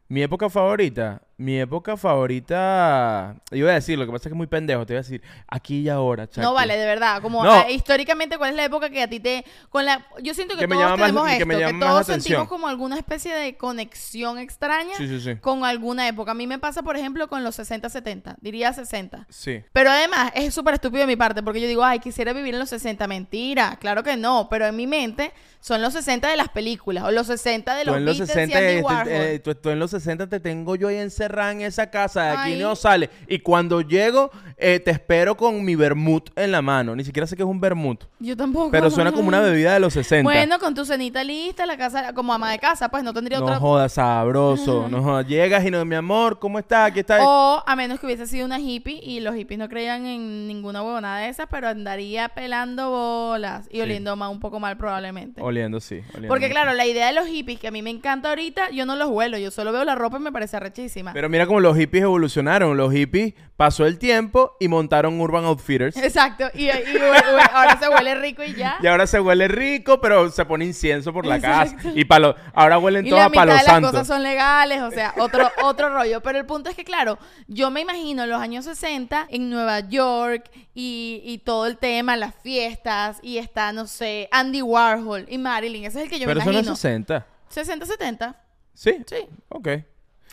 Mi 0.08 0.22
época 0.22 0.50
favorita. 0.50 1.22
Mi 1.42 1.60
época 1.60 1.98
favorita. 1.98 3.36
Iba 3.52 3.72
a 3.72 3.74
decir, 3.74 3.98
lo 3.98 4.06
que 4.06 4.12
pasa 4.12 4.24
es 4.24 4.24
que 4.30 4.34
es 4.34 4.38
muy 4.38 4.48
pendejo. 4.48 4.86
Te 4.86 4.94
iba 4.94 5.00
a 5.00 5.04
decir, 5.04 5.22
aquí 5.48 5.80
y 5.80 5.90
ahora, 5.90 6.26
Chakti. 6.28 6.42
No 6.42 6.54
vale, 6.54 6.78
de 6.78 6.86
verdad. 6.86 7.22
Como 7.22 7.44
No. 7.44 7.52
ah, 7.52 7.70
históricamente, 7.70 8.38
¿cuál 8.38 8.52
es 8.52 8.56
la 8.56 8.66
época 8.66 8.90
que 8.90 9.02
a 9.02 9.08
ti 9.10 9.20
te. 9.20 9.44
con 9.70 9.86
la 9.86 10.06
Yo 10.22 10.34
siento 10.34 10.56
que, 10.56 10.62
Que 10.62 10.68
todos 10.68 10.82
más- 10.84 10.96
tenemos 11.00 11.26
que 11.28 11.34
esto, 11.34 11.48
que, 11.48 11.74
más 11.74 11.80
todos 11.80 12.06
sentimos 12.08 12.48
como 12.48 12.68
alguna 12.68 12.98
especie 12.98 13.34
de 13.34 13.56
conexión 13.58 14.38
extraña 14.38 14.96
Sí, 14.98 15.08
sí, 15.08 15.20
sí. 15.20 15.36
con 15.38 15.66
alguna 15.66 16.08
época. 16.08 16.32
A 16.32 16.36
mí 16.36 16.48
me 16.48 16.60
pasa, 16.60 16.84
por 16.84 16.96
ejemplo, 16.96 17.28
con 17.28 17.44
los 17.44 17.56
60, 17.56 17.90
70. 17.90 18.36
Diría 18.42 18.72
60. 18.74 19.26
Sí. 19.30 19.64
Pero 19.74 19.90
además 19.92 20.32
es 20.36 20.54
súper 20.54 20.76
estúpido 20.76 21.02
de 21.02 21.08
mi 21.08 21.16
parte 21.16 21.42
porque 21.44 21.60
yo 21.62 21.68
digo, 21.68 21.84
ay, 21.84 22.00
quisiera 22.00 22.34
vivir 22.34 22.54
en 22.54 22.60
los 22.60 22.70
60. 22.70 23.08
Mentira, 23.08 23.78
claro 23.80 24.04
que 24.04 24.16
no. 24.16 24.48
Pero 24.50 24.68
en 24.68 24.76
mi 24.76 24.86
mente 24.88 25.32
son 25.60 25.82
los 25.82 25.94
60 25.94 26.30
de 26.30 26.38
las 26.38 26.50
películas 26.50 27.04
o 27.04 27.12
los 27.12 27.28
60 27.28 27.76
de 27.76 27.84
Tú 27.84 27.88
los 27.92 27.98
en 27.98 28.06
los 28.06 28.18
Beatles 28.18 28.34
60, 28.34 28.62
y 28.62 28.64
Andy 28.66 28.80
eh, 28.80 28.82
Warhol. 28.84 29.04
te- 29.06 29.34
eh, 29.36 29.40
tú, 29.40 29.56
tú 29.56 29.70
en 29.70 29.80
los 29.80 29.92
60 29.92 30.28
te 30.28 30.40
tengo 30.40 30.76
yo 30.76 30.88
ahí 30.88 30.98
encerrada 31.32 31.52
en 31.54 31.62
esa 31.62 31.90
casa, 31.90 32.24
de 32.24 32.30
aquí 32.32 32.52
Ay. 32.54 32.60
no 32.60 32.76
sale. 32.76 33.10
Y 33.28 33.40
cuando 33.40 33.82
llego, 33.82 34.32
eh, 34.58 34.80
te 34.84 34.92
espero 34.92 35.36
con 35.36 35.64
mi 35.64 35.76
vermut 35.76 36.30
en 36.36 36.52
la 36.52 36.62
mano. 36.62 36.96
Ni 36.96 37.04
siquiera 37.04 37.26
sé 37.26 37.36
qué 37.36 37.44
es 37.44 37.48
un 37.50 37.60
vermut. 37.60 38.04
Yo 38.20 38.36
tampoco. 38.38 38.70
Pero 38.72 38.90
suena 38.92 39.12
como 39.12 39.28
una 39.30 39.40
bebida 39.40 39.74
de 39.74 39.80
los 39.80 39.94
60. 39.94 40.24
Bueno, 40.24 40.60
con 40.60 40.76
tu 40.76 40.86
cenita 40.86 41.24
lista, 41.24 41.66
la 41.66 41.78
casa, 41.78 42.14
como 42.14 42.34
ama 42.34 42.52
de 42.52 42.60
casa, 42.60 42.90
pues 42.90 43.04
no 43.04 43.14
tendría 43.14 43.40
no 43.40 43.46
otra. 43.46 43.58
jodas, 43.60 43.94
sabroso. 43.94 44.88
No 44.90 45.02
jodas. 45.02 45.26
Llegas 45.28 45.66
y 45.66 45.72
no, 45.72 45.84
mi 45.86 45.96
amor, 45.96 46.40
¿cómo 46.40 46.60
estás? 46.60 46.90
Aquí 46.92 47.00
está. 47.00 47.20
O 47.26 47.64
a 47.66 47.76
menos 47.76 48.00
que 48.00 48.06
hubiese 48.06 48.28
sido 48.28 48.46
una 48.46 48.60
hippie 48.60 49.00
y 49.04 49.20
los 49.22 49.36
hippies 49.36 49.58
no 49.60 49.70
creían 49.70 50.06
en 50.06 50.48
ninguna 50.48 50.84
huevonada 50.84 51.20
de 51.20 51.30
esas, 51.30 51.48
pero 51.50 51.68
andaría 51.70 52.30
pelando 52.30 52.90
bolas 52.90 53.68
y 53.72 53.78
Sí. 53.78 53.82
oliendo 53.82 54.16
más 54.16 54.30
un 54.30 54.40
poco 54.40 54.60
mal 54.60 54.78
probablemente. 54.78 55.42
Oliendo, 55.42 55.80
sí. 55.80 56.02
oliendo 56.10 56.28
Porque 56.28 56.50
claro, 56.50 56.74
la 56.74 56.86
idea 56.86 57.08
de 57.08 57.14
los 57.14 57.28
hippies 57.28 57.60
que 57.60 57.68
a 57.68 57.72
mí 57.72 57.82
me 57.82 57.90
encanta 57.90 58.30
ahorita, 58.30 58.70
yo 58.72 58.86
no 58.86 58.96
los 58.96 59.10
huelo, 59.10 59.38
yo 59.38 59.50
solo 59.52 59.72
veo 59.72 59.84
la 59.86 59.96
ropa 59.96 60.18
y 60.18 60.22
me 60.22 60.32
parece 60.32 60.60
Pero 61.14 61.30
mira 61.30 61.46
cómo 61.46 61.60
los 61.60 61.78
hippies 61.78 62.04
evolucionaron. 62.04 62.76
Los 62.78 62.94
hippies 62.94 63.34
pasó 63.58 63.86
el 63.86 64.00
tiempo 64.00 64.56
y 64.60 64.68
montaron 64.68 65.20
Urban 65.22 65.46
Outfitters. 65.46 65.96
Exacto, 65.98 66.50
y, 66.56 66.70
ahora 66.70 67.78
se 67.80 67.88
huele 67.90 68.16
rico 68.16 68.44
y 68.44 68.56
ya. 68.56 68.78
Y 68.82 68.88
ahora 68.88 69.06
se 69.06 69.20
huele 69.20 69.48
rico, 69.48 70.02
pero 70.02 70.32
se 70.32 70.46
pone 70.46 70.66
incienso 70.66 71.14
por 71.14 71.26
la 71.26 71.36
Exacto. 71.36 71.76
casa. 71.78 71.92
Y 71.94 72.06
palo, 72.06 72.36
ahora 72.54 72.80
huelen 72.80 73.08
la 73.10 73.26
a 73.26 73.30
palo 73.30 73.52
de 73.52 73.58
las 73.58 73.66
santo. 73.66 73.92
cosas 73.92 74.08
son 74.08 74.24
legales, 74.24 74.82
o 74.82 74.90
sea, 74.90 75.14
otro, 75.20 75.50
otro 75.64 75.90
rollo. 75.90 76.22
Pero 76.22 76.40
el 76.40 76.46
punto 76.46 76.70
es 76.70 76.76
que, 76.76 76.84
claro, 76.84 77.20
yo 77.48 77.70
me 77.70 77.82
imagino 77.82 78.24
en 78.24 78.30
los 78.30 78.42
años 78.42 78.66
60 78.66 79.28
en 79.30 79.50
Nueva 79.50 79.82
York 79.82 80.50
y, 80.74 81.22
y 81.24 81.38
todo 81.40 81.68
el 81.68 81.78
tema, 81.78 82.18
las 82.18 82.34
fiestas, 82.34 83.20
y 83.22 83.38
está, 83.38 83.74
no 83.74 83.86
sé, 83.86 84.28
Andy 84.32 84.62
Warhol 84.62 85.26
y 85.30 85.38
Marilyn. 85.38 85.86
Ese 85.86 86.00
es 86.00 86.04
el 86.06 86.10
que 86.10 86.20
yo 86.20 86.26
pero 86.26 86.40
me 86.40 86.44
eso 86.44 86.52
no 86.52 86.60
es 86.60 86.66
imagino. 86.66 86.76
60. 86.76 87.28
60, 87.50 87.86
70. 87.86 88.42
¿Sí? 88.74 89.04
Sí. 89.06 89.18
Ok. 89.50 89.68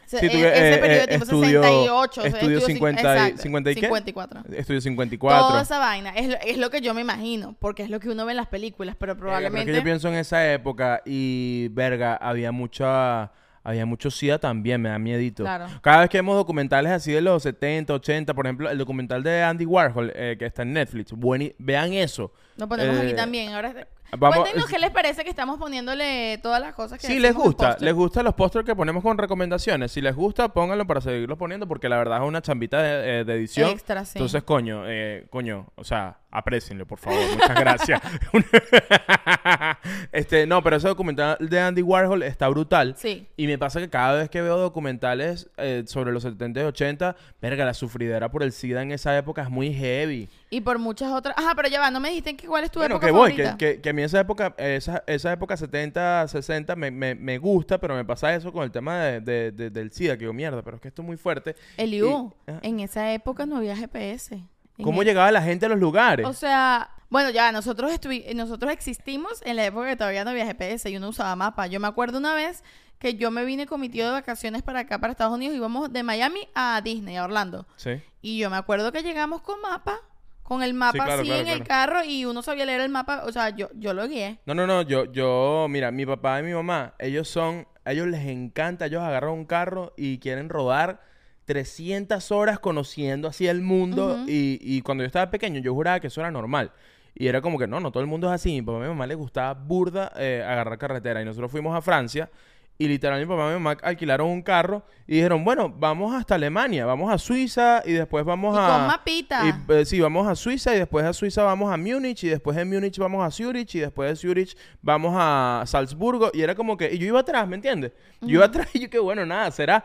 Sí, 0.09 0.27
eh, 0.27 0.31
tuve- 0.31 0.49
ese 0.53 0.75
eh, 0.75 0.79
periodo 0.79 0.99
de 0.99 1.03
eh, 1.05 1.07
tiempo 1.09 1.25
estudio- 1.25 1.63
68. 1.63 2.21
o 2.21 2.25
sea, 2.25 2.33
estudio 2.33 2.61
cin- 2.61 2.67
50 2.67 3.01
y- 3.03 3.05
exacto, 3.19 3.43
50 3.43 3.71
y 3.71 3.75
qué? 3.75 3.81
54. 3.83 4.41
Estudio 4.57 4.81
54. 4.81 5.49
Toda 5.49 5.63
esa 5.63 5.79
vaina 5.79 6.11
es 6.11 6.29
lo, 6.29 6.35
es 6.41 6.57
lo 6.59 6.71
que 6.71 6.81
yo 6.81 6.95
me 6.95 7.01
imagino, 7.03 7.55
porque 7.59 7.83
es 7.83 7.91
lo 7.91 8.01
que 8.01 8.09
uno 8.09 8.25
ve 8.25 8.33
en 8.33 8.37
las 8.39 8.47
películas, 8.49 8.97
pero 8.99 9.15
Verga, 9.15 9.21
pero 9.21 9.29
es 9.37 9.41
probablemente... 9.41 9.73
que 9.73 9.77
yo 9.79 9.85
pienso 9.85 10.09
en 10.09 10.15
esa 10.15 10.53
época 10.53 11.03
y, 11.05 11.69
verga, 11.73 12.17
había 12.17 12.51
mucha... 12.53 13.31
Había 13.65 13.85
mucho 13.85 14.11
SIDA 14.11 14.39
también, 14.39 14.81
me 14.81 14.89
da 14.89 14.99
miedito. 14.99 15.43
Claro. 15.43 15.67
Cada 15.83 16.01
vez 16.01 16.09
que 16.09 16.17
vemos 16.17 16.37
documentales 16.37 16.91
así 16.91 17.13
de 17.13 17.21
los 17.21 17.43
70, 17.43 17.93
80, 17.93 18.33
por 18.33 18.47
ejemplo, 18.47 18.71
el 18.71 18.79
documental 18.79 19.23
de 19.23 19.43
Andy 19.43 19.67
Warhol, 19.67 20.11
eh, 20.15 20.37
que 20.39 20.47
está 20.47 20.63
en 20.63 20.73
Netflix, 20.73 21.13
bueni- 21.13 21.55
vean 21.59 21.93
eso. 21.93 22.33
Lo 22.57 22.67
ponemos 22.67 22.97
aquí 22.97 23.11
Eh, 23.11 23.15
también. 23.15 23.53
Ahora, 23.53 23.75
Vamos, 24.17 24.39
Cuéntenos 24.39 24.69
qué 24.69 24.79
les 24.79 24.91
parece 24.91 25.23
que 25.23 25.31
estamos 25.31 25.59
poniéndole 25.59 26.39
todas 26.43 26.61
las 26.61 26.75
cosas 26.75 26.99
que 26.99 27.07
si 27.07 27.19
les 27.19 27.35
gusta, 27.35 27.77
les 27.81 27.93
gustan 27.93 28.25
los 28.25 28.35
pósters 28.35 28.65
que 28.65 28.75
ponemos 28.75 29.03
con 29.03 29.19
recomendaciones. 29.19 29.93
Si 29.93 30.01
les 30.01 30.15
gusta, 30.15 30.49
pónganlo 30.49 30.87
para 30.87 31.01
seguirlos 31.01 31.37
poniendo 31.37 31.69
porque 31.69 31.89
la 31.89 31.99
verdad 31.99 32.23
es 32.23 32.29
una 32.29 32.41
chambita 32.41 32.81
de, 32.83 33.21
eh, 33.21 33.25
de 33.25 33.35
edición. 33.35 33.71
Extra, 33.71 34.05
sí. 34.05 34.13
Entonces, 34.19 34.43
coño, 34.45 34.85
eh, 34.87 35.27
coño, 35.31 35.67
o 35.77 35.85
sea, 35.85 36.19
aprécienlo, 36.31 36.87
por 36.87 36.99
favor. 36.99 37.21
Muchas 37.35 37.61
gracias. 37.61 38.01
este, 40.13 40.47
no, 40.47 40.63
pero 40.63 40.77
ese 40.77 40.89
documental 40.89 41.37
de 41.41 41.61
Andy 41.61 41.83
Warhol 41.83 42.23
está 42.23 42.49
brutal. 42.49 42.95
Sí. 42.97 43.27
Y 43.37 43.47
me 43.47 43.59
pasa 43.59 43.81
que 43.81 43.89
cada 43.89 44.19
vez 44.19 44.31
que 44.31 44.43
veo 44.43 44.59
documentales 44.59 45.49
eh, 45.57 45.85
sobre 45.87 46.13
los 46.13 46.23
70 46.23 46.61
y 46.61 46.65
80, 46.65 47.17
verga, 47.41 47.65
la 47.65 47.75
sufridera 47.75 48.31
por 48.31 48.43
el 48.43 48.53
SIDA 48.53 48.83
en 48.83 48.93
esa 48.93 49.17
época 49.17 49.43
es 49.43 49.51
muy 49.51 49.73
heavy. 49.73 50.29
Y 50.51 50.61
por 50.63 50.79
muchas 50.79 51.11
otras. 51.13 51.35
Ajá, 51.39 51.55
pero 51.55 51.69
ya 51.69 51.81
va, 51.81 51.91
no 51.91 52.01
me 52.01 52.09
dijiste 52.09 52.37
que 52.37 52.47
cuál 52.47 52.65
es 52.65 52.71
tu 52.71 52.79
bueno, 52.81 52.95
época 52.97 53.07
que 53.07 53.13
voy, 53.13 53.33
que, 53.35 53.43
favorita. 53.45 53.59
que, 53.59 53.81
que 53.81 53.89
a 53.91 53.93
mí 53.93 54.03
esa 54.03 54.21
época, 54.21 54.55
esa, 54.59 55.03
esa 55.07 55.33
época 55.33 55.57
70, 55.57 56.29
60 56.29 56.77
me, 56.77 56.91
me, 56.91 57.15
me 57.15 57.39
gusta, 57.39 57.79
pero 57.79 57.95
me 57.95 58.05
pasa 58.05 58.35
eso 58.35 58.53
con 58.53 58.65
el 58.65 58.71
tema 58.71 58.99
de, 58.99 59.21
de- 59.21 59.53
de- 59.53 59.71
del 59.71 59.93
SIDA, 59.93 60.15
que 60.15 60.21
digo, 60.21 60.33
mierda, 60.33 60.63
pero 60.63 60.77
es 60.77 60.81
que 60.83 60.89
esto 60.89 61.03
es 61.03 61.07
muy 61.07 61.17
fuerte. 61.17 61.55
Eliu, 61.77 62.33
Y- 62.47 62.51
ajá. 62.51 62.61
en 62.63 62.81
esa 62.81 63.13
época 63.13 63.47
no 63.47 63.57
había 63.59 63.77
GPS. 63.77 64.43
¿Cómo 64.83 65.03
llegaba 65.03 65.31
la 65.33 65.43
gente 65.43 65.67
a 65.67 65.69
los 65.69 65.79
lugares? 65.79 66.27
O 66.27 66.33
sea, 66.33 66.91
bueno, 67.11 67.31
ya, 67.31 67.53
nosotros 67.53 67.93
nosotros 68.35 68.73
existimos 68.73 69.43
en 69.45 69.57
la 69.57 69.65
época 69.65 69.89
que 69.89 69.97
todavía 69.97 70.25
no 70.25 70.31
había 70.31 70.47
GPS 70.47 70.91
y 70.91 70.97
uno 70.97 71.09
usaba 71.09 71.35
mapa. 71.37 71.67
Yo 71.67 71.81
me 71.81 71.89
acuerdo 71.89 72.19
una 72.19 72.35
vez 72.35 72.63
que 72.99 73.15
yo 73.15 73.31
me 73.31 73.45
vine 73.45 73.67
con 73.67 73.81
mi 73.81 73.89
tío 73.89 74.05
de 74.07 74.13
vacaciones 74.13 74.63
para 74.63 74.81
acá, 74.81 74.99
para 74.99 75.13
Estados 75.13 75.35
Unidos, 75.35 75.55
y 75.55 75.59
íbamos 75.59 75.93
de 75.93 76.03
Miami 76.03 76.49
a 76.55 76.81
Disney, 76.83 77.17
a 77.17 77.25
Orlando. 77.25 77.67
sí. 77.77 78.03
Y 78.21 78.39
yo 78.39 78.51
me 78.51 78.57
acuerdo 78.57 78.91
que 78.91 79.05
llegamos 79.05 79.43
con 79.43 79.61
mapa, 79.61 80.01
con 80.43 80.65
el 80.65 80.75
mapa 80.75 81.05
claro, 81.05 81.23
así 81.23 81.27
claro, 81.27 81.43
en 81.43 81.49
el 81.49 81.63
carro, 81.63 82.05
y 82.05 82.25
uno 82.25 82.43
sabía 82.43 82.67
leer 82.67 82.81
el 82.81 82.89
mapa, 82.89 83.23
o 83.25 83.31
sea, 83.31 83.51
yo, 83.51 83.69
yo 83.75 83.95
lo 83.95 84.09
guié. 84.09 84.41
No, 84.45 84.55
no, 84.55 84.67
no, 84.67 84.83
yo, 84.83 85.05
yo, 85.05 85.67
mira, 85.71 85.93
mi 85.93 86.05
papá 86.05 86.41
y 86.41 86.43
mi 86.43 86.53
mamá, 86.53 86.95
ellos 86.99 87.29
son, 87.29 87.69
a 87.85 87.93
ellos 87.93 88.09
les 88.09 88.27
encanta, 88.27 88.87
ellos 88.87 89.05
agarran 89.05 89.31
un 89.31 89.45
carro 89.45 89.95
y 89.97 90.19
quieren 90.19 90.49
rodar 90.49 91.01
300 91.49 92.31
horas 92.31 92.59
conociendo 92.59 93.27
así 93.27 93.49
el 93.49 93.63
mundo 93.63 94.19
y, 94.27 94.59
y 94.61 94.83
cuando 94.83 95.03
yo 95.03 95.07
estaba 95.07 95.31
pequeño 95.31 95.61
yo 95.61 95.73
juraba 95.73 95.99
que 95.99 96.09
eso 96.09 96.21
era 96.21 96.31
normal. 96.31 96.73
Y 97.15 97.27
era 97.27 97.41
como 97.41 97.59
que 97.59 97.67
no, 97.67 97.81
no 97.81 97.91
todo 97.91 98.03
el 98.03 98.07
mundo 98.07 98.29
es 98.29 98.35
así. 98.35 98.53
Mi 98.53 98.63
papá 98.63 98.79
y 98.79 98.83
mi 98.83 98.89
mamá 98.89 99.07
les 99.07 99.17
gustaba 99.17 99.55
burda 99.55 100.13
eh, 100.17 100.45
agarrar 100.47 100.77
carretera. 100.79 101.23
Y 101.23 101.25
nosotros 101.25 101.51
fuimos 101.51 101.75
a 101.75 101.81
Francia 101.81 102.31
y 102.77 102.87
literal 102.87 103.19
mi 103.19 103.27
papá 103.27 103.47
y 103.47 103.55
mi 103.55 103.61
mamá 103.61 103.77
alquilaron 103.83 104.29
un 104.29 104.43
carro 104.43 104.85
y 105.07 105.15
dijeron, 105.17 105.43
bueno, 105.43 105.69
vamos 105.69 106.15
hasta 106.15 106.35
Alemania, 106.37 106.85
vamos 106.87 107.11
a 107.13 107.17
Suiza 107.19 107.83
y 107.85 107.93
después 107.95 108.25
vamos 108.27 108.55
Y 108.55 108.61
a... 108.61 108.69
con 108.69 108.87
mapita. 108.87 109.43
y, 109.69 109.73
eh, 109.73 109.85
sí, 109.87 109.99
vamos 110.01 110.29
a 110.29 110.37
Suiza 110.37 110.75
y 110.77 110.79
después 110.79 111.05
de 111.05 111.13
Suiza 111.15 111.43
vamos 111.43 111.73
a 111.73 111.77
Múnich 111.77 112.23
y 112.25 112.29
después 112.29 112.57
de 112.57 112.65
Múnich 112.65 112.99
vamos 112.99 113.27
a 113.27 113.31
Zurich 113.33 113.75
y 113.75 113.81
después 113.81 114.11
de 114.11 114.17
Zurich 114.17 114.57
vamos 114.83 115.15
a 115.17 115.65
Salzburgo 115.67 116.31
y 116.33 116.43
era 116.43 116.55
como 116.55 116.77
que, 116.77 116.93
y 116.93 116.99
yo 116.99 117.07
iba 117.07 117.21
atrás, 117.21 117.49
¿me 117.49 117.57
entiendes? 117.57 117.93
Yo 118.21 118.35
iba 118.35 118.45
atrás 118.45 118.69
y 118.75 118.81
yo 118.81 118.91
que 118.91 118.99
bueno, 119.01 119.25
nada, 119.27 119.51
será. 119.51 119.85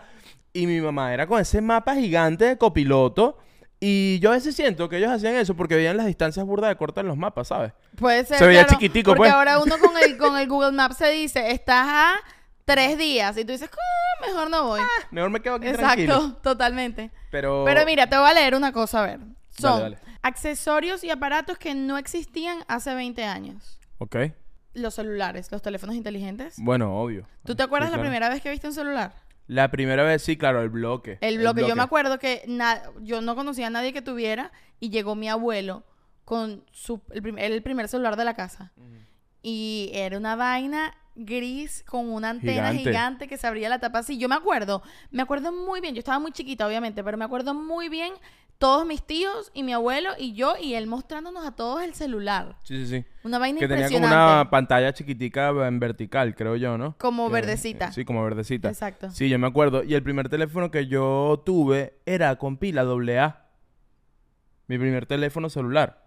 Y 0.53 0.67
mi 0.67 0.79
mamá 0.81 1.13
era 1.13 1.25
con 1.27 1.39
ese 1.41 1.61
mapa 1.61 1.95
gigante 1.95 2.45
de 2.45 2.57
copiloto 2.57 3.37
y 3.79 4.19
yo 4.19 4.29
a 4.29 4.33
veces 4.35 4.55
siento 4.55 4.87
que 4.87 4.97
ellos 4.97 5.11
hacían 5.11 5.35
eso 5.35 5.55
porque 5.55 5.75
veían 5.75 5.97
las 5.97 6.05
distancias 6.05 6.45
burdas 6.45 6.69
de 6.69 6.75
corta 6.77 7.01
en 7.01 7.07
los 7.07 7.17
mapas, 7.17 7.47
¿sabes? 7.49 7.73
Puede 7.97 8.23
ser. 8.23 8.37
Se 8.37 8.45
veía 8.47 8.63
claro, 8.65 8.79
chiquitico, 8.79 9.11
Porque 9.11 9.23
pues. 9.23 9.31
ahora 9.33 9.59
uno 9.59 9.77
con 9.79 9.91
el, 9.97 10.17
con 10.17 10.37
el 10.37 10.47
Google 10.47 10.71
Maps 10.71 10.97
se 10.97 11.09
dice, 11.09 11.51
estás 11.51 11.85
a 11.89 12.13
tres 12.65 12.97
días. 12.97 13.35
Y 13.37 13.43
tú 13.43 13.51
dices, 13.51 13.69
"Ah, 13.73 14.25
mejor 14.25 14.49
no 14.49 14.63
voy. 14.67 14.79
Mejor 15.11 15.29
me 15.31 15.41
quedo 15.41 15.55
aquí 15.55 15.67
Exacto, 15.67 15.85
tranquilo. 16.05 16.33
totalmente. 16.41 17.11
Pero, 17.31 17.63
Pero 17.65 17.85
mira, 17.85 18.07
te 18.07 18.17
voy 18.17 18.29
a 18.29 18.33
leer 18.33 18.55
una 18.55 18.71
cosa, 18.71 19.03
a 19.03 19.07
ver. 19.07 19.19
Son 19.57 19.79
dale. 19.81 19.97
accesorios 20.21 21.03
y 21.03 21.09
aparatos 21.09 21.57
que 21.57 21.75
no 21.75 21.97
existían 21.97 22.59
hace 22.67 22.93
20 22.95 23.23
años. 23.25 23.79
Ok. 23.97 24.15
Los 24.75 24.95
celulares, 24.95 25.51
los 25.51 25.61
teléfonos 25.61 25.95
inteligentes. 25.95 26.55
Bueno, 26.57 26.99
obvio. 26.99 27.27
¿Tú 27.45 27.53
te 27.55 27.61
acuerdas 27.63 27.89
Sí, 27.91 27.95
la 27.97 28.01
primera 28.01 28.29
vez 28.29 28.41
que 28.41 28.49
viste 28.49 28.65
un 28.67 28.73
celular? 28.73 29.13
La 29.47 29.69
primera 29.71 30.03
vez, 30.03 30.21
sí, 30.21 30.37
claro, 30.37 30.61
el 30.61 30.69
bloque. 30.69 31.17
El 31.21 31.37
bloque. 31.39 31.67
Yo 31.67 31.75
me 31.75 31.83
acuerdo 31.83 32.17
que 32.19 32.43
na- 32.47 32.81
yo 33.01 33.21
no 33.21 33.35
conocía 33.35 33.67
a 33.67 33.69
nadie 33.69 33.91
que 33.93 34.01
tuviera 34.01 34.51
y 34.79 34.89
llegó 34.89 35.15
mi 35.15 35.27
abuelo 35.29 35.83
con 36.25 36.63
su, 36.71 37.01
el, 37.11 37.21
prim- 37.21 37.37
el 37.37 37.61
primer 37.61 37.87
celular 37.89 38.15
de 38.15 38.23
la 38.25 38.33
casa. 38.35 38.71
Y 39.41 39.91
era 39.93 40.17
una 40.17 40.35
vaina 40.35 40.95
gris 41.15 41.83
con 41.85 42.09
una 42.09 42.29
antena 42.31 42.71
Gigante. 42.71 42.83
gigante. 42.89 43.27
que 43.27 43.37
se 43.37 43.45
abría 43.45 43.69
la 43.69 43.79
tapa 43.79 43.99
así. 43.99 44.17
Yo 44.17 44.29
me 44.29 44.35
acuerdo, 44.35 44.81
me 45.11 45.21
acuerdo 45.21 45.51
muy 45.51 45.81
bien, 45.81 45.93
yo 45.93 45.99
estaba 45.99 46.19
muy 46.19 46.31
chiquita 46.31 46.65
obviamente, 46.65 47.03
pero 47.03 47.17
me 47.17 47.25
acuerdo 47.25 47.53
muy 47.53 47.89
bien 47.89 48.13
todos 48.63 48.85
mis 48.85 49.03
tíos 49.03 49.51
y 49.53 49.63
mi 49.63 49.73
abuelo 49.73 50.11
y 50.17 50.33
yo 50.35 50.53
y 50.57 50.75
él 50.75 50.87
mostrándonos 50.87 51.45
a 51.45 51.51
todos 51.51 51.81
el 51.83 51.93
celular. 51.95 52.55
Sí, 52.63 52.77
sí, 52.77 52.87
sí. 52.87 53.05
Una 53.25 53.37
vaina 53.37 53.59
Que 53.59 53.67
tenía 53.67 53.89
como 53.89 54.07
una 54.07 54.47
pantalla 54.49 54.93
chiquitica 54.93 55.49
en 55.67 55.81
vertical, 55.81 56.33
creo 56.33 56.55
yo, 56.55 56.77
¿no? 56.77 56.95
Como 56.97 57.27
Que- 57.27 57.33
verdecita. 57.33 57.91
Sí, 57.91 58.05
como 58.05 58.23
verdecita. 58.23 58.69
Exacto. 58.69 59.11
Sí, 59.11 59.27
yo 59.27 59.37
me 59.37 59.47
acuerdo. 59.47 59.83
Y 59.83 59.95
el 59.95 60.01
primer 60.03 60.29
teléfono 60.29 60.71
que 60.71 60.87
yo 60.87 61.41
tuve 61.45 61.99
era 62.05 62.37
con 62.37 62.55
pila 62.55 62.83
AA. 62.83 63.47
Mi 64.67 64.77
primer 64.77 65.05
teléfono 65.07 65.49
celular. 65.49 66.01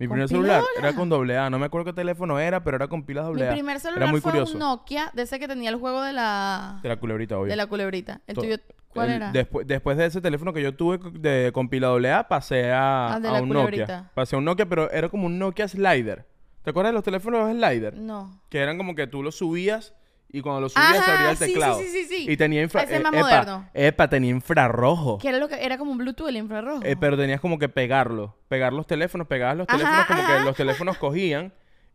Mi 0.00 0.06
¿Con 0.08 0.14
primer 0.14 0.28
celular 0.28 0.64
era 0.78 0.92
con 0.94 1.12
AA. 1.12 1.48
No 1.48 1.60
me 1.60 1.66
acuerdo 1.66 1.84
qué 1.84 1.92
teléfono 1.92 2.40
era, 2.40 2.64
pero 2.64 2.74
era 2.76 2.88
con 2.88 3.04
pila 3.04 3.22
Mi 3.30 3.42
AA. 3.42 3.52
primer 3.52 3.76
Era 3.76 3.80
celular 3.80 4.08
muy 4.10 4.20
fue 4.20 4.32
curioso. 4.32 4.54
un 4.54 4.58
Nokia, 4.58 5.10
de 5.14 5.22
ese 5.22 5.38
que 5.38 5.46
tenía 5.46 5.70
el 5.70 5.76
juego 5.76 6.02
de 6.02 6.12
la 6.12 6.80
De 6.82 6.88
la 6.88 6.96
culebrita, 6.96 7.38
obvio. 7.38 7.50
de 7.50 7.56
la 7.56 7.66
culebrita. 7.66 8.20
El 8.26 8.34
To- 8.34 8.40
tuyo 8.42 8.56
¿cuál 8.92 9.08
El- 9.10 9.16
era? 9.16 9.32
Después, 9.32 9.66
después 9.66 9.96
de 9.96 10.06
ese 10.06 10.20
teléfono 10.20 10.52
que 10.52 10.62
yo 10.62 10.74
tuve 10.74 10.98
de, 11.18 11.50
con 11.52 11.68
pila 11.68 11.88
AA, 11.88 12.28
pasé 12.28 12.70
a, 12.72 13.14
Ah, 13.14 13.20
de 13.20 13.28
a 13.28 13.32
la 13.32 13.42
un 13.42 13.48
culebrita. 13.48 13.82
Nokia. 13.96 14.10
Pasé 14.14 14.36
a 14.36 14.38
un 14.38 14.44
Nokia, 14.44 14.66
pero 14.66 14.90
era 14.90 15.08
como 15.08 15.26
un 15.26 15.38
Nokia 15.38 15.66
Slider. 15.68 16.26
¿Te 16.62 16.70
acuerdas 16.70 16.90
de 16.90 16.94
los 16.94 17.04
teléfonos 17.04 17.50
Slider? 17.50 17.94
No. 17.96 18.42
Que 18.50 18.58
eran 18.58 18.76
como 18.76 18.94
que 18.94 19.06
tú 19.06 19.22
los 19.22 19.36
subías 19.36 19.94
y 20.32 20.42
cuando 20.42 20.60
los 20.60 20.72
subías 20.74 21.04
se 21.04 21.10
abría 21.10 21.30
el 21.30 21.36
sí, 21.38 21.46
teclado. 21.46 21.78
sí, 21.80 21.86
sí, 21.88 22.04
sí. 22.04 22.26
Y 22.30 22.36
tenía 22.36 22.62
infra... 22.62 22.82
Ese 22.82 22.94
es 22.94 23.00
eh, 23.00 23.02
más 23.02 23.12
epa, 23.14 23.22
moderno. 23.22 23.68
Epa, 23.74 24.08
tenía 24.08 24.30
infrarrojo. 24.30 25.18
Que 25.18 25.28
era 25.30 25.38
lo 25.38 25.48
que 25.48 25.64
era 25.64 25.76
como 25.78 25.90
un 25.90 25.98
Bluetooth 25.98 26.28
el 26.28 26.36
infrarrojo. 26.36 26.82
Eh, 26.84 26.96
pero 27.00 27.16
tenías 27.16 27.40
como 27.40 27.58
que 27.58 27.68
pegarlo. 27.68 28.36
Pegar 28.48 28.72
los 28.72 28.86
teléfonos, 28.86 29.26
pegabas 29.26 29.56
los 29.56 29.66
Ajá, 29.68 29.76
teléfonos 29.78 30.06
como 30.06 30.20
ajá. 30.22 30.38
que 30.38 30.44
los 30.44 30.56
teléfonos 30.56 30.98
cogían 30.98 31.52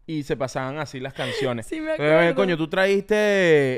y 0.08 0.23
se 0.23 0.36
pasaban 0.36 0.79
así 0.79 0.99
las 0.99 1.13
canciones. 1.13 1.65
Sí, 1.67 1.79
me 1.79 1.91
Eh, 1.91 1.93
acuerdo. 1.93 2.36
coño, 2.36 2.58
tú 2.58 2.67
traíste 2.67 3.15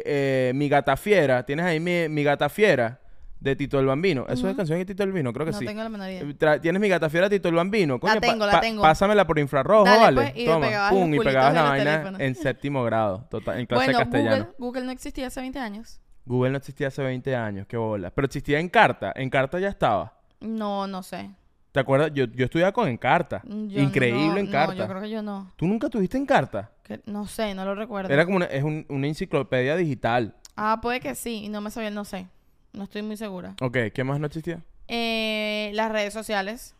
eh, 0.05 0.51
Mi 0.55 0.69
Gata 0.69 0.97
Fiera. 0.97 1.45
Tienes 1.45 1.65
ahí 1.65 1.79
mi, 1.79 2.09
mi 2.09 2.23
Gata 2.23 2.49
Fiera 2.49 2.99
de 3.39 3.55
Tito 3.55 3.79
el 3.79 3.85
Bambino. 3.85 4.25
¿Eso 4.27 4.49
es 4.49 4.55
canción 4.55 4.79
de 4.79 4.85
Tito 4.85 5.03
el 5.03 5.09
Bambino? 5.09 5.31
Creo 5.33 5.45
que 5.45 5.51
no 5.51 5.59
sí. 5.59 5.65
tengo 5.65 5.83
la 5.83 5.89
menor 5.89 6.09
idea. 6.09 6.55
Eh, 6.55 6.59
Tienes 6.59 6.81
mi 6.81 6.89
gata 6.89 7.09
fiera 7.09 7.29
Tito 7.29 7.49
el 7.49 7.55
Bambino. 7.55 7.99
Coño, 7.99 8.15
La 8.15 8.19
tengo, 8.21 8.45
la 8.45 8.59
tengo. 8.59 8.81
Pásamela 8.81 9.25
por 9.27 9.37
infrarrojo, 9.39 9.85
Dale, 9.85 9.99
vale. 10.01 10.15
pues, 10.15 10.33
y 10.35 10.45
Toma, 10.45 10.65
pegabas 10.67 10.91
pum, 10.91 11.13
y 11.13 11.19
pegabas 11.19 11.53
la 11.53 11.61
vaina 11.63 11.91
teléfonos. 11.91 12.19
en 12.21 12.35
séptimo 12.35 12.83
grado, 12.83 13.27
total, 13.29 13.59
en 13.59 13.65
clase 13.65 13.85
Bueno, 13.85 13.99
de 13.99 14.03
castellano. 14.05 14.35
Google, 14.45 14.55
Google 14.57 14.85
no 14.85 14.91
existía 14.91 15.27
hace 15.27 15.39
20 15.41 15.59
años. 15.59 15.99
Google 16.25 16.51
no 16.51 16.57
existía 16.57 16.87
hace 16.87 17.01
20 17.03 17.35
años, 17.35 17.67
qué 17.67 17.77
bola. 17.77 18.11
Pero 18.11 18.25
existía 18.25 18.59
en 18.59 18.69
carta. 18.69 19.13
En 19.15 19.29
carta 19.29 19.59
ya 19.59 19.69
estaba. 19.69 20.13
No, 20.41 20.85
no 20.87 21.01
sé. 21.03 21.29
¿Te 21.71 21.79
acuerdas? 21.81 22.11
Yo, 22.13 22.25
yo 22.25 22.45
estudiaba 22.45 22.71
con 22.71 22.87
Encarta. 22.87 23.41
Yo 23.45 23.79
Increíble 23.81 24.29
no, 24.41 24.47
Encarta. 24.47 24.73
No, 24.73 24.79
yo 24.79 24.87
creo 24.87 25.01
que 25.01 25.09
yo 25.11 25.21
no. 25.21 25.51
¿Tú 25.55 25.67
nunca 25.67 25.89
tuviste 25.89 26.17
Encarta? 26.17 26.71
Que- 26.83 27.01
no 27.05 27.27
sé, 27.27 27.53
no 27.53 27.65
lo 27.65 27.75
recuerdo. 27.75 28.11
Era 28.11 28.25
como 28.25 28.37
una, 28.37 28.45
es 28.45 28.63
un- 28.63 28.85
una 28.89 29.05
enciclopedia 29.07 29.75
digital. 29.75 30.33
Ah, 30.55 30.79
puede 30.81 30.99
que 30.99 31.13
sí. 31.13 31.43
Y 31.45 31.49
no 31.49 31.61
me 31.61 31.69
sabía, 31.69 31.91
no 31.91 32.03
sé. 32.03 32.27
No 32.77 32.83
estoy 32.83 33.01
muy 33.01 33.17
segura. 33.17 33.55
Ok, 33.61 33.77
¿qué 33.93 34.03
más 34.03 34.19
no 34.19 34.27
existía? 34.27 34.61
Eh, 34.87 35.71
las 35.73 35.91
redes 35.91 36.13
sociales. 36.13 36.75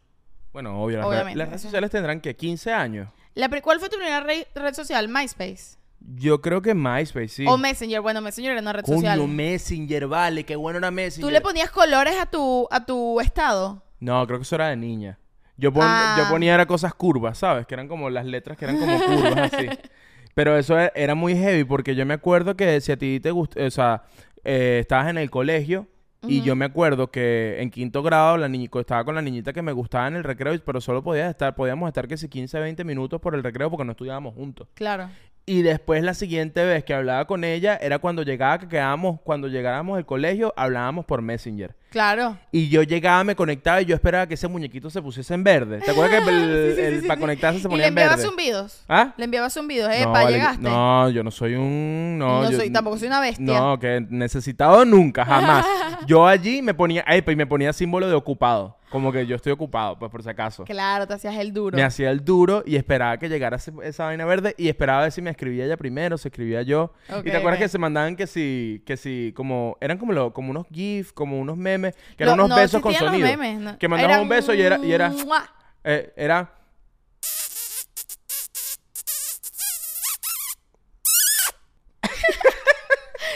Bueno, 0.54 0.82
obvio. 0.82 0.98
Las, 0.98 1.06
re- 1.06 1.10
Obviamente, 1.14 1.38
las 1.38 1.48
redes 1.50 1.62
eso. 1.62 1.68
sociales 1.70 1.92
tendrán 1.92 2.22
que 2.22 2.36
15 2.36 2.72
años. 2.72 3.10
La 3.36 3.50
pri- 3.50 3.62
¿Cuál 3.62 3.80
fue 3.80 3.90
tu 3.90 3.98
primera 3.98 4.22
re- 4.22 4.48
red 4.56 4.74
social? 4.74 5.08
MySpace. 5.10 5.78
Yo 6.00 6.42
creo 6.42 6.62
que 6.62 6.74
MySpace, 6.74 7.28
sí. 7.30 7.46
O 7.48 7.58
Messenger. 7.58 8.02
Bueno, 8.02 8.22
Messenger 8.22 8.52
era 8.54 8.62
una 8.62 8.74
red 8.74 8.84
Coño, 8.84 8.98
social. 8.98 9.28
Messenger, 9.28 10.08
vale, 10.08 10.44
qué 10.46 10.56
bueno 10.56 10.78
era 10.80 10.92
Messenger. 10.92 11.28
¿Tú 11.28 11.32
le 11.34 11.42
ponías 11.42 11.70
colores 11.72 12.16
a 12.20 12.26
tu, 12.28 12.68
a 12.72 12.86
tu 12.86 13.20
estado? 13.20 13.84
No, 14.00 14.26
creo 14.28 14.40
que 14.40 14.44
eso 14.44 14.56
era 14.56 14.70
de 14.70 14.78
niña. 14.78 15.20
Yo, 15.58 15.74
pon- 15.74 15.84
Ah. 15.86 16.16
yo 16.20 16.30
ponía 16.30 16.54
era 16.54 16.68
cosas 16.68 16.94
curvas, 16.94 17.40
¿sabes? 17.40 17.66
Que 17.66 17.74
eran 17.74 17.88
como 17.88 18.10
las 18.12 18.26
letras 18.26 18.58
que 18.58 18.66
eran 18.66 18.78
como 18.80 19.00
curvas 19.04 19.54
así. 19.54 19.68
Pero 20.36 20.56
eso 20.56 20.80
e- 20.80 20.92
era 20.96 21.16
muy 21.16 21.36
heavy 21.36 21.64
porque 21.64 21.96
yo 21.96 22.06
me 22.06 22.14
acuerdo 22.14 22.56
que 22.56 22.80
si 22.80 22.92
a 22.92 22.98
ti 22.98 23.20
te 23.20 23.32
gusta, 23.32 23.60
o 23.66 23.72
sea, 23.72 24.04
eh, 24.44 24.80
estabas 24.82 25.10
en 25.10 25.18
el 25.18 25.30
colegio 25.30 25.88
y 26.28 26.42
yo 26.42 26.56
me 26.56 26.66
acuerdo 26.66 27.12
que 27.12 27.58
en 27.62 27.70
quinto 27.70 28.02
grado 28.04 28.38
la 28.38 28.48
niñi- 28.50 28.70
estaba 28.80 29.04
con 29.06 29.16
la 29.16 29.22
niñita 29.22 29.54
que 29.54 29.62
me 29.62 29.72
gustaba 29.72 30.08
en 30.08 30.16
el 30.16 30.24
recreo, 30.24 30.60
pero 30.66 30.82
solo 30.82 31.04
podía 31.04 31.30
estar, 31.30 31.54
podíamos 31.56 31.88
estar 31.88 32.08
que 32.08 32.18
si 32.18 32.28
15, 32.28 32.60
20 32.60 32.84
minutos 32.84 33.22
por 33.22 33.36
el 33.36 33.44
recreo 33.44 33.70
porque 33.70 33.86
no 33.86 33.92
estudiábamos 33.92 34.34
juntos. 34.34 34.68
Claro. 34.74 35.10
Y 35.50 35.62
después 35.62 36.04
la 36.04 36.14
siguiente 36.14 36.66
vez 36.66 36.84
que 36.84 36.94
hablaba 36.94 37.26
con 37.26 37.46
ella 37.46 37.78
era 37.82 38.00
cuando 38.00 38.22
llegaba, 38.22 38.60
que 38.60 38.68
quedábamos, 38.68 39.22
cuando 39.24 39.48
llegáramos 39.48 39.98
al 39.98 40.06
colegio, 40.06 40.54
hablábamos 40.58 41.06
por 41.06 41.22
Messenger. 41.22 41.74
Claro. 41.90 42.38
Y 42.52 42.68
yo 42.68 42.84
llegaba, 42.84 43.24
me 43.24 43.34
conectaba 43.34 43.82
y 43.82 43.86
yo 43.86 43.96
esperaba 43.96 44.28
que 44.28 44.34
ese 44.34 44.50
muñequito 44.50 44.90
se 44.90 45.02
pusiese 45.02 45.34
en 45.34 45.46
verde. 45.46 45.80
¿Te 45.80 45.92
acuerdas 45.92 46.22
que 46.22 46.30
el, 46.32 46.36
Sí, 46.36 46.76
sí, 46.76 46.82
el- 46.82 46.94
sí, 46.96 47.02
sí, 47.04 47.08
para 47.08 47.22
conectarse 47.22 47.60
se 47.62 47.68
¿Y 47.68 47.70
ponía 47.70 47.84
le 47.84 47.88
en 47.88 47.96
verde? 47.96 48.22
zumbidos? 48.22 48.84
¿Ah? 48.90 49.14
Le 49.16 49.24
enviabas 49.24 49.54
zumbidos. 49.54 49.88
No, 49.88 49.94
Epa, 49.96 50.12
vale, 50.12 50.32
llegaste. 50.34 50.62
No, 50.64 51.10
yo 51.12 51.24
no 51.24 51.32
soy 51.32 51.56
un... 51.56 52.18
No, 52.20 52.44
No 52.44 52.52
yo- 52.52 52.58
soy- 52.58 52.70
tampoco 52.70 52.98
soy 52.98 53.08
una 53.08 53.22
bestia. 53.22 53.46
No, 53.58 53.80
que 53.80 54.06
necesitado 54.10 54.84
nunca, 54.84 55.24
jamás. 55.24 55.66
yo 56.06 56.28
allí 56.28 56.62
me 56.62 56.74
ponía... 56.74 57.06
Epa, 57.08 57.32
y 57.32 57.38
me 57.38 57.48
ponía 57.48 57.72
símbolo 57.72 58.10
de 58.10 58.16
ocupado. 58.16 58.77
Como 58.90 59.12
que 59.12 59.26
yo 59.26 59.36
estoy 59.36 59.52
ocupado, 59.52 60.00
pues 60.00 60.10
por 60.10 60.24
si 60.24 60.30
acaso. 60.30 60.64
Claro, 60.64 61.06
te 61.06 61.14
hacías 61.14 61.36
el 61.36 61.52
duro. 61.54 61.76
Me 61.76 61.84
hacía 61.84 62.10
el 62.10 62.24
duro 62.24 62.64
y 62.66 62.78
esperaba 62.78 63.18
que 63.18 63.28
llegara 63.28 63.58
ese- 63.58 63.74
esa 63.84 64.06
vaina 64.06 64.24
verde 64.26 64.56
y 64.58 64.70
esperaba 64.70 65.02
ver 65.02 65.12
si 65.12 65.22
me 65.22 65.30
escribía 65.30 65.66
ella 65.66 65.76
primero, 65.76 66.18
se 66.18 66.30
escribía 66.30 66.62
yo. 66.62 66.94
Ok, 67.10 67.26
y 67.26 67.32
te 67.32 67.36
acuerdas 67.36 67.60
ok. 67.60 67.64
que 67.66 67.70
se 67.70 67.78
mandaban 67.80 68.16
que 68.16 68.28
si, 68.28 68.82
que 68.86 68.96
si, 68.96 69.34
como, 69.36 69.78
eran 69.82 69.98
como, 69.98 70.14
lo- 70.14 70.32
como 70.32 70.52
unos 70.52 70.68
GIFs, 70.72 71.12
como 71.12 71.38
unos 71.38 71.58
memes, 71.58 71.96
que 72.16 72.24
Lo- 72.24 72.32
eran 72.32 72.40
unos 72.40 72.50
no 72.50 72.56
besos 72.56 72.82
con 72.82 72.92
existían 72.94 73.14
los 73.14 73.22
sonido. 73.22 73.38
memes, 73.38 73.60
no. 73.60 73.78
Que 73.78 73.88
mandabas 73.90 74.14
Era 74.16 74.22
un 74.22 74.30
beso 74.30 74.54
y 74.54 74.62
era, 74.62 74.78
y 74.78 74.92
era, 74.94 75.10
¡mua! 75.10 75.50
eh, 75.84 76.14
era. 76.16 76.54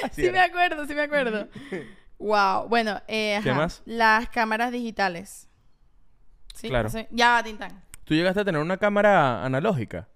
Así 0.04 0.12
Sí 0.22 0.26
era. 0.28 0.32
me 0.34 0.40
acuerdo, 0.40 0.86
sí 0.86 0.94
me 0.96 1.02
acuerdo. 1.02 1.48
wow. 2.22 2.68
Bueno, 2.70 3.02
eh, 3.08 3.40
¿Qué 3.44 3.50
ajá. 3.50 3.60
más? 3.60 3.82
Las 3.86 4.30
cámaras 4.30 4.72
digitales. 4.72 5.48
Sí, 6.56 6.70
Claro. 6.70 6.90
Ya 7.12 7.32
va, 7.34 7.44
Tintán. 7.44 7.84
¿Tú 8.04 8.14
llegaste 8.14 8.42
a 8.42 8.46
tener 8.46 8.62
una 8.62 8.78
cámara 8.78 9.44
analógica? 9.46 10.08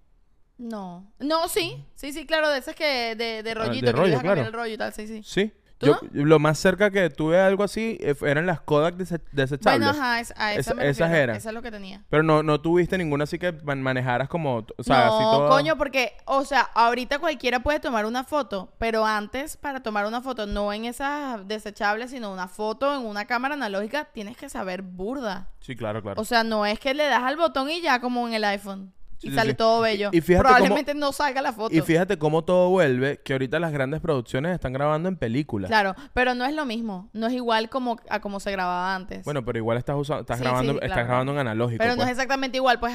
No. 0.58 1.10
No, 1.18 1.48
sí. 1.48 1.84
Sí, 1.94 2.12
sí, 2.12 2.26
claro, 2.26 2.48
de 2.50 2.58
esas 2.58 2.74
que 2.74 3.14
de, 3.16 3.42
de 3.42 3.54
rollito, 3.54 3.86
Ah, 3.86 3.92
de 3.92 3.92
que 3.92 3.92
rollo, 3.92 4.20
claro. 4.20 4.40
el 4.42 4.52
rollo 4.52 4.74
y 4.74 4.78
tal, 4.78 4.92
sí, 4.92 5.06
sí. 5.06 5.22
Sí. 5.22 5.52
¿Tú 5.78 5.86
Yo, 5.88 5.98
lo 6.12 6.38
más 6.38 6.58
cerca 6.58 6.90
que 6.90 7.10
tuve 7.10 7.38
algo 7.38 7.62
así 7.62 7.98
eh, 8.00 8.14
eran 8.22 8.46
las 8.46 8.60
Kodak 8.60 8.94
dese- 8.96 9.20
desechables. 9.32 9.80
Bueno, 9.86 9.88
ajá, 9.90 10.20
es- 10.20 10.32
a 10.36 10.54
esa 10.54 10.72
me 10.74 10.88
esas 10.88 11.12
eran. 11.12 11.36
Esa 11.36 11.50
es 11.50 11.54
lo 11.54 11.60
que 11.60 11.70
tenía. 11.70 12.02
Pero 12.08 12.22
no, 12.22 12.42
no 12.42 12.60
tuviste 12.62 12.96
ninguna 12.96 13.24
así 13.24 13.38
que 13.38 13.52
man- 13.52 13.82
manejaras 13.82 14.28
como, 14.28 14.64
o 14.76 14.82
sea, 14.82 15.08
así 15.08 15.22
no, 15.22 15.32
todo... 15.32 15.48
coño, 15.50 15.76
porque, 15.76 16.14
o 16.24 16.44
sea, 16.46 16.62
ahorita 16.62 17.18
cualquiera 17.18 17.60
puede 17.60 17.78
tomar 17.78 18.06
una 18.06 18.24
foto, 18.24 18.72
pero 18.78 19.04
antes 19.04 19.58
para 19.58 19.80
tomar 19.80 20.06
una 20.06 20.22
foto, 20.22 20.46
no 20.46 20.72
en 20.72 20.86
esas 20.86 21.46
desechables, 21.46 22.10
sino 22.10 22.32
una 22.32 22.48
foto 22.48 22.94
en 22.98 23.04
una 23.04 23.26
cámara 23.26 23.52
analógica, 23.54 24.06
tienes 24.06 24.36
que 24.38 24.48
saber 24.48 24.80
burda. 24.80 25.48
Sí, 25.60 25.76
claro, 25.76 26.00
claro. 26.02 26.20
O 26.20 26.24
sea, 26.24 26.42
no 26.42 26.64
es 26.64 26.78
que 26.80 26.94
le 26.94 27.04
das 27.04 27.22
al 27.22 27.36
botón 27.36 27.68
y 27.68 27.82
ya 27.82 28.00
como 28.00 28.26
en 28.26 28.32
el 28.34 28.44
iPhone. 28.44 28.94
Sí, 29.18 29.28
y 29.28 29.30
sí, 29.30 29.36
sale 29.36 29.50
sí. 29.52 29.56
todo 29.56 29.80
bello. 29.80 30.10
Y- 30.12 30.18
y 30.18 30.20
fíjate 30.20 30.44
Probablemente 30.44 30.94
no 30.94 31.12
salga 31.12 31.40
la 31.42 31.52
foto. 31.52 31.74
Y 31.74 31.80
fíjate 31.80 32.18
cómo 32.18 32.44
todo 32.44 32.68
vuelve, 32.68 33.20
que 33.24 33.32
ahorita 33.32 33.58
las 33.58 33.72
grandes 33.72 34.00
producciones 34.00 34.52
están 34.54 34.72
grabando 34.72 35.08
en 35.08 35.16
películas. 35.16 35.68
Claro, 35.68 35.94
pero 36.12 36.34
no 36.34 36.44
es 36.44 36.54
lo 36.54 36.66
mismo. 36.66 37.08
No 37.12 37.26
es 37.26 37.32
igual 37.32 37.68
como 37.70 37.96
a 38.10 38.20
como 38.20 38.40
se 38.40 38.50
grababa 38.52 38.94
antes. 38.94 39.24
Bueno, 39.24 39.44
pero 39.44 39.58
igual 39.58 39.78
estás 39.78 39.96
usando, 39.96 40.20
estás 40.20 40.40
grabando, 40.40 40.80
estás 40.80 41.06
grabando 41.06 41.32
en 41.32 41.38
analógico. 41.38 41.78
pero 41.78 41.92
no 41.92 41.96
pues. 41.96 42.08
es 42.08 42.12
exactamente 42.12 42.58
igual. 42.58 42.78
Pues 42.78 42.94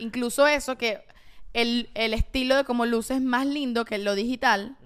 incluso 0.00 0.46
eso, 0.46 0.76
que 0.76 1.04
el, 1.52 1.90
el 1.94 2.12
estilo 2.12 2.56
de 2.56 2.64
cómo 2.64 2.84
luce 2.84 3.14
es 3.14 3.22
más 3.22 3.46
lindo 3.46 3.84
que 3.84 3.98
lo 3.98 4.14
digital. 4.14 4.76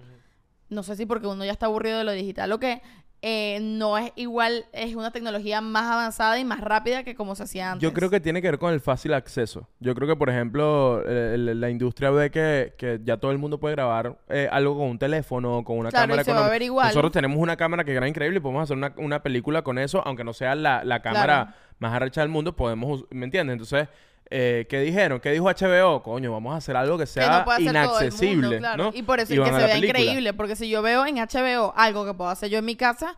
No 0.69 0.83
sé 0.83 0.95
si 0.95 1.05
porque 1.05 1.27
uno 1.27 1.43
ya 1.43 1.51
está 1.51 1.65
aburrido 1.65 1.97
de 1.97 2.05
lo 2.05 2.11
digital 2.13 2.51
o 2.53 2.59
qué. 2.59 2.81
Eh, 3.23 3.59
no 3.61 3.97
es 3.99 4.11
igual, 4.15 4.65
es 4.73 4.95
una 4.95 5.11
tecnología 5.11 5.61
más 5.61 5.83
avanzada 5.91 6.39
y 6.39 6.43
más 6.45 6.59
rápida 6.59 7.03
que 7.03 7.13
como 7.13 7.35
se 7.35 7.43
hacía 7.43 7.71
antes. 7.73 7.83
Yo 7.87 7.93
creo 7.93 8.09
que 8.09 8.19
tiene 8.19 8.41
que 8.41 8.47
ver 8.49 8.57
con 8.59 8.73
el 8.73 8.81
fácil 8.81 9.13
acceso. 9.13 9.67
Yo 9.79 9.93
creo 9.93 10.07
que, 10.07 10.15
por 10.15 10.29
ejemplo, 10.29 11.03
el- 11.07 11.59
la 11.61 11.69
industria 11.69 12.09
ve 12.09 12.31
que, 12.31 12.73
que 12.77 12.99
ya 13.03 13.17
todo 13.17 13.31
el 13.31 13.37
mundo 13.37 13.59
puede 13.59 13.75
grabar 13.75 14.17
eh, 14.29 14.49
algo 14.51 14.75
con 14.77 14.87
un 14.89 14.97
teléfono, 14.99 15.63
con 15.63 15.77
una 15.77 15.89
Claro, 15.89 16.05
y 16.05 16.07
cámara 16.09 16.23
se 16.23 16.33
va 16.33 16.47
a 16.47 16.49
ver 16.49 16.63
igual. 16.63 16.87
Nosotros 16.87 17.11
tenemos 17.11 17.37
una 17.37 17.55
cámara 17.57 17.83
que 17.83 17.93
graba 17.93 18.07
increíble 18.07 18.37
y 18.37 18.41
podemos 18.41 18.63
hacer 18.63 18.75
una, 18.77 18.93
una 18.97 19.21
película 19.21 19.61
con 19.61 19.77
eso, 19.77 20.01
aunque 20.05 20.23
no 20.23 20.33
sea 20.33 20.55
la, 20.55 20.83
la 20.83 21.01
cámara 21.01 21.43
Claro. 21.45 21.57
más 21.79 21.93
arrecha 21.93 22.21
del 22.21 22.29
mundo, 22.29 22.55
podemos, 22.55 23.05
¿me 23.11 23.25
entiendes? 23.25 23.53
Entonces, 23.53 23.87
eh, 24.31 24.65
¿qué 24.69 24.79
dijeron? 24.79 25.19
¿Qué 25.19 25.31
dijo 25.31 25.45
HBO? 25.45 26.01
Coño, 26.01 26.31
vamos 26.31 26.53
a 26.53 26.57
hacer 26.57 26.75
algo 26.75 26.97
que 26.97 27.03
que 27.03 27.07
sea 27.07 27.39
no 27.39 27.43
todo 27.43 27.57
el 27.57 27.63
inaccesible, 27.63 28.47
mundo, 28.47 28.57
claro. 28.57 28.83
¿no? 28.85 28.91
Y 28.93 29.03
por 29.03 29.19
eso 29.19 29.33
Y 29.33 29.37
es 29.37 29.43
que 29.43 29.49
se 29.51 29.57
vea 29.57 29.75
película. 29.75 29.99
increíble, 29.99 30.33
porque 30.33 30.55
si 30.55 30.69
yo 30.69 30.81
veo 30.81 31.05
en 31.05 31.17
HBO 31.17 31.73
algo 31.75 32.05
que 32.05 32.13
puedo 32.13 32.29
hacer 32.29 32.49
yo 32.49 32.59
en 32.59 32.65
mi 32.65 32.75
casa, 32.75 33.15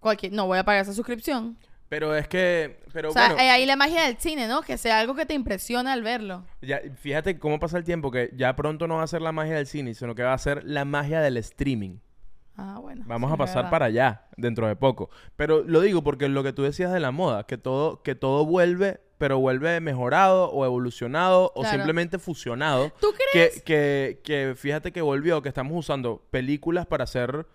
cualquier, 0.00 0.32
no 0.32 0.46
voy 0.46 0.58
a 0.58 0.64
pagar 0.64 0.82
esa 0.82 0.94
suscripción. 0.94 1.56
Pero 1.88 2.16
es 2.16 2.26
que, 2.26 2.80
pero 2.92 3.10
o 3.10 3.12
sea, 3.12 3.28
bueno, 3.28 3.42
eh, 3.42 3.50
ahí 3.50 3.64
la 3.64 3.76
magia 3.76 4.02
del 4.02 4.16
cine, 4.16 4.48
¿no? 4.48 4.62
Que 4.62 4.76
sea 4.76 4.98
algo 4.98 5.14
que 5.14 5.24
te 5.24 5.34
impresiona 5.34 5.92
al 5.92 6.02
verlo. 6.02 6.44
ya, 6.60 6.80
fíjate 6.96 7.38
cómo 7.38 7.60
pasa 7.60 7.78
el 7.78 7.84
tiempo, 7.84 8.10
que 8.10 8.30
ya 8.34 8.56
pronto 8.56 8.88
no 8.88 8.96
va 8.96 9.04
a 9.04 9.06
ser 9.06 9.22
la 9.22 9.30
magia 9.32 9.54
del 9.54 9.66
cine, 9.66 9.94
sino 9.94 10.14
que 10.14 10.24
va 10.24 10.32
a 10.32 10.38
ser 10.38 10.64
la 10.64 10.84
magia 10.84 11.20
del 11.20 11.36
streaming. 11.36 11.98
Ah, 12.56 12.78
bueno. 12.80 13.04
Vamos 13.06 13.30
sí, 13.30 13.34
a 13.34 13.36
pasar 13.36 13.70
para 13.70 13.86
allá 13.86 14.22
dentro 14.36 14.66
de 14.66 14.76
poco. 14.76 15.10
Pero 15.36 15.62
lo 15.62 15.80
digo 15.82 16.02
porque 16.02 16.28
lo 16.28 16.42
que 16.42 16.52
tú 16.52 16.62
decías 16.62 16.92
de 16.92 17.00
la 17.00 17.10
moda, 17.10 17.44
que 17.44 17.58
todo, 17.58 18.02
que 18.02 18.14
todo 18.14 18.46
vuelve, 18.46 19.00
pero 19.18 19.38
vuelve 19.38 19.80
mejorado 19.80 20.50
o 20.50 20.64
evolucionado 20.64 21.52
o 21.54 21.64
simplemente 21.64 22.18
fusionado. 22.18 22.92
¿Tú 23.00 23.08
crees? 23.32 23.62
Que, 23.62 24.20
que, 24.24 24.46
que 24.48 24.54
fíjate 24.56 24.92
que 24.92 25.00
volvió, 25.00 25.42
que 25.42 25.48
estamos 25.48 25.76
usando 25.78 26.22
películas 26.30 26.86
para 26.86 27.04
hacer, 27.04 27.46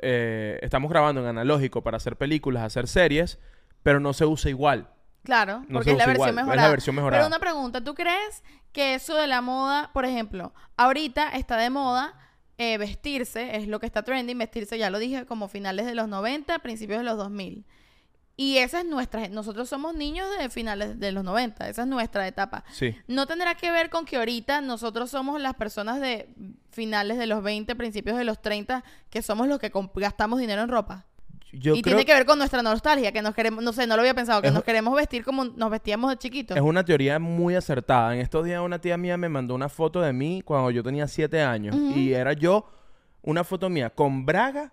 eh, 0.00 0.58
estamos 0.62 0.90
grabando 0.90 1.20
en 1.20 1.26
analógico 1.26 1.82
para 1.82 1.96
hacer 1.96 2.16
películas, 2.16 2.62
hacer 2.62 2.86
series, 2.88 3.38
pero 3.82 4.00
no 4.00 4.12
se 4.12 4.24
usa 4.26 4.50
igual. 4.50 4.88
Claro, 5.24 5.60
No 5.68 5.78
porque 5.78 5.92
es 5.92 5.98
la 5.98 6.06
versión 6.06 6.14
igual, 6.16 6.30
es 6.30 6.34
la 6.36 6.42
mejorada. 6.42 6.70
versión 6.70 6.96
mejorada. 6.96 7.20
Pero 7.22 7.28
una 7.28 7.38
pregunta, 7.38 7.82
¿tú 7.84 7.94
crees 7.94 8.42
que 8.72 8.94
eso 8.94 9.14
de 9.16 9.26
la 9.26 9.40
moda, 9.40 9.90
por 9.92 10.04
ejemplo, 10.04 10.52
ahorita 10.76 11.30
está 11.30 11.56
de 11.56 11.70
moda 11.70 12.14
eh, 12.58 12.76
vestirse, 12.78 13.56
es 13.56 13.66
lo 13.68 13.80
que 13.80 13.86
está 13.86 14.02
trending, 14.02 14.38
vestirse, 14.38 14.78
ya 14.78 14.90
lo 14.90 14.98
dije, 14.98 15.26
como 15.26 15.48
finales 15.48 15.86
de 15.86 15.94
los 15.94 16.08
90, 16.08 16.58
principios 16.60 16.98
de 16.98 17.04
los 17.04 17.16
2000. 17.16 17.64
Y 18.36 18.56
esa 18.58 18.80
es 18.80 18.86
nuestra, 18.86 19.28
nosotros 19.28 19.68
somos 19.68 19.94
niños 19.94 20.26
de 20.38 20.48
finales 20.48 20.98
de 20.98 21.12
los 21.12 21.22
90, 21.22 21.68
esa 21.68 21.82
es 21.82 21.88
nuestra 21.88 22.26
etapa. 22.26 22.64
Sí. 22.72 22.96
No 23.06 23.26
tendrá 23.26 23.54
que 23.54 23.70
ver 23.70 23.90
con 23.90 24.04
que 24.06 24.16
ahorita 24.16 24.60
nosotros 24.62 25.10
somos 25.10 25.40
las 25.40 25.54
personas 25.54 26.00
de 26.00 26.28
finales 26.70 27.18
de 27.18 27.26
los 27.26 27.42
20, 27.42 27.76
principios 27.76 28.16
de 28.16 28.24
los 28.24 28.40
30, 28.40 28.82
que 29.10 29.20
somos 29.22 29.48
los 29.48 29.58
que 29.58 29.70
gastamos 29.96 30.40
dinero 30.40 30.62
en 30.62 30.68
ropa. 30.70 31.04
Yo 31.52 31.74
y 31.74 31.82
creo 31.82 31.96
tiene 31.96 32.06
que 32.06 32.14
ver 32.14 32.24
con 32.24 32.38
nuestra 32.38 32.62
nostalgia, 32.62 33.12
que 33.12 33.20
nos 33.20 33.34
queremos, 33.34 33.62
no 33.62 33.74
sé, 33.74 33.86
no 33.86 33.94
lo 33.96 34.00
había 34.00 34.14
pensado, 34.14 34.40
que 34.40 34.48
Es- 34.48 34.54
nos 34.54 34.64
queremos 34.64 34.94
vestir 34.96 35.22
como 35.22 35.44
nos 35.44 35.70
vestíamos 35.70 36.08
de 36.10 36.16
chiquitos. 36.16 36.56
Es 36.56 36.62
una 36.62 36.82
teoría 36.82 37.18
muy 37.18 37.54
acertada. 37.54 38.14
En 38.14 38.20
estos 38.22 38.46
días 38.46 38.62
una 38.62 38.80
tía 38.80 38.96
mía 38.96 39.18
me 39.18 39.28
mandó 39.28 39.54
una 39.54 39.68
foto 39.68 40.00
de 40.00 40.14
mí 40.14 40.40
cuando 40.42 40.70
yo 40.70 40.82
tenía 40.82 41.06
siete 41.06 41.42
años. 41.42 41.76
Ujú. 41.76 41.98
Y 41.98 42.14
era 42.14 42.32
yo, 42.32 42.64
una 43.20 43.44
foto 43.44 43.68
mía 43.68 43.90
con 43.90 44.24
braga, 44.24 44.72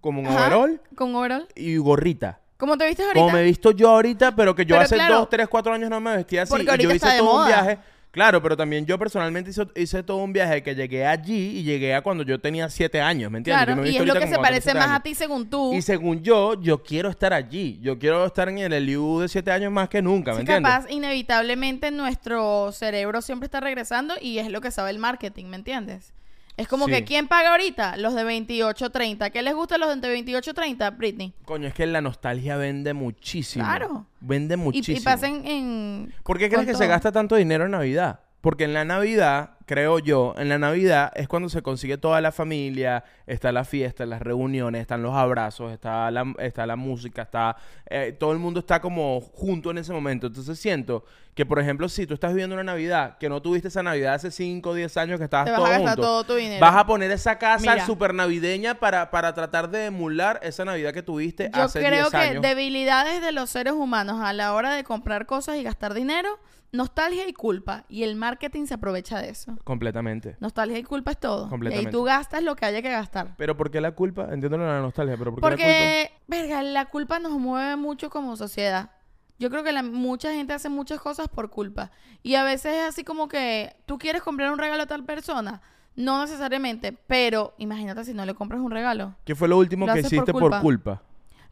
como 0.00 0.20
un 0.22 0.26
Ajá, 0.26 0.46
overall 0.46 0.80
Con 0.94 1.14
overall. 1.14 1.46
y 1.54 1.76
gorrita. 1.76 2.40
¿Cómo 2.56 2.76
te 2.78 2.86
vistes 2.86 3.04
ahorita? 3.06 3.20
Como 3.20 3.32
me 3.34 3.40
he 3.40 3.44
visto 3.44 3.70
yo 3.72 3.90
ahorita, 3.90 4.34
pero 4.36 4.54
que 4.54 4.64
yo 4.64 4.74
Pero 4.76 4.84
hace 4.84 4.94
claro, 4.94 5.16
dos, 5.16 5.28
tres, 5.30 5.48
cuatro 5.48 5.72
años 5.72 5.90
no 5.90 6.00
me 6.00 6.16
vestía 6.16 6.42
así. 6.42 6.50
porque 6.50 6.62
Y 6.64 6.66
yo 6.66 6.72
ahorita 6.72 6.94
hice 6.94 6.96
está 6.96 7.12
de 7.12 7.18
todo 7.18 7.30
un 7.30 7.36
moda. 7.36 7.46
viaje. 7.48 7.78
Claro, 8.12 8.40
pero 8.40 8.56
también 8.56 8.86
yo 8.86 8.96
personalmente 8.96 9.50
hice, 9.50 9.66
hice 9.74 10.02
todo 10.04 10.18
un 10.18 10.32
viaje 10.32 10.62
que 10.62 10.72
llegué 10.76 11.04
allí 11.04 11.58
y 11.58 11.64
llegué 11.64 11.96
a 11.96 12.00
cuando 12.00 12.22
yo 12.22 12.40
tenía 12.40 12.68
siete 12.70 13.00
años, 13.00 13.28
¿me 13.28 13.38
entiendes? 13.38 13.66
Yo 13.66 13.74
Claro, 13.74 13.82
me 13.82 13.88
he 13.88 13.90
y 13.90 13.98
visto 13.98 14.02
es 14.04 14.06
lo 14.06 14.12
ahorita 14.12 14.20
que 14.20 14.30
se 14.30 14.36
como 14.36 14.42
cuando 14.44 14.60
tenía 14.60 14.62
parece 14.62 14.70
siete 14.70 14.78
más 14.78 14.86
años. 14.86 15.00
a 15.00 15.02
ti 15.02 15.14
según 15.16 15.50
tú. 15.50 15.74
Y 15.74 15.82
según 15.82 16.22
yo, 16.22 16.60
yo 16.62 16.80
quiero 16.84 17.08
estar 17.10 17.32
allí. 17.32 17.80
Yo 17.82 17.98
quiero 17.98 18.24
estar 18.24 18.48
en 18.48 18.58
el 18.58 18.86
LU 18.86 19.18
de 19.22 19.28
siete 19.28 19.50
años 19.50 19.72
más 19.72 19.88
que 19.88 20.00
nunca, 20.00 20.30
¿me 20.30 20.36
Sí, 20.36 20.40
entiendes? 20.42 20.72
capaz, 20.72 20.90
inevitablemente 20.92 21.90
nuestro 21.90 22.70
cerebro 22.70 23.20
siempre 23.20 23.46
está 23.46 23.58
regresando 23.58 24.14
y 24.20 24.38
es 24.38 24.48
lo 24.48 24.60
que 24.60 24.70
sabe 24.70 24.90
el 24.90 25.00
marketing, 25.00 25.46
¿me 25.46 25.56
entiendes? 25.56 26.12
Es 26.56 26.68
como 26.68 26.86
Sí. 26.86 26.92
que 26.92 27.04
¿quién 27.04 27.26
paga 27.26 27.50
ahorita? 27.50 27.96
Los 27.96 28.14
de 28.14 28.22
28, 28.22 28.90
30. 28.90 29.30
¿Qué 29.30 29.42
les 29.42 29.54
gusta 29.54 29.74
a 29.74 29.78
los 29.78 30.00
de 30.00 30.08
28, 30.08 30.54
30, 30.54 30.90
Britney? 30.90 31.32
Coño, 31.44 31.66
es 31.66 31.74
que 31.74 31.84
la 31.86 32.00
nostalgia 32.00 32.56
vende 32.56 32.94
muchísimo. 32.94 33.64
Claro. 33.64 34.06
Vende 34.20 34.56
muchísimo. 34.56 34.98
y 34.98 35.00
pasen 35.00 35.46
en... 35.46 36.14
¿Por 36.22 36.38
qué 36.38 36.48
crees 36.48 36.66
que 36.66 36.74
se 36.74 36.86
gasta 36.86 37.10
tanto 37.10 37.34
dinero 37.34 37.64
en 37.64 37.72
Navidad? 37.72 38.20
Porque 38.44 38.64
en 38.64 38.74
la 38.74 38.84
Navidad, 38.84 39.52
creo 39.64 39.98
yo, 40.00 40.34
en 40.36 40.50
la 40.50 40.58
Navidad 40.58 41.10
es 41.16 41.28
cuando 41.28 41.48
se 41.48 41.62
consigue 41.62 41.96
toda 41.96 42.20
la 42.20 42.30
familia, 42.30 43.04
está 43.26 43.52
la 43.52 43.64
fiesta, 43.64 44.04
las 44.04 44.20
reuniones, 44.20 44.82
están 44.82 45.02
los 45.02 45.14
abrazos, 45.14 45.72
está 45.72 46.10
la, 46.10 46.30
está 46.40 46.66
la 46.66 46.76
música, 46.76 47.22
está... 47.22 47.56
eh, 47.88 48.14
todo 48.20 48.32
el 48.32 48.38
mundo 48.38 48.60
está 48.60 48.82
como 48.82 49.22
junto 49.22 49.70
en 49.70 49.78
ese 49.78 49.94
momento. 49.94 50.26
Entonces 50.26 50.58
siento 50.58 51.06
que, 51.34 51.46
por 51.46 51.58
ejemplo, 51.58 51.88
si 51.88 52.06
tú 52.06 52.12
estás 52.12 52.32
viviendo 52.34 52.54
una 52.54 52.64
Navidad 52.64 53.16
que 53.16 53.30
no 53.30 53.40
tuviste 53.40 53.68
esa 53.68 53.82
Navidad 53.82 54.12
hace 54.12 54.30
5 54.30 54.68
o 54.68 54.74
10 54.74 54.94
años 54.98 55.18
que 55.18 55.24
estabas 55.24 55.46
Te 55.46 55.50
vas 55.52 55.60
todo 55.60 55.66
a 55.66 55.70
gastar 55.70 55.88
junto, 55.94 56.02
todo 56.02 56.24
tu 56.24 56.34
dinero. 56.34 56.60
vas 56.60 56.76
a 56.76 56.86
poner 56.86 57.10
esa 57.12 57.38
casa 57.38 57.72
Mira. 57.72 57.86
super 57.86 58.12
navideña 58.12 58.74
para, 58.74 59.10
para 59.10 59.32
tratar 59.32 59.70
de 59.70 59.86
emular 59.86 60.38
esa 60.42 60.66
Navidad 60.66 60.92
que 60.92 61.02
tuviste 61.02 61.50
Yo 61.54 61.62
hace 61.62 61.78
creo 61.80 62.10
10 62.10 62.10
que 62.10 62.16
años. 62.18 62.42
debilidades 62.42 63.22
de 63.22 63.32
los 63.32 63.48
seres 63.48 63.72
humanos 63.72 64.20
a 64.22 64.34
la 64.34 64.52
hora 64.52 64.74
de 64.74 64.84
comprar 64.84 65.24
cosas 65.24 65.56
y 65.56 65.62
gastar 65.62 65.94
dinero, 65.94 66.38
nostalgia 66.74 67.26
y 67.28 67.32
culpa. 67.32 67.84
Y 67.88 68.02
el 68.02 68.16
marketing 68.16 68.66
se 68.66 68.74
aprovecha 68.74 69.18
de 69.20 69.30
eso. 69.30 69.56
Completamente. 69.64 70.36
Nostalgia 70.40 70.78
y 70.78 70.82
culpa 70.82 71.12
es 71.12 71.18
todo. 71.20 71.42
Y 71.42 71.44
ahí 71.44 71.50
Completamente. 71.50 71.90
tú 71.90 72.02
gastas 72.04 72.42
lo 72.42 72.54
que 72.56 72.66
haya 72.66 72.82
que 72.82 72.90
gastar. 72.90 73.34
Pero 73.36 73.56
¿por 73.56 73.70
qué 73.70 73.80
la 73.80 73.92
culpa? 73.92 74.24
Entiendo 74.32 74.58
la 74.58 74.80
nostalgia, 74.80 75.16
pero 75.16 75.34
¿por 75.34 75.40
qué 75.40 75.48
la 75.48 75.56
culpa? 75.56 75.66
Porque, 75.66 76.12
verga, 76.26 76.62
la 76.62 76.86
culpa 76.86 77.18
nos 77.18 77.32
mueve 77.32 77.76
mucho 77.76 78.10
como 78.10 78.36
sociedad. 78.36 78.90
Yo 79.38 79.50
creo 79.50 79.64
que 79.64 79.72
la- 79.72 79.82
mucha 79.82 80.32
gente 80.32 80.52
hace 80.52 80.68
muchas 80.68 81.00
cosas 81.00 81.28
por 81.28 81.50
culpa. 81.50 81.90
Y 82.22 82.36
a 82.36 82.44
veces 82.44 82.74
es 82.74 82.82
así 82.84 83.02
como 83.04 83.26
que 83.28 83.74
tú 83.86 83.98
quieres 83.98 84.22
comprar 84.22 84.52
un 84.52 84.58
regalo 84.58 84.82
a 84.84 84.86
tal 84.86 85.04
persona. 85.04 85.60
No 85.96 86.20
necesariamente, 86.22 86.92
pero 86.92 87.54
imagínate 87.58 88.04
si 88.04 88.14
no 88.14 88.24
le 88.26 88.34
compras 88.34 88.60
un 88.60 88.70
regalo. 88.70 89.14
¿Qué 89.24 89.34
fue 89.34 89.48
lo 89.48 89.58
último 89.58 89.86
Lo 89.86 89.94
que 89.94 90.02
por 90.02 90.06
hiciste 90.12 90.32
por 90.32 90.42
culpa. 90.42 90.60
culpa? 90.60 91.02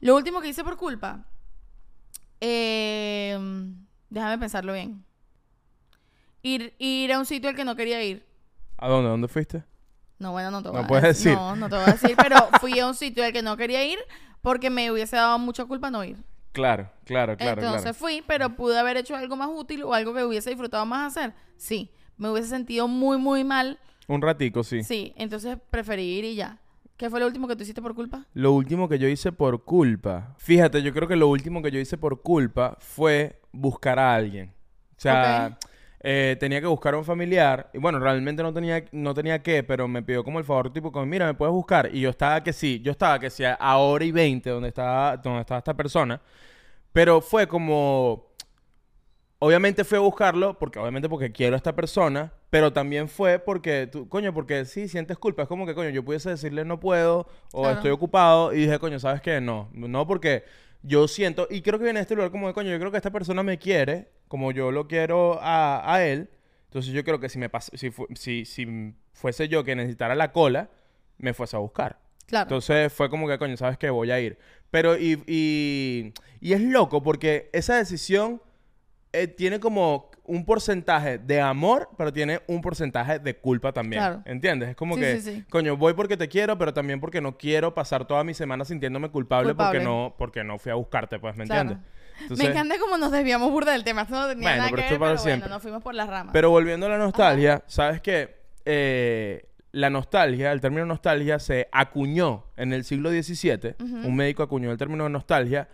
Lo 0.00 0.16
último 0.16 0.40
que 0.40 0.48
hice 0.48 0.64
por 0.64 0.76
culpa. 0.76 1.24
eh, 2.40 3.38
déjame 4.10 4.38
pensarlo 4.38 4.72
bien. 4.72 5.04
Ir, 6.42 6.74
ir 6.78 7.12
a 7.12 7.18
un 7.18 7.26
sitio 7.26 7.50
al 7.50 7.56
que 7.56 7.64
no 7.64 7.76
quería 7.76 8.02
ir. 8.02 8.26
¿A 8.76 8.88
dónde? 8.88 9.10
¿Dónde 9.10 9.28
fuiste? 9.28 9.62
No, 10.18 10.32
bueno, 10.32 10.50
no 10.50 10.62
te 10.62 10.68
No 10.68 10.74
voy 10.74 10.84
a 10.84 10.86
puedes 10.86 11.04
decir. 11.04 11.34
No, 11.34 11.56
no 11.56 11.68
te 11.68 11.76
voy 11.76 11.84
a 11.84 11.92
decir, 11.92 12.16
pero 12.16 12.36
fui 12.60 12.78
a 12.78 12.86
un 12.86 12.94
sitio 12.94 13.24
al 13.24 13.32
que 13.32 13.42
no 13.42 13.56
quería 13.56 13.84
ir 13.84 13.98
porque 14.40 14.70
me 14.70 14.90
hubiese 14.90 15.16
dado 15.16 15.38
mucha 15.38 15.64
culpa 15.64 15.90
no 15.90 16.04
ir. 16.04 16.16
Claro, 16.52 16.90
claro, 17.04 17.36
claro, 17.36 17.60
Entonces 17.62 17.82
claro. 17.82 17.94
fui, 17.94 18.22
pero 18.26 18.50
pude 18.56 18.78
haber 18.78 18.98
hecho 18.98 19.16
algo 19.16 19.36
más 19.36 19.48
útil 19.50 19.84
o 19.84 19.94
algo 19.94 20.12
que 20.14 20.24
hubiese 20.24 20.50
disfrutado 20.50 20.84
más 20.84 21.16
hacer. 21.16 21.32
Sí, 21.56 21.90
me 22.18 22.28
hubiese 22.28 22.48
sentido 22.48 22.88
muy, 22.88 23.18
muy 23.18 23.42
mal. 23.42 23.78
Un 24.06 24.20
ratico, 24.20 24.62
sí. 24.62 24.82
Sí, 24.84 25.14
entonces 25.16 25.56
preferí 25.70 26.02
ir 26.02 26.24
y 26.24 26.34
ya. 26.34 26.58
¿Qué 26.96 27.08
fue 27.08 27.18
lo 27.20 27.26
último 27.26 27.48
que 27.48 27.56
tú 27.56 27.62
hiciste 27.62 27.82
por 27.82 27.94
culpa? 27.94 28.26
Lo 28.34 28.52
último 28.52 28.88
que 28.88 28.98
yo 28.98 29.08
hice 29.08 29.32
por 29.32 29.64
culpa. 29.64 30.34
Fíjate, 30.38 30.82
yo 30.82 30.92
creo 30.92 31.08
que 31.08 31.16
lo 31.16 31.28
último 31.28 31.62
que 31.62 31.70
yo 31.70 31.80
hice 31.80 31.96
por 31.98 32.22
culpa 32.22 32.76
fue 32.80 33.40
buscar 33.50 33.98
a 33.98 34.14
alguien. 34.14 34.52
O 34.96 35.00
sea, 35.00 35.58
eh, 36.02 36.36
tenía 36.40 36.60
que 36.60 36.66
buscar 36.66 36.94
a 36.94 36.98
un 36.98 37.04
familiar. 37.04 37.70
Y 37.72 37.78
bueno, 37.78 37.98
realmente 37.98 38.42
no 38.42 38.52
tenía, 38.52 38.84
no 38.92 39.14
tenía 39.14 39.42
que, 39.42 39.62
pero 39.62 39.86
me 39.88 40.02
pidió 40.02 40.24
como 40.24 40.38
el 40.38 40.44
favor, 40.44 40.72
tipo, 40.72 40.90
como, 40.90 41.06
mira, 41.06 41.26
¿me 41.26 41.34
puedes 41.34 41.52
buscar? 41.52 41.90
Y 41.92 42.00
yo 42.00 42.10
estaba 42.10 42.42
que 42.42 42.52
sí, 42.52 42.80
yo 42.82 42.92
estaba 42.92 43.18
que 43.18 43.30
sí 43.30 43.44
a 43.44 43.76
hora 43.78 44.04
y 44.04 44.10
20 44.12 44.50
donde 44.50 44.68
estaba, 44.68 45.16
donde 45.16 45.40
estaba 45.40 45.58
esta 45.58 45.74
persona. 45.74 46.20
Pero 46.92 47.20
fue 47.20 47.46
como. 47.46 48.30
Obviamente 49.38 49.82
fui 49.84 49.98
a 49.98 50.00
buscarlo, 50.00 50.56
porque 50.58 50.78
obviamente 50.78 51.08
porque 51.08 51.32
quiero 51.32 51.54
a 51.54 51.56
esta 51.56 51.74
persona, 51.74 52.32
pero 52.48 52.72
también 52.72 53.08
fue 53.08 53.40
porque, 53.40 53.88
tú, 53.90 54.08
coño, 54.08 54.32
porque 54.32 54.64
sí, 54.66 54.86
sientes 54.86 55.18
culpa. 55.18 55.42
Es 55.42 55.48
como 55.48 55.66
que, 55.66 55.74
coño, 55.74 55.88
yo 55.88 56.04
pudiese 56.04 56.30
decirle 56.30 56.64
no 56.64 56.78
puedo 56.78 57.26
o 57.52 57.62
Claro. 57.62 57.74
estoy 57.76 57.90
ocupado 57.90 58.52
y 58.52 58.58
dije, 58.58 58.78
coño, 58.78 59.00
¿sabes 59.00 59.20
qué? 59.20 59.40
No, 59.40 59.68
no 59.72 60.06
porque 60.06 60.44
yo 60.82 61.08
siento, 61.08 61.46
y 61.50 61.62
creo 61.62 61.78
que 61.78 61.84
viene 61.84 62.00
de 62.00 62.02
este 62.02 62.14
lugar 62.14 62.30
como 62.30 62.48
de, 62.48 62.54
coño, 62.54 62.70
yo 62.70 62.78
creo 62.78 62.90
que 62.90 62.96
esta 62.96 63.10
persona 63.10 63.42
me 63.42 63.58
quiere 63.58 64.10
como 64.28 64.50
yo 64.52 64.72
lo 64.72 64.88
quiero 64.88 65.38
a, 65.42 65.94
a 65.94 66.04
él. 66.06 66.30
Entonces 66.64 66.92
yo 66.92 67.04
creo 67.04 67.20
que 67.20 67.28
si 67.28 67.38
me 67.38 67.48
pas 67.50 67.70
si, 67.74 67.90
fu- 67.90 68.08
si, 68.14 68.44
si 68.46 68.94
fuese 69.12 69.48
yo 69.48 69.62
que 69.64 69.76
necesitara 69.76 70.14
la 70.14 70.32
cola, 70.32 70.70
me 71.18 71.34
fuese 71.34 71.56
a 71.56 71.58
buscar. 71.60 72.00
Claro. 72.26 72.44
Entonces 72.44 72.92
fue 72.92 73.10
como 73.10 73.28
que, 73.28 73.38
coño, 73.38 73.56
¿sabes 73.58 73.76
qué? 73.78 73.90
Voy 73.90 74.10
a 74.10 74.18
ir. 74.20 74.38
Pero, 74.70 74.96
y, 74.98 75.22
y, 75.26 76.14
y 76.40 76.52
es 76.54 76.62
loco 76.62 77.02
porque 77.02 77.50
esa 77.52 77.76
decisión 77.76 78.40
eh, 79.12 79.26
tiene 79.28 79.60
como 79.60 80.10
un 80.24 80.44
porcentaje 80.44 81.18
de 81.18 81.40
amor, 81.40 81.88
pero 81.98 82.12
tiene 82.12 82.40
un 82.46 82.60
porcentaje 82.62 83.18
de 83.18 83.36
culpa 83.36 83.72
también. 83.72 84.00
Claro. 84.02 84.22
¿Entiendes? 84.24 84.70
Es 84.70 84.76
como 84.76 84.94
Sí, 84.94 85.00
que, 85.00 85.20
sí, 85.20 85.34
sí. 85.36 85.44
coño, 85.50 85.76
voy 85.76 85.94
porque 85.94 86.16
te 86.16 86.28
quiero, 86.28 86.56
pero 86.58 86.72
también 86.72 87.00
porque 87.00 87.20
no 87.20 87.36
quiero 87.36 87.74
pasar 87.74 88.06
toda 88.06 88.22
mi 88.24 88.32
semana 88.32 88.64
sintiéndome 88.64 89.10
culpable, 89.10 89.48
Culpable. 89.50 89.80
porque 89.80 89.84
no 89.84 90.14
porque 90.16 90.44
no 90.44 90.58
fui 90.58 90.70
a 90.72 90.76
buscarte, 90.76 91.18
pues, 91.18 91.36
¿me 91.36 91.44
Claro. 91.44 91.62
entiendes? 91.72 91.88
Entonces, 92.22 92.46
Me 92.46 92.52
encanta 92.52 92.76
cómo 92.78 92.98
nos 92.98 93.10
desviamos 93.10 93.50
burda 93.50 93.72
del 93.72 93.82
tema. 93.84 94.02
Esto 94.02 94.14
no 94.14 94.28
tenía 94.28 94.42
Bueno, 94.50 94.56
nada 94.58 94.70
pero 94.70 94.82
que 94.82 94.90
ver, 94.90 94.98
pero 95.00 95.18
siempre. 95.18 95.40
bueno, 95.40 95.54
nos 95.56 95.62
fuimos 95.62 95.82
por 95.82 95.94
las 95.94 96.08
ramas. 96.08 96.32
Pero 96.32 96.50
volviendo 96.50 96.86
a 96.86 96.90
la 96.90 96.98
nostalgia, 96.98 97.64
¿sabes 97.66 98.00
qué? 98.00 98.36
Eh, 98.64 99.46
la 99.72 99.90
nostalgia, 99.90 100.52
el 100.52 100.60
término 100.60 100.86
nostalgia 100.86 101.38
se 101.40 101.68
acuñó 101.72 102.44
en 102.56 102.72
el 102.72 102.84
siglo 102.84 103.10
XVII. 103.10 103.74
Un 103.80 104.14
médico 104.14 104.42
acuñó 104.44 104.70
el 104.70 104.78
término 104.78 105.04
de 105.04 105.10
nostalgia 105.10 105.68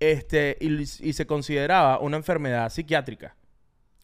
este, 0.00 0.56
y, 0.60 0.82
y 0.82 1.12
se 1.12 1.26
consideraba 1.26 1.98
una 2.00 2.16
enfermedad 2.16 2.68
psiquiátrica. 2.70 3.36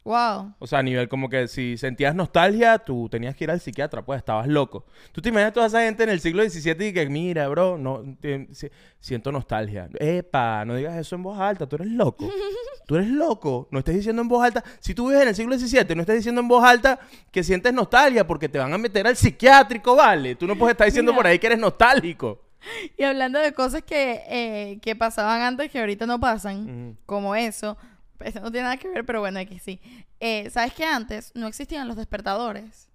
Wow. 0.02 0.54
O 0.58 0.66
sea, 0.66 0.78
a 0.78 0.82
nivel 0.82 1.10
como 1.10 1.28
que 1.28 1.46
si 1.46 1.76
sentías 1.76 2.14
nostalgia, 2.14 2.78
tú 2.78 3.06
tenías 3.10 3.36
que 3.36 3.44
ir 3.44 3.50
al 3.50 3.60
psiquiatra, 3.60 4.02
pues 4.02 4.16
estabas 4.16 4.48
loco. 4.48 4.86
Tú 5.12 5.20
te 5.20 5.28
imaginas 5.28 5.52
toda 5.52 5.66
esa 5.66 5.82
gente 5.82 6.02
en 6.04 6.08
el 6.08 6.20
siglo 6.20 6.42
XVII 6.42 6.86
y 6.88 6.92
que, 6.94 7.06
mira, 7.10 7.46
bro, 7.48 7.76
no, 7.76 8.02
te- 8.18 8.48
si- 8.54 8.70
siento 8.98 9.30
nostalgia. 9.30 9.90
Epa, 10.00 10.64
no 10.64 10.74
digas 10.74 10.96
eso 10.96 11.16
en 11.16 11.22
voz 11.22 11.38
alta, 11.38 11.68
tú 11.68 11.76
eres 11.76 11.88
loco. 11.88 12.28
Tú 12.86 12.96
eres 12.96 13.08
loco, 13.08 13.68
no 13.70 13.78
estés 13.78 13.94
diciendo 13.94 14.20
en 14.20 14.26
voz 14.26 14.42
alta. 14.44 14.64
Si 14.80 14.96
tú 14.96 15.06
vives 15.06 15.22
en 15.22 15.28
el 15.28 15.34
siglo 15.36 15.56
XVII, 15.56 15.94
no 15.94 16.00
estés 16.00 16.16
diciendo 16.16 16.40
en 16.40 16.48
voz 16.48 16.64
alta 16.64 16.98
que 17.30 17.44
sientes 17.44 17.72
nostalgia 17.72 18.26
porque 18.26 18.48
te 18.48 18.58
van 18.58 18.72
a 18.72 18.78
meter 18.78 19.06
al 19.06 19.14
psiquiátrico, 19.14 19.94
¿vale? 19.94 20.34
Tú 20.34 20.44
no 20.48 20.56
puedes 20.56 20.72
estar 20.72 20.86
diciendo 20.86 21.12
Mira. 21.12 21.16
por 21.22 21.26
ahí 21.28 21.38
que 21.38 21.46
eres 21.46 21.60
nostálgico. 21.60 22.42
Y 22.98 23.04
hablando 23.04 23.38
de 23.38 23.52
cosas 23.52 23.82
que, 23.82 24.22
eh, 24.28 24.78
que 24.80 24.96
pasaban 24.96 25.40
antes 25.42 25.70
que 25.70 25.80
ahorita 25.80 26.06
no 26.06 26.20
pasan, 26.20 26.96
como 27.06 27.34
eso, 27.34 27.76
eso 28.20 28.40
no 28.40 28.50
tiene 28.50 28.64
nada 28.64 28.76
que 28.76 28.88
ver, 28.88 29.04
pero 29.04 29.20
bueno, 29.20 29.38
aquí 29.40 29.58
sí. 29.58 29.80
Eh, 30.20 30.50
¿Sabes 30.50 30.74
que 30.74 30.84
antes 30.84 31.32
no 31.34 31.46
existían 31.46 31.88
los 31.88 31.96
despertadores? 31.96 32.88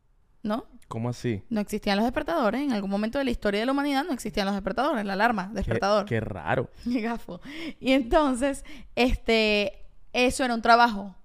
¿No? 0.43 0.66
¿Cómo 0.88 1.09
así? 1.09 1.41
No 1.49 1.59
existían 1.59 1.97
los 1.97 2.05
despertadores. 2.05 2.61
En 2.61 2.72
algún 2.72 2.91
momento 2.91 3.18
de 3.18 3.26
la 3.26 3.32
historia 3.32 3.59
de 3.59 3.66
la 3.66 3.72
humanidad 3.72 4.03
no 4.03 4.13
existían 4.13 4.45
los 4.45 4.53
despertadores, 4.53 5.03
la 5.03 5.13
alarma, 5.13 5.49
despertador. 5.51 6.05
Qué, 6.05 6.20
raro. 6.20 6.70
Qué 6.84 7.01
gafo. 7.01 7.41
Y 7.80 7.93
entonces, 7.93 8.63
este, 8.95 9.86
eso 10.13 10.45
era 10.45 10.53
un 10.53 10.61
trabajo. 10.61 11.16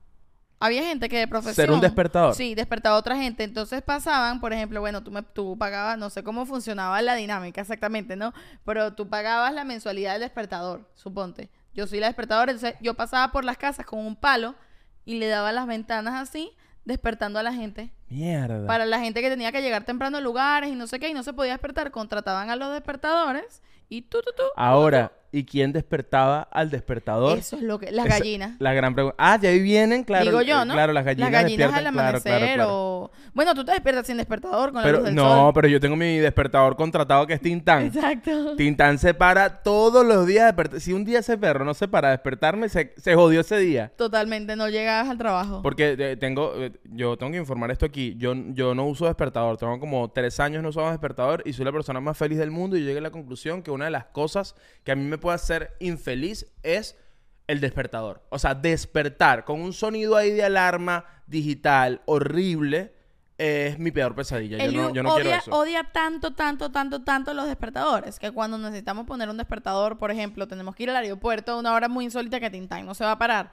Había 0.62 0.82
gente 0.82 1.08
que 1.08 1.18
de 1.18 1.26
profesión... 1.26 1.54
Ser 1.54 1.70
un 1.70 1.80
despertador. 1.80 2.34
Sí, 2.34 2.54
despertaba 2.54 2.96
a 2.96 2.98
otra 2.98 3.16
gente. 3.16 3.44
Entonces 3.44 3.80
pasaban, 3.80 4.40
por 4.40 4.52
ejemplo, 4.52 4.80
bueno, 4.80 5.02
tú, 5.02 5.10
me, 5.10 5.22
tú 5.22 5.56
pagabas, 5.56 5.96
no 5.96 6.10
sé 6.10 6.22
cómo 6.22 6.44
funcionaba 6.44 7.00
la 7.00 7.14
dinámica 7.14 7.62
exactamente, 7.62 8.14
¿no? 8.14 8.34
Pero 8.66 8.92
tú 8.92 9.08
pagabas 9.08 9.54
la 9.54 9.64
mensualidad 9.64 10.12
del 10.12 10.20
despertador, 10.20 10.86
suponte. 10.94 11.48
Yo 11.72 11.86
soy 11.86 11.98
la 11.98 12.08
despertadora, 12.08 12.52
entonces 12.52 12.78
yo 12.82 12.92
pasaba 12.92 13.32
por 13.32 13.42
las 13.44 13.56
casas 13.56 13.86
con 13.86 14.00
un 14.00 14.16
palo 14.16 14.54
y 15.06 15.18
le 15.18 15.28
daba 15.28 15.50
las 15.50 15.66
ventanas 15.66 16.20
así, 16.20 16.52
despertando 16.84 17.38
a 17.38 17.42
la 17.42 17.54
gente. 17.54 17.90
Mierda. 18.10 18.66
Para 18.66 18.84
la 18.84 19.00
gente 19.00 19.22
que 19.22 19.30
tenía 19.30 19.52
que 19.52 19.62
llegar 19.62 19.84
temprano 19.84 20.18
a 20.18 20.20
lugares 20.20 20.70
y 20.70 20.74
no 20.74 20.86
sé 20.86 21.00
qué, 21.00 21.08
y 21.08 21.14
no 21.14 21.22
se 21.22 21.32
podía 21.32 21.52
despertar, 21.52 21.90
contrataban 21.90 22.50
a 22.50 22.56
los 22.56 22.70
despertadores 22.72 23.62
y 23.88 24.02
tú, 24.02 24.18
tú, 24.22 24.32
tú. 24.36 24.42
Ahora, 24.56 25.10
¿y 25.32 25.44
quién 25.44 25.72
despertaba 25.72 26.42
al 26.42 26.70
despertador? 26.70 27.38
Eso 27.38 27.56
es 27.56 27.62
lo 27.62 27.78
que... 27.78 27.90
Las 27.90 28.06
gallinas. 28.06 28.52
La 28.58 28.72
gran 28.72 28.94
pregunta. 28.94 29.16
Ah, 29.18 29.38
de 29.38 29.48
ahí 29.48 29.60
vienen, 29.60 30.04
claro. 30.04 30.24
Digo 30.24 30.40
eh, 30.40 30.46
yo, 30.46 30.64
¿no? 30.64 30.74
Claro, 30.74 30.92
las 30.92 31.04
gallinas, 31.04 31.32
al 31.32 31.44
despiertan, 31.46 31.82
claro, 31.82 31.88
amanecer 31.88 32.38
claro, 32.38 32.54
claro. 32.54 32.68
o... 32.70 33.10
Bueno, 33.32 33.54
tú 33.54 33.64
te 33.64 33.72
despiertas 33.72 34.06
sin 34.06 34.16
despertador 34.16 34.72
con 34.72 34.82
la 34.82 34.86
Pero, 34.86 34.98
luz 34.98 35.06
del 35.06 35.14
no, 35.14 35.22
sol. 35.22 35.52
pero 35.54 35.68
yo 35.68 35.80
tengo 35.80 35.96
mi 35.96 36.18
despertador 36.18 36.76
contratado 36.76 37.26
que 37.26 37.34
es 37.34 37.40
Tintán. 37.40 37.86
Exacto. 37.86 38.56
Tintán 38.56 38.98
se 38.98 39.14
para 39.14 39.62
todos 39.62 40.04
los 40.04 40.26
días. 40.26 40.54
Si 40.78 40.92
un 40.92 41.04
día 41.04 41.20
ese 41.20 41.38
perro 41.38 41.64
no 41.64 41.74
se 41.74 41.86
para 41.86 42.08
a 42.08 42.10
despertarme, 42.10 42.68
se, 42.68 42.92
se 42.96 43.14
jodió 43.14 43.40
ese 43.40 43.58
día. 43.58 43.92
Totalmente, 43.96 44.56
no 44.56 44.68
llegas 44.68 45.08
al 45.08 45.18
trabajo. 45.18 45.62
Porque 45.62 45.96
eh, 45.98 46.16
tengo, 46.16 46.54
eh, 46.56 46.72
yo 46.84 47.16
tengo 47.16 47.32
que 47.32 47.38
informar 47.38 47.70
esto 47.70 47.86
aquí. 47.86 48.14
Yo, 48.18 48.34
yo 48.48 48.74
no 48.74 48.86
uso 48.86 49.06
despertador. 49.06 49.56
Tengo 49.56 49.78
como 49.78 50.10
tres 50.10 50.40
años 50.40 50.62
no 50.62 50.70
usando 50.70 50.90
despertador 50.90 51.42
y 51.44 51.52
soy 51.52 51.64
la 51.64 51.72
persona 51.72 52.00
más 52.00 52.16
feliz 52.18 52.38
del 52.38 52.50
mundo. 52.50 52.76
Y 52.76 52.82
llegué 52.82 52.98
a 52.98 53.02
la 53.02 53.10
conclusión 53.10 53.62
que 53.62 53.70
una 53.70 53.84
de 53.84 53.90
las 53.92 54.06
cosas 54.06 54.56
que 54.84 54.92
a 54.92 54.96
mí 54.96 55.04
me 55.04 55.18
puede 55.20 55.36
hacer 55.36 55.76
infeliz 55.78 56.46
es 56.62 56.96
el 57.46 57.60
despertador. 57.60 58.22
O 58.30 58.38
sea, 58.38 58.54
despertar 58.54 59.44
con 59.44 59.60
un 59.60 59.72
sonido 59.72 60.16
ahí 60.16 60.30
de 60.30 60.44
alarma 60.44 61.04
digital 61.26 62.00
horrible 62.06 62.94
es 63.38 63.78
mi 63.78 63.90
peor 63.90 64.14
pesadilla. 64.14 64.58
Yo 64.58 64.70
no, 64.70 64.92
yo 64.92 65.02
no 65.02 65.14
odia, 65.14 65.22
quiero 65.22 65.38
eso. 65.38 65.50
odia 65.50 65.84
tanto, 65.92 66.34
tanto, 66.34 66.70
tanto, 66.70 67.02
tanto 67.02 67.32
los 67.32 67.46
despertadores 67.46 68.18
que 68.18 68.30
cuando 68.32 68.58
necesitamos 68.58 69.06
poner 69.06 69.30
un 69.30 69.38
despertador, 69.38 69.98
por 69.98 70.10
ejemplo, 70.10 70.46
tenemos 70.46 70.74
que 70.76 70.82
ir 70.82 70.90
al 70.90 70.96
aeropuerto 70.96 71.52
a 71.52 71.58
una 71.58 71.72
hora 71.72 71.88
muy 71.88 72.04
insólita 72.04 72.38
que 72.38 72.50
Tintán 72.50 72.84
no 72.84 72.94
se 72.94 73.04
va 73.04 73.12
a 73.12 73.18
parar. 73.18 73.50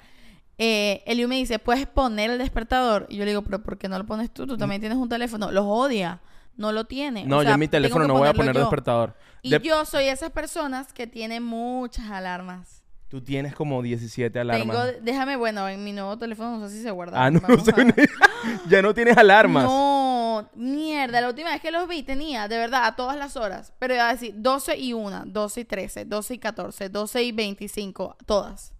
Eh, 0.58 1.04
Eliu 1.06 1.28
me 1.28 1.36
dice, 1.36 1.58
¿puedes 1.58 1.88
poner 1.88 2.32
el 2.32 2.38
despertador? 2.38 3.06
Y 3.10 3.18
yo 3.18 3.24
le 3.24 3.32
digo, 3.32 3.44
¿pero 3.44 3.64
por 3.64 3.78
qué 3.78 3.88
no 3.88 3.98
lo 3.98 4.06
pones 4.06 4.32
tú? 4.32 4.46
Tú 4.46 4.58
también 4.58 4.82
tienes 4.82 4.98
un 4.98 5.08
teléfono. 5.08 5.52
Los 5.52 5.66
odia. 5.66 6.20
No 6.58 6.72
lo 6.72 6.86
tiene. 6.86 7.24
No, 7.26 7.38
O 7.38 7.42
sea, 7.42 7.52
yo 7.52 7.54
en 7.54 7.60
mi 7.60 7.68
teléfono 7.68 8.08
no 8.08 8.16
voy 8.16 8.28
a 8.28 8.34
poner 8.34 8.54
yo. 8.54 8.62
despertador. 8.62 9.16
Y 9.42 9.52
De- 9.52 9.60
yo 9.62 9.86
soy 9.86 10.06
esas 10.08 10.32
personas 10.32 10.92
que 10.92 11.08
tienen 11.08 11.44
muchas 11.44 12.10
alarmas. 12.12 12.84
Tú 13.10 13.22
tienes 13.22 13.56
como 13.56 13.82
17 13.82 14.38
alarmas. 14.38 14.68
Tengo, 14.76 15.00
déjame, 15.02 15.38
bueno, 15.38 15.70
en 15.70 15.82
mi 15.82 15.94
nuevo 15.94 16.18
teléfono 16.18 16.58
no 16.58 16.68
sé 16.68 16.76
si 16.76 16.84
se 16.84 16.92
guarda. 16.92 17.24
Ah, 17.24 17.32
no, 17.32 17.40
Vamos 17.40 17.64
sé, 17.66 17.74
ya 18.70 18.82
no 18.82 18.94
tienes 18.94 19.16
alarmas. 19.18 19.64
No, 19.64 20.50
mierda, 20.56 21.22
la 21.22 21.30
última 21.30 21.52
vez 21.52 21.62
que 21.62 21.72
los 21.72 21.88
vi 21.88 22.04
tenía, 22.04 22.50
de 22.50 22.58
verdad, 22.58 22.86
a 22.86 22.96
todas 22.98 23.16
las 23.16 23.38
horas. 23.38 23.72
Pero 23.80 23.94
iba 23.94 24.10
a 24.10 24.12
decir 24.12 24.34
12 24.36 24.78
y 24.78 24.92
1, 24.92 25.24
12 25.28 25.62
y 25.62 25.66
13, 25.66 26.04
12 26.06 26.34
y 26.34 26.38
14, 26.40 26.90
12 26.90 27.24
y 27.24 27.32
25, 27.32 28.18
todas. 28.26 28.74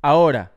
Ahora, 0.00 0.52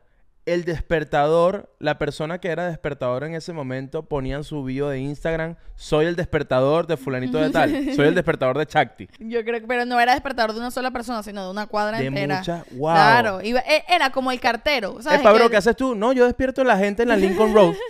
el 0.54 0.66
despertador, 0.66 1.74
la 1.80 1.98
persona 1.98 2.40
que 2.40 2.50
era 2.50 2.68
despertador 2.68 3.24
en 3.24 3.36
ese 3.36 3.54
momento 3.54 4.04
ponía 4.08 4.36
en 4.36 4.44
su 4.44 4.64
bio 4.64 4.90
de 4.90 5.00
Instagram, 5.00 5.56
soy 5.76 6.06
el 6.06 6.16
despertador 6.16 6.88
de 6.88 6.98
fulanito 6.98 7.38
de 7.38 7.50
tal, 7.50 7.70
soy 7.96 8.08
el 8.08 8.16
despertador 8.16 8.58
de 8.58 8.66
Chakti. 8.66 9.08
Yo 9.20 9.44
creo 9.44 9.62
que, 9.62 9.68
pero 9.68 9.86
no 9.86 10.00
era 10.00 10.14
despertador 10.14 10.54
de 10.54 10.60
una 10.60 10.72
sola 10.72 10.92
persona, 10.92 11.24
sino 11.24 11.44
de 11.46 11.52
una 11.52 11.68
cuadra 11.68 11.98
De 12.00 12.08
entera. 12.08 12.38
muchas, 12.40 12.66
wow. 12.72 12.94
Claro, 12.94 13.42
iba- 13.42 13.62
e- 13.62 13.86
era 13.88 14.10
como 14.12 14.32
el 14.32 14.40
cartero, 14.40 15.02
¿sabes? 15.02 15.22
Epa, 15.22 15.32
bro, 15.32 15.50
¿qué 15.50 15.58
haces 15.58 15.76
tú? 15.76 15.96
No, 15.96 16.12
yo 16.14 16.26
despierto 16.26 16.62
a 16.62 16.66
la 16.66 16.78
gente 16.78 17.04
en 17.04 17.10
la 17.10 17.16
Lincoln 17.16 17.54
Road. 17.54 17.74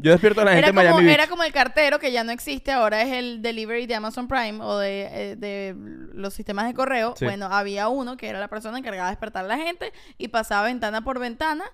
Yo 0.00 0.12
despierto 0.12 0.42
a 0.42 0.44
la 0.44 0.52
gente 0.52 0.68
en 0.68 0.76
Miami 0.76 1.02
Beach. 1.02 1.14
era 1.14 1.26
como 1.26 1.42
el 1.42 1.52
cartero 1.52 1.98
que 1.98 2.12
ya 2.12 2.22
no 2.22 2.30
existe, 2.30 2.70
ahora 2.70 3.02
es 3.02 3.12
el 3.12 3.42
delivery 3.42 3.86
de 3.88 3.96
Amazon 3.96 4.28
Prime 4.28 4.60
o 4.62 4.78
de, 4.78 5.08
eh, 5.10 5.36
de 5.36 5.74
los 6.14 6.34
sistemas 6.34 6.68
de 6.68 6.74
correo. 6.74 7.14
Sí. 7.16 7.24
Bueno, 7.24 7.46
había 7.46 7.88
uno 7.88 8.16
que 8.16 8.28
era 8.28 8.38
la 8.38 8.46
persona 8.46 8.78
encargada 8.78 9.06
de 9.08 9.12
despertar 9.12 9.44
a 9.44 9.48
la 9.48 9.56
gente 9.58 9.92
y 10.16 10.28
pasaba 10.28 10.66
ventana 10.68 11.00
por 11.02 11.18
ventana 11.18 11.64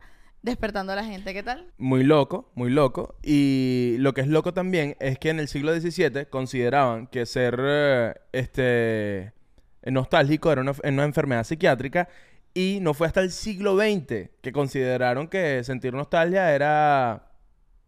despertando 0.44 0.92
a 0.92 0.96
la 0.96 1.04
gente. 1.04 1.32
¿Qué 1.32 1.42
tal? 1.42 1.66
Muy 1.78 2.04
loco, 2.04 2.50
muy 2.54 2.70
loco. 2.70 3.16
Y 3.22 3.96
lo 3.98 4.12
que 4.12 4.20
es 4.20 4.28
loco 4.28 4.52
también 4.52 4.94
es 5.00 5.18
que 5.18 5.30
en 5.30 5.40
el 5.40 5.48
siglo 5.48 5.74
XVII 5.74 6.26
consideraban 6.26 7.06
que 7.06 7.24
ser 7.26 7.58
eh, 7.60 8.14
este 8.32 9.32
nostálgico 9.86 10.52
era 10.52 10.60
una, 10.60 10.74
una 10.84 11.04
enfermedad 11.04 11.44
psiquiátrica 11.44 12.08
y 12.52 12.78
no 12.82 12.94
fue 12.94 13.06
hasta 13.06 13.20
el 13.20 13.32
siglo 13.32 13.76
XX 13.76 14.30
que 14.40 14.52
consideraron 14.52 15.28
que 15.28 15.64
sentir 15.64 15.94
nostalgia 15.94 16.54
era 16.54 17.33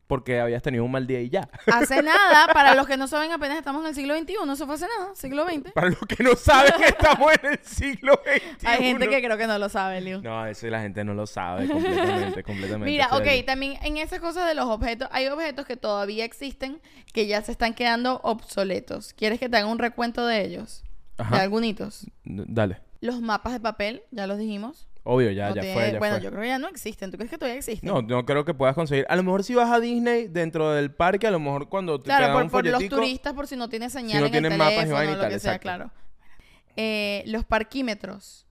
porque 0.06 0.40
habías 0.40 0.62
tenido 0.62 0.84
un 0.84 0.90
mal 0.90 1.06
día 1.06 1.20
y 1.20 1.28
ya. 1.30 1.48
Hace 1.66 2.02
nada, 2.02 2.46
para 2.52 2.74
los 2.74 2.86
que 2.86 2.96
no 2.96 3.08
saben, 3.08 3.32
apenas 3.32 3.58
estamos 3.58 3.82
en 3.82 3.88
el 3.88 3.94
siglo 3.94 4.16
XXI, 4.16 4.34
eso 4.52 4.66
fue 4.66 4.74
hace 4.76 4.86
nada, 4.86 5.14
siglo 5.14 5.44
XX. 5.44 5.72
Para 5.72 5.88
los 5.90 5.98
que 6.00 6.22
no 6.22 6.34
saben, 6.36 6.72
estamos 6.84 7.32
en 7.42 7.52
el 7.52 7.58
siglo 7.64 8.20
XXI. 8.24 8.66
Hay 8.66 8.82
gente 8.84 9.08
que 9.08 9.22
creo 9.22 9.36
que 9.36 9.46
no 9.46 9.58
lo 9.58 9.68
sabe, 9.68 10.00
Liu. 10.00 10.20
No, 10.22 10.46
eso 10.46 10.66
la 10.68 10.80
gente 10.82 11.02
no 11.04 11.14
lo 11.14 11.26
sabe 11.26 11.66
completamente, 11.68 12.42
completamente. 12.44 12.90
Mira, 12.90 13.08
ok, 13.12 13.44
también 13.44 13.78
en 13.82 13.96
esas 13.96 14.20
cosas 14.20 14.46
de 14.46 14.54
los 14.54 14.66
objetos, 14.66 15.08
hay 15.12 15.26
objetos 15.28 15.66
que 15.66 15.76
todavía 15.76 16.24
existen 16.24 16.80
que 17.12 17.26
ya 17.26 17.42
se 17.42 17.52
están 17.52 17.74
quedando 17.74 18.20
obsoletos. 18.22 19.12
¿Quieres 19.14 19.38
que 19.40 19.48
te 19.48 19.56
haga 19.56 19.66
un 19.66 19.78
recuento 19.78 20.26
de 20.26 20.44
ellos? 20.44 20.84
Ajá. 21.18 21.36
De 21.36 21.42
algunitos. 21.42 22.06
N- 22.24 22.44
Dale. 22.46 22.80
Los 23.00 23.20
mapas 23.20 23.52
de 23.52 23.60
papel, 23.60 24.02
ya 24.10 24.26
los 24.26 24.38
dijimos. 24.38 24.86
Obvio, 25.08 25.30
ya, 25.30 25.50
No 25.50 25.54
ya 25.54 25.60
tiene- 25.62 25.74
fue, 25.74 25.92
ya 25.92 25.98
bueno, 25.98 26.14
fue. 26.16 26.24
yo 26.24 26.30
creo 26.30 26.42
que 26.42 26.48
ya 26.48 26.58
no 26.58 26.66
existen. 26.68 27.10
¿Tú 27.12 27.16
crees 27.16 27.30
que 27.30 27.38
todavía 27.38 27.58
existen? 27.58 27.88
No, 27.88 28.02
no 28.02 28.26
creo 28.26 28.44
que 28.44 28.54
puedas 28.54 28.74
conseguir. 28.74 29.06
A 29.08 29.14
lo 29.14 29.22
mejor 29.22 29.44
si 29.44 29.54
vas 29.54 29.70
a 29.70 29.78
Disney 29.78 30.26
dentro 30.26 30.72
del 30.72 30.90
parque, 30.92 31.26
a 31.26 31.30
lo 31.30 31.38
mejor 31.38 31.68
cuando 31.68 31.98
te, 32.00 32.06
Claro, 32.06 32.32
por, 32.34 32.42
un 32.42 32.50
por 32.50 32.66
los 32.66 32.88
turistas, 32.88 33.32
por 33.32 33.46
si 33.46 33.54
no 33.56 33.68
tiene 33.68 33.88
señal 33.88 34.20
no 34.20 34.26
en 34.26 34.32
tienen 34.32 34.52
el 34.52 34.58
mapas 34.58 34.72
y 34.72 34.76
teléfono, 34.78 35.04
y 35.04 35.14
lo 35.14 35.20
tal, 35.20 35.30
que 35.30 35.38
sea, 35.38 35.58
claro. 35.60 35.90
Eh, 36.76 37.22
los 37.26 37.44
parquímetros. 37.44 38.42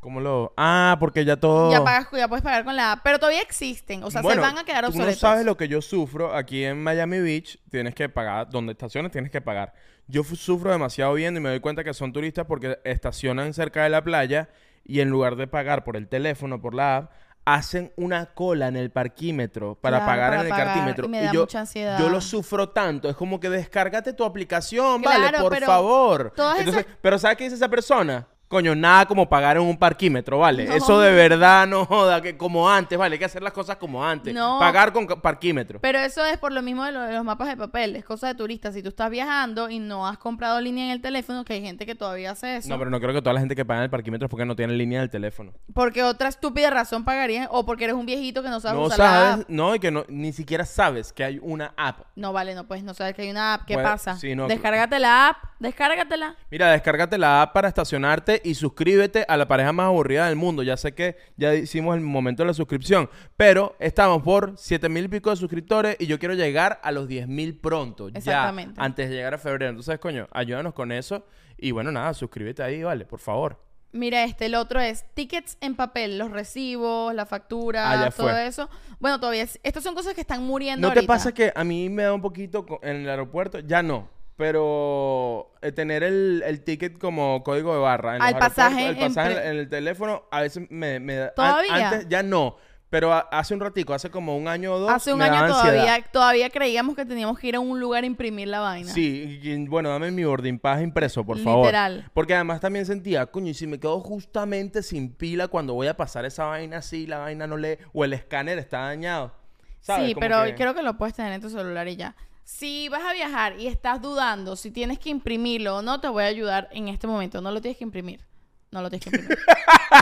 ¿Cómo 0.00 0.20
lo...? 0.20 0.54
Ah, 0.56 0.96
porque 1.00 1.24
ya 1.24 1.36
todo... 1.36 1.72
Ya, 1.72 1.82
pagas, 1.82 2.08
ya 2.12 2.28
puedes 2.28 2.42
pagar 2.42 2.64
con 2.64 2.76
la 2.76 2.92
app, 2.92 3.00
pero 3.02 3.18
todavía 3.18 3.42
existen. 3.42 4.02
O 4.04 4.10
sea, 4.12 4.22
Bueno, 4.22 4.40
se 4.42 4.48
van 4.48 4.58
a 4.58 4.64
quedar 4.64 4.82
tú 4.84 4.88
obsoletos. 4.90 5.14
no 5.22 5.28
sabes 5.28 5.44
lo 5.44 5.56
que 5.56 5.66
yo 5.68 5.82
sufro 5.82 6.34
aquí 6.34 6.64
en 6.64 6.82
Miami 6.82 7.18
Beach. 7.20 7.58
Tienes 7.70 7.94
que 7.96 8.08
pagar, 8.08 8.48
donde 8.48 8.72
estaciones 8.72 9.10
tienes 9.10 9.30
que 9.32 9.40
pagar. 9.40 9.74
Yo 10.06 10.22
sufro 10.22 10.70
demasiado 10.70 11.14
bien 11.14 11.36
y 11.36 11.40
me 11.40 11.48
doy 11.50 11.60
cuenta 11.60 11.82
que 11.82 11.92
son 11.94 12.12
turistas 12.12 12.46
porque 12.46 12.78
estacionan 12.84 13.52
cerca 13.52 13.82
de 13.82 13.90
la 13.90 14.02
playa 14.02 14.48
y 14.88 14.98
en 15.00 15.08
lugar 15.10 15.36
de 15.36 15.46
pagar 15.46 15.84
por 15.84 15.96
el 15.96 16.08
teléfono, 16.08 16.60
por 16.60 16.74
la 16.74 16.96
app, 16.96 17.12
hacen 17.44 17.92
una 17.96 18.26
cola 18.34 18.68
en 18.68 18.76
el 18.76 18.90
parquímetro 18.90 19.74
para 19.76 19.98
Claro, 19.98 20.10
pagar 20.12 20.30
para 20.30 20.40
en 20.40 20.46
el 20.46 20.50
pagar, 20.50 20.66
cartímetro. 20.66 21.06
y 21.06 21.08
me 21.08 21.22
da 21.22 21.32
yo, 21.32 21.40
mucha 21.42 21.60
ansiedad. 21.60 21.98
yo 21.98 22.08
lo 22.10 22.20
sufro 22.20 22.70
tanto. 22.70 23.08
Es 23.08 23.16
como 23.16 23.38
que 23.40 23.48
descárgate 23.48 24.12
tu 24.12 24.24
aplicación, 24.24 25.00
Claro, 25.00 25.22
vale, 25.22 25.38
por 25.38 25.52
pero 25.52 25.66
favor. 25.66 26.32
Entonces, 26.36 26.68
esas- 26.68 26.86
pero 27.00 27.18
¿sabes 27.18 27.36
qué 27.38 27.44
dice 27.44 27.56
esa 27.56 27.68
persona? 27.68 28.26
Coño, 28.48 28.74
nada 28.74 29.04
como 29.04 29.28
pagar 29.28 29.58
en 29.58 29.62
un 29.62 29.76
parquímetro, 29.76 30.38
¿vale? 30.38 30.64
No. 30.64 30.72
Eso 30.74 30.98
de 31.00 31.12
verdad 31.12 31.66
no 31.66 31.84
joda, 31.84 32.22
que 32.22 32.38
como 32.38 32.68
antes, 32.70 32.98
¿vale? 32.98 33.14
Hay 33.14 33.18
que 33.18 33.26
hacer 33.26 33.42
las 33.42 33.52
cosas 33.52 33.76
como 33.76 34.02
antes. 34.02 34.32
No. 34.34 34.58
Pagar 34.58 34.90
con 34.94 35.06
parquímetro. 35.06 35.80
Pero 35.82 35.98
eso 35.98 36.24
es 36.24 36.38
por 36.38 36.52
lo 36.52 36.62
mismo 36.62 36.82
de, 36.84 36.92
lo 36.92 37.02
de 37.02 37.12
los 37.12 37.24
mapas 37.24 37.48
de 37.48 37.58
papel, 37.58 37.94
es 37.96 38.06
cosa 38.06 38.26
de 38.28 38.34
turistas. 38.34 38.72
Si 38.74 38.82
tú 38.82 38.88
estás 38.88 39.10
viajando 39.10 39.68
y 39.68 39.78
no 39.80 40.06
has 40.08 40.16
comprado 40.16 40.60
línea 40.62 40.86
en 40.86 40.92
el 40.92 41.02
teléfono, 41.02 41.44
que 41.44 41.52
hay 41.52 41.60
gente 41.62 41.84
que 41.84 41.94
todavía 41.94 42.30
hace 42.30 42.56
eso. 42.56 42.70
No, 42.70 42.78
pero 42.78 42.90
no 42.90 42.98
creo 43.00 43.12
que 43.12 43.20
toda 43.20 43.34
la 43.34 43.40
gente 43.40 43.54
que 43.54 43.66
paga 43.66 43.80
en 43.80 43.84
el 43.84 43.90
parquímetro 43.90 44.26
es 44.26 44.30
porque 44.30 44.46
no 44.46 44.56
tiene 44.56 44.72
línea 44.72 45.00
del 45.00 45.10
teléfono. 45.10 45.52
Porque 45.74 46.02
otra 46.02 46.30
estúpida 46.30 46.70
razón 46.70 47.04
pagarías, 47.04 47.48
o 47.50 47.66
porque 47.66 47.84
eres 47.84 47.96
un 47.96 48.06
viejito 48.06 48.42
que 48.42 48.48
no 48.48 48.60
sabes 48.60 48.78
No 48.78 48.86
usar 48.86 48.98
la 48.98 49.04
sabes, 49.06 49.44
app. 49.44 49.50
no, 49.50 49.74
y 49.74 49.78
que 49.78 49.90
no, 49.90 50.04
ni 50.08 50.32
siquiera 50.32 50.64
sabes 50.64 51.12
que 51.12 51.22
hay 51.22 51.38
una 51.42 51.74
app. 51.76 52.00
No, 52.16 52.32
vale, 52.32 52.54
no 52.54 52.66
puedes 52.66 52.82
no 52.82 52.94
sabes 52.94 53.14
que 53.14 53.22
hay 53.22 53.30
una 53.30 53.52
app. 53.54 53.66
¿Qué 53.66 53.74
Pues, 53.74 53.84
pasa? 53.86 54.16
sí, 54.16 54.34
no. 54.34 54.48
Descárgate 54.48 54.98
la 54.98 55.28
app, 55.28 55.36
descárgatela. 55.58 56.34
Mira, 56.50 56.70
descárgate 56.72 57.18
la 57.18 57.42
app 57.42 57.52
para 57.52 57.68
estacionarte 57.68 58.37
y 58.44 58.54
suscríbete 58.54 59.24
a 59.28 59.36
la 59.36 59.48
pareja 59.48 59.72
más 59.72 59.86
aburrida 59.86 60.26
del 60.26 60.36
mundo. 60.36 60.62
Ya 60.62 60.76
sé 60.76 60.92
que 60.94 61.16
ya 61.36 61.54
hicimos 61.54 61.96
el 61.96 62.02
momento 62.02 62.42
de 62.42 62.48
la 62.48 62.54
suscripción, 62.54 63.08
pero 63.36 63.76
estamos 63.78 64.22
por 64.22 64.54
7 64.56 64.88
mil 64.88 65.04
y 65.04 65.08
pico 65.08 65.30
de 65.30 65.36
suscriptores 65.36 65.96
y 65.98 66.06
yo 66.06 66.18
quiero 66.18 66.34
llegar 66.34 66.80
a 66.82 66.92
los 66.92 67.08
10 67.08 67.28
mil 67.28 67.56
pronto. 67.58 68.08
Exactamente. 68.08 68.74
Ya, 68.76 68.84
antes 68.84 69.08
de 69.10 69.16
llegar 69.16 69.34
a 69.34 69.38
febrero. 69.38 69.70
Entonces, 69.70 69.98
coño, 69.98 70.28
ayúdanos 70.32 70.74
con 70.74 70.92
eso. 70.92 71.24
Y 71.56 71.70
bueno, 71.72 71.90
nada, 71.92 72.14
suscríbete 72.14 72.62
ahí, 72.62 72.82
vale, 72.82 73.04
por 73.04 73.18
favor. 73.20 73.58
Mira, 73.90 74.22
este, 74.24 74.46
el 74.46 74.54
otro 74.54 74.80
es 74.80 75.06
tickets 75.14 75.56
en 75.62 75.74
papel, 75.74 76.18
los 76.18 76.30
recibos, 76.30 77.14
la 77.14 77.24
factura, 77.24 77.90
Ah, 77.90 78.10
todo 78.10 78.28
fue. 78.28 78.46
eso. 78.46 78.68
Bueno, 79.00 79.18
todavía, 79.18 79.42
es- 79.44 79.58
estas 79.62 79.82
son 79.82 79.94
cosas 79.94 80.12
que 80.12 80.20
están 80.20 80.42
muriendo 80.44 80.86
¿No 80.86 80.92
te 80.92 80.98
ahorita. 81.00 81.12
pasa 81.14 81.32
que 81.32 81.50
a 81.54 81.64
mí 81.64 81.88
me 81.88 82.02
da 82.02 82.12
un 82.12 82.20
poquito 82.20 82.66
en 82.82 82.96
el 82.96 83.08
aeropuerto? 83.08 83.60
Ya 83.60 83.82
no. 83.82 84.10
Pero 84.38 85.50
eh, 85.62 85.72
tener 85.72 86.02
el, 86.02 86.42
el 86.46 86.62
ticket 86.62 86.98
como 86.98 87.42
código 87.44 87.74
de 87.74 87.80
barra 87.80 88.16
en 88.16 88.22
Al 88.22 88.32
los 88.32 88.40
pasaje 88.40 88.88
el 88.88 88.96
pasaje 88.96 89.48
en, 89.48 89.56
el 89.58 89.68
teléfono 89.68 90.24
a 90.30 90.40
veces 90.42 90.66
me, 90.70 91.00
me 91.00 91.16
da... 91.16 91.26
an- 91.26 91.32
¿Todavía? 91.34 91.90
Antes 91.90 92.08
ya 92.08 92.22
no. 92.22 92.56
Pero 92.90 93.12
hace 93.12 93.52
un 93.52 93.60
ratico, 93.60 93.92
hace 93.92 94.10
como 94.10 94.34
un 94.38 94.48
año 94.48 94.72
o 94.72 94.78
dos. 94.78 94.90
Hace 94.90 95.12
un 95.12 95.18
me 95.18 95.26
año 95.26 95.46
todavía, 95.48 96.02
todavía 96.10 96.48
creíamos 96.48 96.96
que 96.96 97.04
teníamos 97.04 97.38
que 97.38 97.48
ir 97.48 97.56
a 97.56 97.60
un 97.60 97.78
lugar 97.78 98.02
a 98.04 98.06
imprimir 98.06 98.48
la 98.48 98.60
vaina. 98.60 98.90
Sí, 98.90 99.38
y- 99.42 99.50
y, 99.50 99.66
bueno, 99.68 99.90
dame 99.90 100.10
mi 100.10 100.24
boarding 100.24 100.58
pass 100.58 100.80
impreso, 100.80 101.22
por 101.22 101.36
favor. 101.38 101.66
Literal. 101.66 102.10
Porque 102.14 102.34
además 102.34 102.60
también 102.62 102.86
sentía, 102.86 103.26
coño, 103.26 103.50
y 103.50 103.54
si 103.54 103.66
me 103.66 103.78
quedo 103.78 104.00
justamente 104.00 104.82
sin 104.82 105.12
pila 105.12 105.48
cuando 105.48 105.74
voy 105.74 105.88
a 105.88 105.98
pasar 105.98 106.24
esa 106.24 106.44
vaina 106.46 106.78
así, 106.78 107.06
la 107.06 107.18
vaina 107.18 107.46
no 107.46 107.58
lee, 107.58 107.76
o 107.92 108.04
el 108.06 108.14
escáner 108.14 108.58
está 108.58 108.78
dañado. 108.78 109.34
¿Sabes? 109.80 110.06
Sí, 110.08 110.14
Como 110.14 110.20
pero 110.26 110.44
que- 110.44 110.54
creo 110.54 110.74
que 110.74 110.82
lo 110.82 110.96
puedes 110.96 111.14
tener 111.14 111.32
en 111.34 111.42
tu 111.42 111.50
celular 111.50 111.86
y 111.88 111.96
ya. 111.96 112.16
Si 112.48 112.88
vas 112.88 113.02
a 113.04 113.12
viajar 113.12 113.60
y 113.60 113.66
estás 113.66 114.00
dudando 114.00 114.56
si 114.56 114.70
tienes 114.70 114.98
que 114.98 115.10
imprimirlo 115.10 115.76
o 115.76 115.82
no, 115.82 116.00
te 116.00 116.08
voy 116.08 116.24
a 116.24 116.28
ayudar 116.28 116.70
en 116.72 116.88
este 116.88 117.06
momento. 117.06 117.42
No 117.42 117.52
lo 117.52 117.60
tienes 117.60 117.76
que 117.76 117.84
imprimir. 117.84 118.24
No 118.70 118.80
lo 118.80 118.88
tienes 118.88 119.04
que 119.04 119.10
imprimir. 119.10 119.38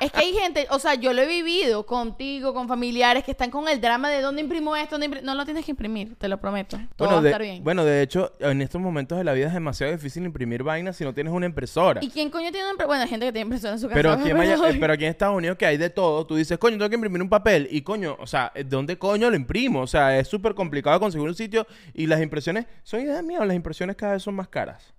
es 0.00 0.12
que 0.12 0.18
hay 0.20 0.32
gente, 0.32 0.66
o 0.70 0.78
sea, 0.78 0.94
yo 0.94 1.12
lo 1.12 1.22
he 1.22 1.26
vivido 1.26 1.86
contigo, 1.86 2.54
con 2.54 2.68
familiares 2.68 3.24
que 3.24 3.30
están 3.32 3.50
con 3.50 3.68
el 3.68 3.80
drama 3.80 4.10
de 4.10 4.20
dónde 4.20 4.40
imprimo 4.42 4.76
esto, 4.76 4.98
dónde 4.98 5.08
impri-?" 5.08 5.22
No 5.22 5.34
lo 5.34 5.44
tienes 5.44 5.64
que 5.64 5.72
imprimir, 5.72 6.16
te 6.16 6.28
lo 6.28 6.38
prometo. 6.40 6.78
Todo 6.96 7.08
va 7.08 7.18
a 7.18 7.22
de, 7.22 7.28
estar 7.28 7.42
bien. 7.42 7.62
bueno, 7.64 7.84
de 7.84 8.02
hecho, 8.02 8.32
en 8.40 8.62
estos 8.62 8.80
momentos 8.80 9.18
de 9.18 9.24
la 9.24 9.32
vida 9.32 9.46
es 9.48 9.54
demasiado 9.54 9.92
difícil 9.92 10.24
imprimir 10.24 10.62
vainas 10.62 10.96
si 10.96 11.04
no 11.04 11.12
tienes 11.14 11.32
una 11.32 11.46
impresora. 11.46 12.00
¿Y 12.02 12.08
quién 12.10 12.30
coño 12.30 12.50
tiene 12.52 12.66
una 12.70 12.76
impre- 12.78 12.86
Bueno, 12.86 13.02
hay 13.02 13.08
gente 13.08 13.26
que 13.26 13.32
tiene 13.32 13.44
impresora 13.46 13.72
en 13.74 13.78
su 13.80 13.86
casa. 13.88 13.94
Pero 13.94 14.12
aquí, 14.12 14.30
en 14.30 14.36
Maya- 14.36 14.54
eh, 14.68 14.76
pero 14.80 14.92
aquí 14.92 15.04
en 15.04 15.10
Estados 15.10 15.36
Unidos 15.36 15.56
que 15.56 15.66
hay 15.66 15.76
de 15.76 15.90
todo, 15.90 16.26
tú 16.26 16.36
dices, 16.36 16.58
coño, 16.58 16.76
tengo 16.76 16.88
que 16.88 16.94
imprimir 16.96 17.22
un 17.22 17.28
papel. 17.28 17.68
Y 17.70 17.82
coño, 17.82 18.16
o 18.20 18.26
sea, 18.26 18.52
¿de 18.54 18.64
dónde 18.64 18.98
coño 18.98 19.30
lo 19.30 19.36
imprimo? 19.36 19.80
O 19.80 19.86
sea, 19.86 20.18
es 20.18 20.28
súper 20.28 20.54
complicado 20.54 20.98
conseguir 21.00 21.28
un 21.28 21.34
sitio 21.34 21.66
y 21.94 22.06
las 22.06 22.20
impresiones, 22.20 22.66
son 22.82 23.00
ideas 23.00 23.22
mías, 23.24 23.46
las 23.46 23.56
impresiones 23.56 23.96
cada 23.96 24.14
vez 24.14 24.22
son 24.22 24.34
más 24.34 24.48
caras. 24.48 24.94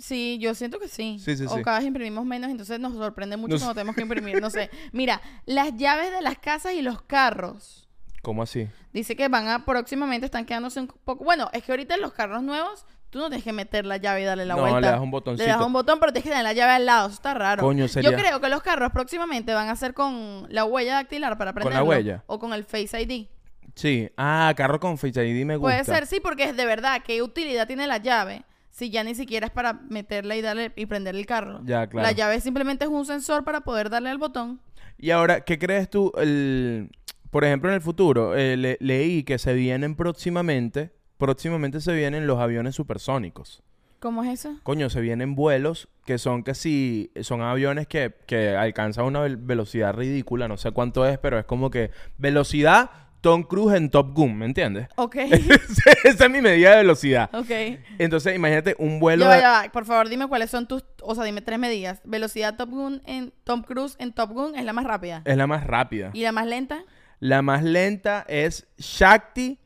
Sí, 0.00 0.38
yo 0.40 0.54
siento 0.54 0.78
que 0.78 0.88
sí. 0.88 1.18
Sí, 1.22 1.36
sí, 1.36 1.44
o 1.46 1.56
sí. 1.56 1.62
cada 1.62 1.78
vez 1.78 1.86
imprimimos 1.86 2.24
menos, 2.24 2.50
entonces 2.50 2.80
nos 2.80 2.94
sorprende 2.94 3.36
mucho 3.36 3.52
Nos- 3.54 3.60
cuando 3.62 3.74
tenemos 3.74 3.94
que 3.94 4.02
imprimir. 4.02 4.40
No 4.40 4.50
sé. 4.50 4.70
Mira, 4.92 5.20
las 5.46 5.76
llaves 5.76 6.10
de 6.10 6.22
las 6.22 6.38
casas 6.38 6.72
y 6.74 6.82
los 6.82 7.02
carros. 7.02 7.86
¿Cómo 8.22 8.42
así? 8.42 8.68
Dice 8.92 9.16
que 9.16 9.28
van 9.28 9.48
a 9.48 9.64
próximamente 9.64 10.26
están 10.26 10.44
quedándose 10.44 10.80
un 10.80 10.88
poco. 10.88 11.24
Bueno, 11.24 11.48
es 11.52 11.62
que 11.62 11.72
ahorita 11.72 11.94
en 11.94 12.00
los 12.02 12.12
carros 12.12 12.42
nuevos 12.42 12.84
tú 13.10 13.18
no 13.18 13.28
tienes 13.28 13.44
que 13.44 13.52
meter 13.52 13.86
la 13.86 13.96
llave 13.96 14.22
y 14.22 14.24
darle 14.24 14.44
la 14.46 14.54
No, 14.56 14.60
vuelta. 14.60 14.80
le 14.80 14.86
das 14.88 14.98
un 15.00 15.06
Le 15.06 15.10
botoncito. 15.10 15.48
das 15.48 15.60
un 15.66 15.72
botón, 15.72 15.98
pero 16.00 16.12
tienes 16.12 16.24
que 16.24 16.30
tener 16.30 16.44
la 16.44 16.52
llave 16.52 16.72
al 16.72 16.86
lado. 16.86 17.06
Eso 17.06 17.14
está 17.16 17.34
raro. 17.34 17.62
Coño, 17.62 17.88
sería- 17.88 18.10
Yo 18.10 18.16
creo 18.16 18.40
que 18.40 18.48
los 18.48 18.62
carros 18.62 18.92
próximamente 18.92 19.52
van 19.54 19.68
a 19.68 19.76
ser 19.76 19.94
con 19.94 20.46
la 20.50 20.64
huella 20.64 20.94
dactilar 20.94 21.36
para 21.38 21.52
¿Con 21.52 21.72
la 21.72 21.82
huella? 21.82 22.22
O 22.26 22.38
con 22.38 22.52
el 22.52 22.64
Face 22.64 23.00
ID. 23.00 23.26
Sí. 23.74 24.10
Ah, 24.16 24.52
carro 24.56 24.80
con 24.80 24.98
Face 24.98 25.26
ID 25.26 25.44
me 25.46 25.56
gusta. 25.56 25.72
Puede 25.82 25.84
ser, 25.84 26.06
sí, 26.06 26.20
porque 26.20 26.44
es 26.44 26.56
de 26.56 26.66
verdad. 26.66 27.02
¿Qué 27.04 27.22
utilidad 27.22 27.66
tiene 27.66 27.86
la 27.86 27.98
llave? 27.98 28.44
Si 28.70 28.90
ya 28.90 29.02
ni 29.04 29.14
siquiera 29.14 29.46
es 29.46 29.52
para 29.52 29.74
meterla 29.88 30.36
y 30.36 30.42
darle 30.42 30.72
y 30.76 30.86
prender 30.86 31.16
el 31.16 31.26
carro. 31.26 31.60
Ya, 31.64 31.86
claro. 31.88 32.06
La 32.06 32.12
llave 32.12 32.40
simplemente 32.40 32.84
es 32.84 32.90
un 32.90 33.04
sensor 33.04 33.44
para 33.44 33.60
poder 33.62 33.90
darle 33.90 34.10
al 34.10 34.18
botón. 34.18 34.60
Y 34.98 35.10
ahora, 35.10 35.40
¿qué 35.42 35.58
crees 35.58 35.88
tú? 35.90 36.12
El, 36.16 36.90
por 37.30 37.44
ejemplo, 37.44 37.68
en 37.70 37.74
el 37.74 37.80
futuro, 37.80 38.36
eh, 38.36 38.56
le- 38.56 38.76
leí 38.80 39.24
que 39.24 39.38
se 39.38 39.54
vienen 39.54 39.96
próximamente, 39.96 40.92
próximamente 41.18 41.80
se 41.80 41.92
vienen 41.94 42.26
los 42.26 42.38
aviones 42.38 42.74
supersónicos. 42.74 43.62
¿Cómo 43.98 44.22
es 44.24 44.40
eso? 44.40 44.56
Coño, 44.62 44.88
se 44.88 45.00
vienen 45.02 45.34
vuelos 45.34 45.88
que 46.06 46.16
son 46.16 46.42
que 46.42 46.54
si 46.54 47.10
son 47.20 47.42
aviones 47.42 47.86
que, 47.86 48.14
que 48.26 48.50
alcanzan 48.56 49.04
una 49.04 49.26
vel- 49.26 49.36
velocidad 49.38 49.92
ridícula, 49.94 50.48
no 50.48 50.56
sé 50.56 50.70
cuánto 50.70 51.04
es, 51.06 51.18
pero 51.18 51.38
es 51.38 51.44
como 51.44 51.70
que 51.70 51.90
velocidad 52.16 52.90
Tom 53.20 53.42
Cruise 53.42 53.76
en 53.76 53.90
Top 53.90 54.12
Gun, 54.14 54.36
¿me 54.38 54.46
entiendes? 54.46 54.88
Ok. 54.96 55.16
Esa 56.04 56.24
es 56.24 56.30
mi 56.30 56.40
medida 56.40 56.70
de 56.70 56.76
velocidad. 56.76 57.28
ok. 57.34 57.50
Entonces, 57.98 58.34
imagínate 58.34 58.74
un 58.78 58.98
vuelo 59.00 59.24
Ya 59.26 59.34
de- 59.34 59.40
ya 59.40 59.50
va. 59.50 59.64
Por 59.72 59.84
favor, 59.84 60.08
dime 60.08 60.26
cuáles 60.28 60.50
son 60.50 60.66
tus... 60.66 60.84
O 61.02 61.14
sea, 61.14 61.24
dime 61.24 61.40
tres 61.42 61.58
medidas. 61.58 62.00
Velocidad 62.04 62.56
Top 62.56 62.70
Gun 62.70 63.02
en 63.06 63.32
Tom 63.44 63.62
Cruise 63.62 63.96
en 63.98 64.12
Top 64.12 64.30
Gun 64.30 64.54
es 64.56 64.64
la 64.64 64.72
más 64.72 64.84
rápida. 64.84 65.22
es 65.24 65.36
la 65.36 65.46
más 65.46 65.66
rápida. 65.66 66.10
¿Y 66.14 66.22
la 66.22 66.32
más 66.32 66.46
lenta? 66.46 66.84
La 67.18 67.42
más 67.42 67.62
lenta 67.62 68.24
es 68.28 68.66
Shakti 68.78 69.58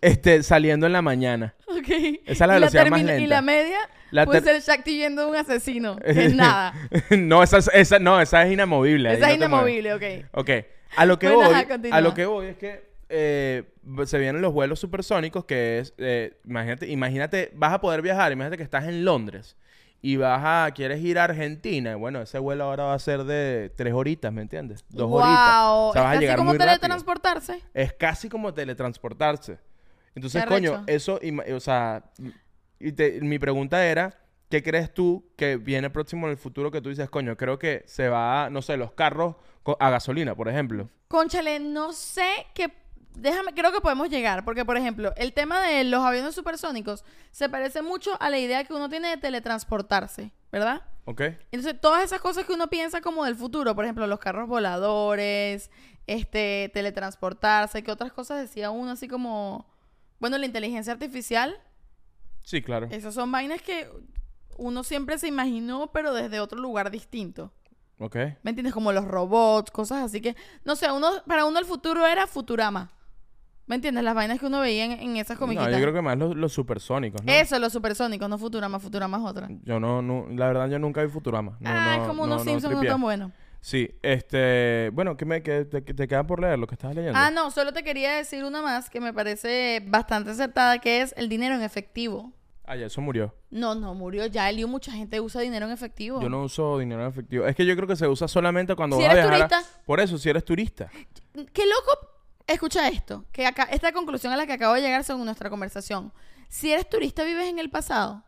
este, 0.00 0.42
saliendo 0.42 0.86
en 0.86 0.92
la 0.92 1.02
mañana. 1.02 1.54
Ok. 1.66 1.88
Esa 2.26 2.32
es 2.32 2.40
la 2.40 2.46
¿Y 2.46 2.60
velocidad 2.60 2.86
más 2.86 3.00
termina- 3.00 3.16
Y 3.16 3.20
lenta. 3.22 3.34
la 3.36 3.42
media 3.42 3.78
La 4.12 4.24
puede 4.26 4.40
ser 4.42 4.60
Shakti 4.62 4.96
viendo 4.96 5.28
un 5.28 5.34
asesino. 5.36 5.96
Es 6.04 6.34
nada. 6.34 6.74
no, 7.10 7.42
esa, 7.42 7.58
es- 7.58 7.70
esa, 7.74 7.98
no, 7.98 8.20
esa 8.20 8.44
es 8.46 8.52
inamovible. 8.52 9.12
Esa 9.14 9.30
es 9.32 9.38
no 9.38 9.46
inamovible, 9.46 9.94
ok. 9.94 10.02
Ok. 10.32 10.50
A 10.96 11.04
lo 11.06 11.18
que 11.18 11.28
Bueno, 11.28 11.50
voy, 11.50 11.54
ajá, 11.60 11.96
a 11.96 12.00
lo 12.00 12.14
que 12.14 12.26
voy 12.26 12.46
es 12.46 12.56
que 12.56 12.89
eh, 13.10 13.64
se 14.06 14.18
vienen 14.18 14.40
los 14.40 14.52
vuelos 14.52 14.78
supersónicos 14.80 15.44
que 15.44 15.80
es, 15.80 15.94
eh, 15.98 16.38
imagínate, 16.44 16.88
imagínate, 16.88 17.50
vas 17.54 17.72
a 17.72 17.80
poder 17.80 18.02
viajar, 18.02 18.32
imagínate 18.32 18.56
que 18.56 18.62
estás 18.62 18.84
en 18.84 19.04
Londres 19.04 19.56
y 20.02 20.16
vas 20.16 20.40
a, 20.42 20.72
quieres 20.74 21.02
ir 21.02 21.18
a 21.18 21.24
Argentina, 21.24 21.92
y 21.92 21.94
bueno, 21.94 22.22
ese 22.22 22.38
vuelo 22.38 22.64
ahora 22.64 22.84
va 22.84 22.94
a 22.94 22.98
ser 22.98 23.24
de 23.24 23.70
tres 23.76 23.92
horitas, 23.92 24.32
¿me 24.32 24.42
entiendes? 24.42 24.84
Dos 24.88 25.08
wow. 25.10 25.18
horitas. 25.18 25.56
O 25.66 25.92
sea, 25.92 26.02
vas 26.02 26.12
es 26.12 26.16
a 26.16 26.20
llegar 26.20 26.36
casi 26.36 26.38
como 26.38 26.50
muy 26.50 26.58
rápido. 26.58 26.78
teletransportarse. 26.78 27.62
Es 27.74 27.92
casi 27.92 28.28
como 28.28 28.54
teletransportarse. 28.54 29.58
Entonces, 30.14 30.44
coño, 30.46 30.84
eso, 30.86 31.20
o 31.54 31.60
sea, 31.60 32.04
y 32.78 32.92
te- 32.92 33.20
mi 33.20 33.38
pregunta 33.38 33.84
era, 33.84 34.18
¿qué 34.48 34.62
crees 34.62 34.92
tú 34.92 35.30
que 35.36 35.56
viene 35.56 35.90
próximo 35.90 36.26
en 36.26 36.32
el 36.32 36.38
futuro 36.38 36.70
que 36.70 36.80
tú 36.80 36.88
dices, 36.88 37.10
coño, 37.10 37.36
creo 37.36 37.58
que 37.58 37.82
se 37.86 38.08
va, 38.08 38.46
a, 38.46 38.50
no 38.50 38.62
sé, 38.62 38.76
los 38.76 38.92
carros 38.92 39.36
a 39.78 39.90
gasolina, 39.90 40.34
por 40.34 40.48
ejemplo? 40.48 40.88
Conchale, 41.08 41.60
no 41.60 41.92
sé 41.92 42.46
qué 42.54 42.72
déjame, 43.14 43.52
creo 43.54 43.72
que 43.72 43.80
podemos 43.80 44.08
llegar, 44.08 44.44
porque 44.44 44.64
por 44.64 44.76
ejemplo, 44.76 45.12
el 45.16 45.32
tema 45.32 45.60
de 45.62 45.84
los 45.84 46.02
aviones 46.04 46.34
supersónicos 46.34 47.04
se 47.30 47.48
parece 47.48 47.82
mucho 47.82 48.20
a 48.20 48.30
la 48.30 48.38
idea 48.38 48.64
que 48.64 48.74
uno 48.74 48.88
tiene 48.88 49.08
de 49.08 49.16
teletransportarse, 49.16 50.32
¿verdad? 50.50 50.82
¿Ok? 51.04 51.22
Entonces, 51.50 51.80
todas 51.80 52.04
esas 52.04 52.20
cosas 52.20 52.44
que 52.44 52.52
uno 52.52 52.68
piensa 52.68 53.00
como 53.00 53.24
del 53.24 53.36
futuro, 53.36 53.74
por 53.74 53.84
ejemplo, 53.84 54.06
los 54.06 54.18
carros 54.18 54.48
voladores, 54.48 55.70
este, 56.06 56.70
teletransportarse, 56.72 57.82
¿qué 57.82 57.90
otras 57.92 58.12
cosas 58.12 58.40
decía 58.40 58.70
uno 58.70 58.92
así 58.92 59.08
como, 59.08 59.66
bueno, 60.18 60.38
la 60.38 60.46
inteligencia 60.46 60.92
artificial? 60.92 61.58
Sí, 62.44 62.62
claro. 62.62 62.88
Esas 62.90 63.14
son 63.14 63.30
vainas 63.30 63.62
que 63.62 63.88
uno 64.56 64.84
siempre 64.84 65.18
se 65.18 65.28
imaginó, 65.28 65.90
pero 65.92 66.12
desde 66.12 66.40
otro 66.40 66.58
lugar 66.58 66.90
distinto. 66.90 67.52
Ok. 67.98 68.16
¿Me 68.42 68.50
entiendes? 68.50 68.72
Como 68.72 68.92
los 68.92 69.04
robots, 69.04 69.70
cosas 69.70 70.02
así 70.04 70.20
que, 70.20 70.34
no 70.64 70.74
sé, 70.74 70.90
uno, 70.90 71.22
para 71.26 71.44
uno 71.44 71.58
el 71.58 71.64
futuro 71.64 72.06
era 72.06 72.26
Futurama. 72.26 72.90
¿Me 73.70 73.76
entiendes? 73.76 74.02
Las 74.02 74.16
vainas 74.16 74.40
que 74.40 74.46
uno 74.46 74.58
veía 74.58 74.84
en, 74.84 74.90
en 74.90 75.16
esas 75.16 75.38
comiquitas. 75.38 75.70
No, 75.70 75.76
yo 75.78 75.80
creo 75.80 75.94
que 75.94 76.02
más 76.02 76.18
los, 76.18 76.34
los 76.34 76.52
supersónicos, 76.52 77.22
¿no? 77.24 77.32
Eso, 77.32 77.56
los 77.60 77.72
supersónicos, 77.72 78.28
no 78.28 78.36
Futurama, 78.36 78.80
Futurama 78.80 79.18
es 79.18 79.24
otra. 79.24 79.48
Yo 79.62 79.78
no, 79.78 80.02
no, 80.02 80.26
la 80.28 80.48
verdad 80.48 80.68
yo 80.68 80.80
nunca 80.80 81.04
vi 81.04 81.08
Futurama. 81.08 81.56
No, 81.60 81.70
ah, 81.70 81.84
no, 81.96 82.02
es 82.02 82.08
como 82.08 82.26
no, 82.26 82.32
unos 82.34 82.44
no 82.44 82.50
Simpsons 82.50 82.74
no 82.74 82.82
tan 82.82 83.00
buenos. 83.00 83.30
Sí, 83.60 83.88
este, 84.02 84.90
bueno, 84.92 85.16
¿qué 85.16 85.24
me 85.24 85.40
qué 85.44 85.66
te, 85.66 85.82
te 85.82 86.08
queda 86.08 86.26
por 86.26 86.40
leer 86.40 86.58
lo 86.58 86.66
que 86.66 86.74
estabas 86.74 86.96
leyendo? 86.96 87.16
Ah, 87.16 87.30
no, 87.30 87.52
solo 87.52 87.72
te 87.72 87.84
quería 87.84 88.10
decir 88.16 88.42
una 88.42 88.60
más 88.60 88.90
que 88.90 89.00
me 89.00 89.12
parece 89.14 89.84
bastante 89.86 90.30
acertada, 90.32 90.80
que 90.80 91.02
es 91.02 91.14
el 91.16 91.28
dinero 91.28 91.54
en 91.54 91.62
efectivo. 91.62 92.32
Ah, 92.64 92.74
ya, 92.74 92.86
eso 92.86 93.00
murió. 93.00 93.32
No, 93.50 93.76
no, 93.76 93.94
murió 93.94 94.26
ya. 94.26 94.50
El 94.50 94.56
lío, 94.56 94.66
mucha 94.66 94.90
gente 94.90 95.20
usa 95.20 95.42
dinero 95.42 95.66
en 95.66 95.70
efectivo. 95.70 96.20
Yo 96.20 96.28
no 96.28 96.42
uso 96.42 96.76
dinero 96.80 97.02
en 97.02 97.08
efectivo. 97.08 97.46
Es 97.46 97.54
que 97.54 97.64
yo 97.64 97.76
creo 97.76 97.86
que 97.86 97.94
se 97.94 98.08
usa 98.08 98.26
solamente 98.26 98.74
cuando 98.74 98.96
Si 98.96 99.02
vas 99.04 99.10
a 99.10 99.12
eres 99.12 99.30
viajar. 99.30 99.42
a- 99.42 99.48
turista. 99.48 99.80
Por 99.86 100.00
eso, 100.00 100.18
si 100.18 100.28
eres 100.28 100.44
turista. 100.44 100.90
Qué 101.52 101.62
loco. 101.66 102.10
Escucha 102.52 102.88
esto, 102.88 103.24
que 103.32 103.46
acá, 103.46 103.64
esta 103.70 103.92
conclusión 103.92 104.32
a 104.32 104.36
la 104.36 104.46
que 104.46 104.52
acabo 104.54 104.74
de 104.74 104.80
llegar 104.80 105.04
según 105.04 105.24
nuestra 105.24 105.50
conversación. 105.50 106.12
Si 106.48 106.72
eres 106.72 106.88
turista, 106.88 107.22
vives 107.22 107.48
en 107.48 107.58
el 107.58 107.70
pasado. 107.70 108.24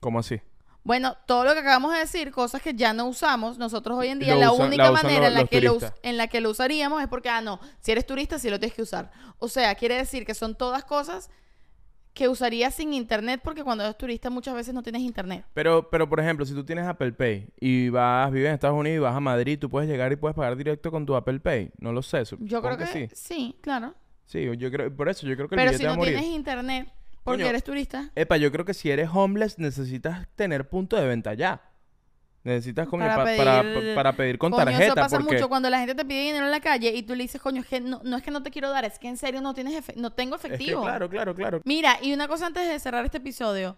¿Cómo 0.00 0.18
así? 0.18 0.40
Bueno, 0.82 1.16
todo 1.26 1.44
lo 1.44 1.52
que 1.52 1.60
acabamos 1.60 1.92
de 1.92 1.98
decir, 2.00 2.30
cosas 2.32 2.62
que 2.62 2.74
ya 2.74 2.92
no 2.92 3.06
usamos, 3.06 3.58
nosotros 3.58 3.98
hoy 3.98 4.08
en 4.08 4.18
día 4.20 4.34
Lo 4.34 4.40
la 4.40 4.52
usan- 4.52 4.66
única 4.68 4.84
la 4.84 4.90
manera 4.92 5.28
los- 5.28 5.28
en, 5.28 5.34
la 5.34 5.46
que 5.46 5.60
lo, 5.60 5.78
en 6.02 6.16
la 6.16 6.26
que 6.28 6.40
lo 6.40 6.50
usaríamos 6.50 7.02
es 7.02 7.08
porque, 7.08 7.28
ah, 7.28 7.40
no, 7.40 7.60
si 7.80 7.92
eres 7.92 8.06
turista 8.06 8.38
sí 8.38 8.48
lo 8.50 8.58
tienes 8.58 8.74
que 8.74 8.82
usar. 8.82 9.10
O 9.38 9.48
sea, 9.48 9.74
quiere 9.74 9.96
decir 9.96 10.24
que 10.26 10.34
son 10.34 10.54
todas 10.56 10.84
cosas 10.84 11.30
que 12.18 12.28
usarías 12.28 12.74
sin 12.74 12.92
internet 12.94 13.40
porque 13.44 13.62
cuando 13.62 13.84
eres 13.84 13.96
turista 13.96 14.28
muchas 14.28 14.52
veces 14.52 14.74
no 14.74 14.82
tienes 14.82 15.02
internet. 15.02 15.44
Pero, 15.54 15.88
pero 15.88 16.08
por 16.08 16.18
ejemplo, 16.18 16.44
si 16.44 16.52
tú 16.52 16.64
tienes 16.64 16.84
Apple 16.84 17.12
Pay 17.12 17.46
y 17.60 17.90
vas, 17.90 18.32
vives 18.32 18.48
en 18.48 18.54
Estados 18.54 18.76
Unidos 18.76 18.96
y 18.96 18.98
vas 18.98 19.14
a 19.14 19.20
Madrid, 19.20 19.56
tú 19.56 19.70
puedes 19.70 19.88
llegar 19.88 20.10
y 20.10 20.16
puedes 20.16 20.34
pagar 20.34 20.56
directo 20.56 20.90
con 20.90 21.06
tu 21.06 21.14
Apple 21.14 21.38
Pay. 21.38 21.70
No 21.78 21.92
lo 21.92 22.02
sé. 22.02 22.24
Yo 22.40 22.60
creo 22.60 22.76
que, 22.76 22.86
sí. 22.86 23.08
sí. 23.12 23.56
claro. 23.60 23.94
Sí, 24.26 24.50
yo 24.58 24.70
creo, 24.72 24.92
por 24.94 25.08
eso 25.08 25.28
yo 25.28 25.36
creo 25.36 25.48
que 25.48 25.54
el 25.54 25.60
Pero 25.60 25.78
si 25.78 25.84
va 25.84 25.90
a 25.90 25.92
no 25.92 25.98
morir. 25.98 26.16
tienes 26.16 26.34
internet 26.34 26.88
porque 27.22 27.42
Coño, 27.42 27.50
eres 27.50 27.62
turista, 27.62 28.10
Epa, 28.16 28.36
yo 28.36 28.50
creo 28.50 28.64
que 28.64 28.74
si 28.74 28.90
eres 28.90 29.10
homeless 29.12 29.58
necesitas 29.60 30.26
tener 30.34 30.68
punto 30.68 30.96
de 30.96 31.06
venta 31.06 31.34
ya. 31.34 31.67
Necesitas 32.44 32.86
como 32.88 33.02
Para 33.04 33.16
pa- 33.16 33.24
pedir- 33.24 33.38
para, 33.44 33.94
para 33.94 34.12
pedir 34.16 34.38
con 34.38 34.52
coño, 34.52 34.64
tarjeta. 34.64 34.84
eso 34.86 34.94
pasa 34.94 35.18
porque... 35.18 35.34
mucho 35.34 35.48
cuando 35.48 35.68
la 35.68 35.80
gente 35.80 35.94
te 35.94 36.04
pide 36.04 36.20
dinero 36.20 36.44
en 36.46 36.50
la 36.50 36.60
calle 36.60 36.94
y 36.94 37.02
tú 37.02 37.14
le 37.14 37.24
dices, 37.24 37.40
coño, 37.42 37.60
es 37.62 37.66
que 37.66 37.80
no, 37.80 38.00
no 38.04 38.16
es 38.16 38.22
que 38.22 38.30
no 38.30 38.42
te 38.42 38.50
quiero 38.50 38.70
dar, 38.70 38.84
es 38.84 38.98
que 38.98 39.08
en 39.08 39.16
serio 39.16 39.40
no 39.40 39.54
tienes 39.54 39.74
efe- 39.74 39.96
no 39.96 40.12
tengo 40.12 40.36
Es 40.36 40.42
que 40.42 40.46
efectivo. 40.48 40.82
claro, 40.82 41.10
claro, 41.10 41.34
claro. 41.34 41.60
Mira, 41.64 41.98
y 42.00 42.12
una 42.14 42.28
cosa 42.28 42.46
antes 42.46 42.66
de 42.68 42.78
cerrar 42.78 43.04
este 43.04 43.18
episodio. 43.18 43.76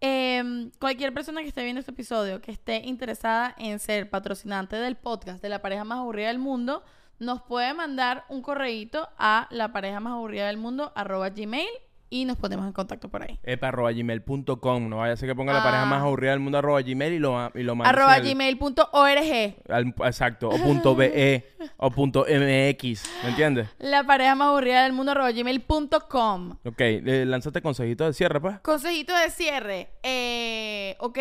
Em, 0.00 0.70
cualquier 0.78 1.12
persona 1.12 1.42
que 1.42 1.48
esté 1.48 1.62
viendo 1.64 1.80
este 1.80 1.90
episodio, 1.90 2.40
que 2.40 2.52
esté 2.52 2.76
interesada 2.84 3.54
en 3.58 3.80
ser 3.80 4.08
patrocinante 4.08 4.76
del 4.76 4.96
podcast 4.96 5.42
de 5.42 5.48
la 5.48 5.60
pareja 5.60 5.82
más 5.84 5.98
aburrida 5.98 6.28
del 6.28 6.38
mundo, 6.38 6.84
nos 7.18 7.42
puede 7.42 7.74
mandar 7.74 8.24
un 8.28 8.40
correíto 8.42 9.08
a 9.18 9.48
la 9.50 9.72
pareja 9.72 9.98
más 9.98 10.12
aburrida 10.12 10.46
del 10.46 10.56
mundo 10.56 10.92
arroba 10.94 11.30
gmail 11.30 11.68
y 12.10 12.24
nos 12.24 12.36
ponemos 12.36 12.66
en 12.66 12.72
contacto 12.72 13.08
por 13.08 13.22
ahí. 13.22 13.38
Epa, 13.42 13.68
arroba 13.68 13.92
gmail.com. 13.92 14.88
No 14.88 14.96
vaya 14.98 15.12
a 15.12 15.16
ser 15.16 15.28
que 15.28 15.34
ponga 15.34 15.52
la 15.52 15.60
Ah. 15.60 15.64
pareja 15.64 15.84
más 15.86 16.02
aburrida 16.02 16.30
del 16.30 16.40
mundo 16.40 16.58
arroba 16.58 16.80
gmail 16.82 17.12
y 17.12 17.18
lo, 17.18 17.50
y 17.54 17.62
lo 17.62 17.74
mande 17.76 17.90
Arroba 17.90 18.16
el- 18.16 18.24
gmail.org. 18.24 20.06
exacto. 20.06 20.48
O 20.48 20.56
punto 20.58 20.94
BE 20.94 21.44
o 21.76 21.90
punto 21.90 22.20
MX. 22.28 23.04
¿Me 23.24 23.30
entiendes? 23.30 23.68
La 23.78 24.04
pareja 24.04 24.34
más 24.34 24.48
aburrida 24.48 24.84
del 24.84 24.92
mundo 24.92 25.12
arroba 25.12 25.30
gmail.com. 25.32 26.50
Ok, 26.64 26.80
eh, 26.80 27.24
lánzate 27.26 27.62
consejito 27.62 28.04
de 28.06 28.12
cierre, 28.12 28.40
pues. 28.40 28.58
Consejito 28.60 29.14
de 29.16 29.30
cierre. 29.30 29.88
Eh, 30.02 30.96
ok. 31.00 31.18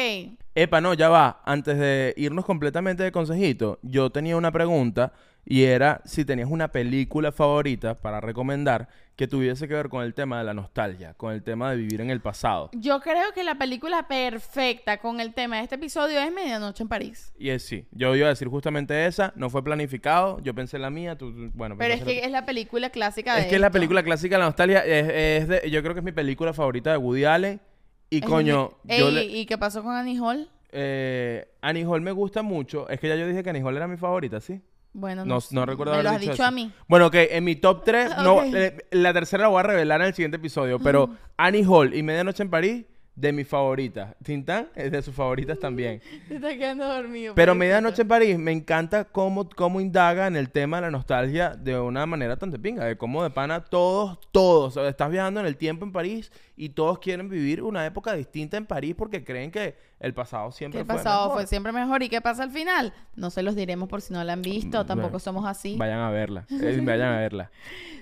Epa, 0.56 0.82
no, 0.82 0.94
ya 0.94 1.10
va. 1.10 1.42
Antes 1.46 1.78
de 1.78 2.14
irnos 2.18 2.46
completamente 2.46 3.04
de 3.04 3.12
consejito, 3.12 3.80
yo 3.84 4.10
tenía 4.10 4.38
una 4.38 4.52
pregunta 4.52 5.14
y 5.50 5.64
era 5.64 6.02
si 6.04 6.26
tenías 6.26 6.50
una 6.52 6.68
película 6.74 7.32
favorita 7.32 7.96
para 8.02 8.20
recomendar 8.20 8.90
que 9.16 9.28
tuviese 9.28 9.68
que 9.68 9.74
ver 9.74 9.88
con 9.90 10.04
el 10.04 10.14
tema 10.14 10.38
de 10.40 10.44
la 10.44 10.54
nostalgia, 10.54 11.14
con 11.14 11.34
el 11.34 11.42
tema 11.42 11.72
de 11.72 11.78
vivir 11.78 12.02
en 12.02 12.10
el 12.10 12.20
pasado. 12.22 12.70
Yo 12.74 13.00
creo 13.00 13.32
que 13.34 13.44
la 13.46 13.56
película 13.56 14.08
perfecta 14.08 14.98
con 15.00 15.20
el 15.22 15.34
tema 15.34 15.56
de 15.58 15.64
este 15.64 15.76
episodio 15.76 16.20
es 16.20 16.32
Medianoche 16.34 16.84
en 16.84 16.90
París. 16.90 17.32
Y 17.40 17.50
es 17.50 17.64
sí, 17.64 17.88
yo 17.92 18.14
iba 18.16 18.28
a 18.28 18.30
decir 18.30 18.48
justamente 18.50 19.06
esa, 19.08 19.32
no 19.36 19.50
fue 19.50 19.64
planificado, 19.64 20.40
yo 20.44 20.54
pensé 20.54 20.78
la 20.78 20.90
mía, 20.90 21.18
tú, 21.18 21.32
tú- 21.34 21.50
bueno. 21.54 21.76
Pero 21.78 21.94
es 21.94 22.04
que 22.04 22.16
la- 22.16 22.26
es 22.26 22.32
la 22.32 22.46
película 22.46 22.90
clásica 22.90 23.36
de 23.36 23.42
es 23.42 23.48
que 23.48 23.56
es 23.56 23.62
la 23.62 23.72
película 23.72 24.04
clásica 24.04 24.36
de 24.36 24.40
la 24.40 24.46
nostalgia, 24.46 24.86
es, 24.86 25.44
es 25.44 25.48
de- 25.48 25.72
yo 25.72 25.82
creo 25.82 25.94
que 25.96 26.02
es 26.02 26.06
mi 26.06 26.12
película 26.12 26.54
favorita 26.54 26.92
de 26.92 26.98
Woody 26.98 27.24
Allen. 27.24 27.62
Y 28.10 28.18
Es 28.18 28.26
coño, 28.26 28.72
mi- 28.84 28.98
yo 28.98 29.08
Ey, 29.10 29.14
le- 29.16 29.24
¿Y 29.26 29.46
qué 29.46 29.58
pasó 29.58 29.82
con 29.82 29.96
Annie 29.96 30.20
Hall? 30.20 30.50
eh, 30.72 31.48
Annie 31.62 31.86
Hall 31.86 32.02
me 32.02 32.12
gusta 32.12 32.42
mucho, 32.44 32.88
es 32.90 33.00
que 33.00 33.08
ya 33.08 33.16
yo 33.16 33.26
dije 33.28 33.42
que 33.44 33.50
Annie 33.50 33.64
Hall 33.64 33.76
era 33.78 33.88
mi 33.88 33.98
favorita, 33.98 34.40
¿sí? 34.42 34.62
Bueno, 34.98 35.26
No, 35.26 35.38
no, 35.52 35.66
recuerdo 35.68 35.92
Me 35.92 36.00
haber 36.00 36.06
lo 36.06 36.16
has 36.16 36.20
dicho 36.20 36.44
a 36.44 36.50
mí. 36.50 36.72
Bueno, 36.88 37.06
ok, 37.06 37.16
en 37.30 37.44
mi 37.44 37.56
top 37.56 37.84
3, 37.86 38.18
no, 38.24 38.42
eh, 38.56 38.78
la 38.90 39.14
tercera 39.14 39.44
la 39.44 39.50
voy 39.50 39.60
a 39.60 39.64
revelar 39.64 40.02
en 40.02 40.08
el 40.08 40.16
siguiente 40.16 40.38
episodio, 40.38 40.80
pero 40.80 41.12
Annie 41.38 41.64
Hall 41.64 41.94
y 41.94 42.02
Medianoche 42.02 42.42
en 42.42 42.50
París, 42.50 42.84
de 43.18 43.34
mis 43.34 43.48
favoritas. 43.48 44.16
Tintán 44.24 44.70
es 44.76 44.92
de 44.92 45.02
sus 45.02 45.14
favoritas 45.14 45.60
también. 45.60 46.02
Te 46.28 46.36
estás 46.36 46.54
quedando 46.54 46.88
dormido. 46.88 47.34
Pero. 47.34 47.56
Medianoche 47.56 48.04
en 48.04 48.08
París 48.08 48.38
me 48.38 48.52
encanta 48.52 49.06
cómo, 49.06 49.50
cómo 49.50 49.82
indaga 49.82 50.28
en 50.28 50.36
el 50.36 50.52
tema 50.52 50.78
de 50.78 50.82
la 50.84 50.92
nostalgia 50.92 51.56
de 51.56 51.80
una 51.80 52.06
manera 52.06 52.38
tan 52.38 52.52
de 52.52 52.60
pinga, 52.60 52.86
de 52.86 52.96
cómo 52.96 53.24
de 53.24 53.32
pana 53.32 53.66
todos, 53.66 54.20
todos, 54.32 54.78
o 54.78 54.82
sea, 54.82 54.90
estás 54.90 55.10
viajando 55.10 55.40
en 55.40 55.48
el 55.48 55.58
tiempo 55.58 55.84
en 55.84 55.92
París 55.92 56.32
y 56.56 56.70
todos 56.70 57.00
quieren 57.00 57.28
vivir 57.28 57.64
una 57.64 57.84
época 57.88 58.14
distinta 58.14 58.56
en 58.58 58.68
París 58.68 58.94
porque 58.96 59.24
creen 59.24 59.50
que 59.50 59.76
el 60.00 60.14
pasado 60.14 60.50
Que 60.50 60.56
siempre 60.56 60.82
el 60.82 60.86
fue 60.86 60.96
pasado 60.98 61.22
mejor. 61.24 61.38
fue 61.38 61.48
siempre 61.48 61.72
mejor. 61.72 62.04
¿Y 62.04 62.10
qué 62.10 62.22
pasa 62.22 62.44
al 62.44 62.52
final? 62.52 62.94
No 63.16 63.32
se 63.32 63.42
los 63.42 63.56
diremos 63.56 63.90
por 63.90 64.02
si 64.02 64.14
no 64.14 64.24
la 64.24 64.34
han 64.34 64.44
visto. 64.44 64.86
Tampoco 64.86 65.10
Bueno, 65.10 65.20
somos 65.20 65.46
así. 65.48 65.76
Vayan 65.76 66.00
a 66.02 66.12
verla, 66.12 66.46
eh, 66.52 66.80
vayan 66.84 67.14
a 67.14 67.18
verla. 67.18 67.50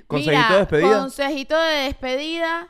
Consejito 0.07 0.37
Mira, 0.37 0.51
de 0.53 0.59
despedida. 0.59 0.99
Consejito 0.99 1.57
de 1.57 1.75
despedida. 1.85 2.67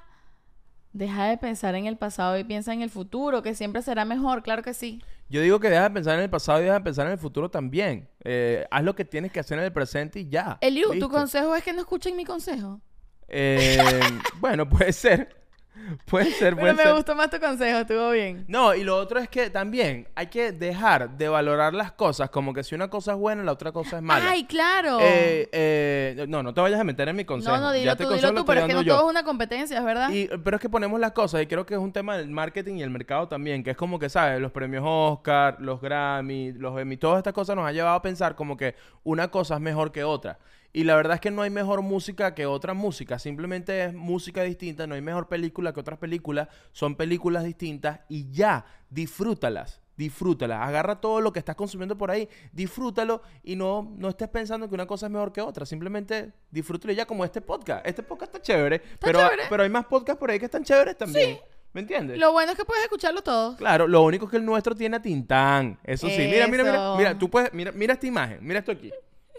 Deja 0.95 1.25
de 1.25 1.37
pensar 1.37 1.75
en 1.75 1.87
el 1.87 1.97
pasado 1.97 2.39
y 2.39 2.45
piensa 2.45 2.71
en 2.71 2.81
el 2.81 2.89
futuro, 2.89 3.43
que 3.43 3.53
siempre 3.53 3.81
será 3.81 4.05
mejor, 4.05 4.43
claro 4.43 4.63
que 4.63 4.73
sí. 4.73 5.03
Yo 5.27 5.41
digo 5.41 5.59
que 5.59 5.69
deja 5.69 5.83
de 5.83 5.89
pensar 5.89 6.15
en 6.15 6.21
el 6.23 6.29
pasado 6.29 6.61
y 6.61 6.63
deja 6.63 6.75
de 6.75 6.79
pensar 6.85 7.05
en 7.05 7.11
el 7.11 7.17
futuro 7.17 7.51
también. 7.51 8.07
Eh, 8.23 8.65
haz 8.71 8.81
lo 8.81 8.95
que 8.95 9.03
tienes 9.03 9.33
que 9.33 9.41
hacer 9.41 9.59
en 9.59 9.65
el 9.65 9.73
presente 9.73 10.21
y 10.21 10.29
ya. 10.29 10.57
Eliu, 10.61 10.97
¿tu 10.97 11.09
consejo 11.09 11.53
es 11.53 11.65
que 11.65 11.73
no 11.73 11.81
escuchen 11.81 12.15
mi 12.15 12.23
consejo? 12.23 12.79
Eh, 13.27 13.77
bueno, 14.39 14.69
puede 14.69 14.93
ser. 14.93 15.35
Puede 16.05 16.31
ser, 16.31 16.55
puede 16.55 16.67
Pero 16.73 16.77
me 16.77 16.83
ser. 16.83 16.93
gustó 16.95 17.15
más 17.15 17.29
tu 17.29 17.39
consejo, 17.39 17.79
estuvo 17.79 18.09
bien. 18.11 18.45
No, 18.47 18.73
y 18.73 18.83
lo 18.83 18.95
otro 18.97 19.19
es 19.19 19.27
que 19.29 19.49
también 19.49 20.07
hay 20.15 20.27
que 20.27 20.51
dejar 20.51 21.09
de 21.17 21.27
valorar 21.29 21.73
las 21.73 21.91
cosas 21.91 22.29
como 22.29 22.53
que 22.53 22.63
si 22.63 22.75
una 22.75 22.89
cosa 22.89 23.11
es 23.11 23.17
buena, 23.17 23.43
la 23.43 23.51
otra 23.51 23.71
cosa 23.71 23.97
es 23.97 24.01
mala. 24.03 24.29
Ay, 24.31 24.45
claro. 24.45 24.99
Eh, 25.01 25.49
eh, 25.51 26.25
no, 26.27 26.41
no 26.43 26.53
te 26.53 26.61
vayas 26.61 26.79
a 26.79 26.83
meter 26.83 27.09
en 27.09 27.15
mi 27.15 27.25
consejo. 27.25 27.55
no, 27.57 27.61
no, 27.61 27.73
Ya 27.73 27.79
dilo 27.79 27.91
este 27.91 28.03
tú, 28.03 28.09
consejo 28.09 28.27
dilo 28.31 28.39
lo 28.39 28.41
tú, 28.41 28.45
pero 28.47 28.61
es 28.61 28.67
que 28.67 28.73
no 28.73 28.81
yo. 28.81 28.95
todo 28.95 29.05
es 29.05 29.11
una 29.11 29.23
competencia, 29.23 29.77
¿es 29.77 29.83
verdad? 29.85 30.09
Y, 30.09 30.27
pero 30.43 30.57
es 30.57 30.61
que 30.61 30.69
ponemos 30.69 30.99
las 30.99 31.11
cosas 31.11 31.41
y 31.41 31.47
creo 31.47 31.65
que 31.65 31.73
es 31.73 31.79
un 31.79 31.91
tema 31.91 32.17
del 32.17 32.29
marketing 32.29 32.75
y 32.75 32.83
el 32.83 32.89
mercado 32.89 33.27
también, 33.27 33.63
que 33.63 33.71
es 33.71 33.77
como 33.77 33.99
que, 33.99 34.09
¿sabes? 34.09 34.39
Los 34.39 34.51
premios 34.51 34.83
Oscar, 34.85 35.57
los 35.59 35.81
Grammy, 35.81 36.53
los 36.53 36.79
Emmy, 36.79 36.97
todas 36.97 37.17
estas 37.17 37.33
cosas 37.33 37.55
nos 37.55 37.67
han 37.67 37.73
llevado 37.73 37.95
a 37.95 38.01
pensar 38.01 38.35
como 38.35 38.55
que 38.57 38.75
una 39.03 39.29
cosa 39.29 39.55
es 39.55 39.61
mejor 39.61 39.91
que 39.91 40.03
otra. 40.03 40.39
Y 40.75 40.83
la 40.83 40.97
verdad 40.97 41.13
es 41.13 41.21
que 41.21 41.31
no 41.31 41.41
hay 41.41 41.49
mejor 41.49 41.81
música 41.83 42.35
que 42.35 42.45
otra 42.45 42.73
música, 42.73 43.17
simplemente 43.17 43.85
es 43.85 43.93
música 43.93 44.43
distinta, 44.43 44.85
no 44.85 44.95
hay 44.95 45.01
mejor 45.01 45.29
película 45.29 45.71
que 45.71 45.79
otras 45.79 45.97
películas, 45.97 46.49
son 46.73 46.95
películas 46.95 47.45
distintas 47.45 48.01
y 48.09 48.29
ya, 48.29 48.65
disfrútalas. 48.89 49.79
Disfrútalas, 49.95 50.67
agarra 50.67 50.99
todo 50.99 51.21
lo 51.21 51.31
que 51.31 51.39
estás 51.39 51.55
consumiendo 51.55 51.97
por 51.97 52.11
ahí, 52.11 52.27
disfrútalo 52.51 53.21
y 53.41 53.55
no, 53.55 53.93
no 53.95 54.09
estés 54.09 54.27
pensando 54.27 54.67
que 54.67 54.75
una 54.75 54.85
cosa 54.85 55.05
es 55.05 55.13
mejor 55.13 55.31
que 55.31 55.39
otra, 55.39 55.65
simplemente 55.65 56.33
disfrútalo 56.51 56.91
ya 56.91 57.05
como 57.05 57.23
este 57.23 57.39
podcast. 57.39 57.87
Este 57.87 58.03
podcast 58.03 58.35
está 58.35 58.45
chévere, 58.45 58.81
pero, 58.99 59.19
chévere. 59.19 59.43
pero 59.49 59.63
hay 59.63 59.69
más 59.69 59.85
podcasts 59.85 60.19
por 60.19 60.29
ahí 60.29 60.39
que 60.39 60.45
están 60.45 60.65
chéveres 60.65 60.97
también. 60.97 61.39
¿Me 61.71 61.79
entiendes? 61.79 62.17
Lo 62.17 62.33
bueno 62.33 62.51
es 62.51 62.57
que 62.57 62.65
puedes 62.65 62.83
escucharlo 62.83 63.21
todo. 63.21 63.55
Claro, 63.55 63.87
lo 63.87 64.01
único 64.01 64.25
es 64.25 64.31
que 64.31 64.37
el 64.37 64.45
nuestro 64.45 64.75
tiene 64.75 64.97
a 64.97 65.01
Tintán. 65.01 65.79
Eso 65.85 66.09
sí. 66.09 66.27
Mira, 66.29 66.47
mira, 66.47 66.65
mira. 66.65 66.75
Eso. 66.75 66.97
Mira, 66.97 67.17
tú 67.17 67.29
puedes. 67.29 67.53
Mira, 67.53 67.71
mira 67.71 67.93
esta 67.93 68.07
imagen. 68.07 68.39
Mira 68.41 68.59
esto 68.59 68.73
aquí. 68.73 68.91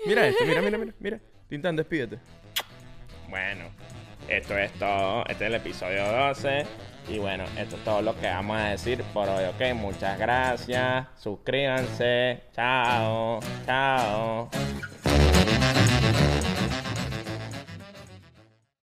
Mira 0.04 0.26
esto. 0.26 0.44
Mira, 0.44 0.60
mira, 0.60 0.78
mira. 0.78 0.92
Mira. 0.98 1.20
Tintán, 1.48 1.76
despídete. 1.76 2.18
Bueno, 3.28 3.64
esto 4.28 4.58
es 4.58 4.72
todo. 4.72 5.24
Este 5.26 5.44
es 5.44 5.48
el 5.48 5.54
episodio 5.54 6.04
12. 6.04 6.66
Y 7.08 7.18
bueno, 7.18 7.44
esto 7.56 7.76
es 7.76 7.84
todo 7.84 8.02
lo 8.02 8.18
que 8.18 8.26
vamos 8.26 8.56
a 8.58 8.70
decir 8.70 9.02
por 9.14 9.28
hoy, 9.28 9.44
¿ok? 9.44 9.74
Muchas 9.74 10.18
gracias. 10.18 11.06
Suscríbanse. 11.16 12.42
Chao. 12.52 13.40
Chao. 13.64 14.50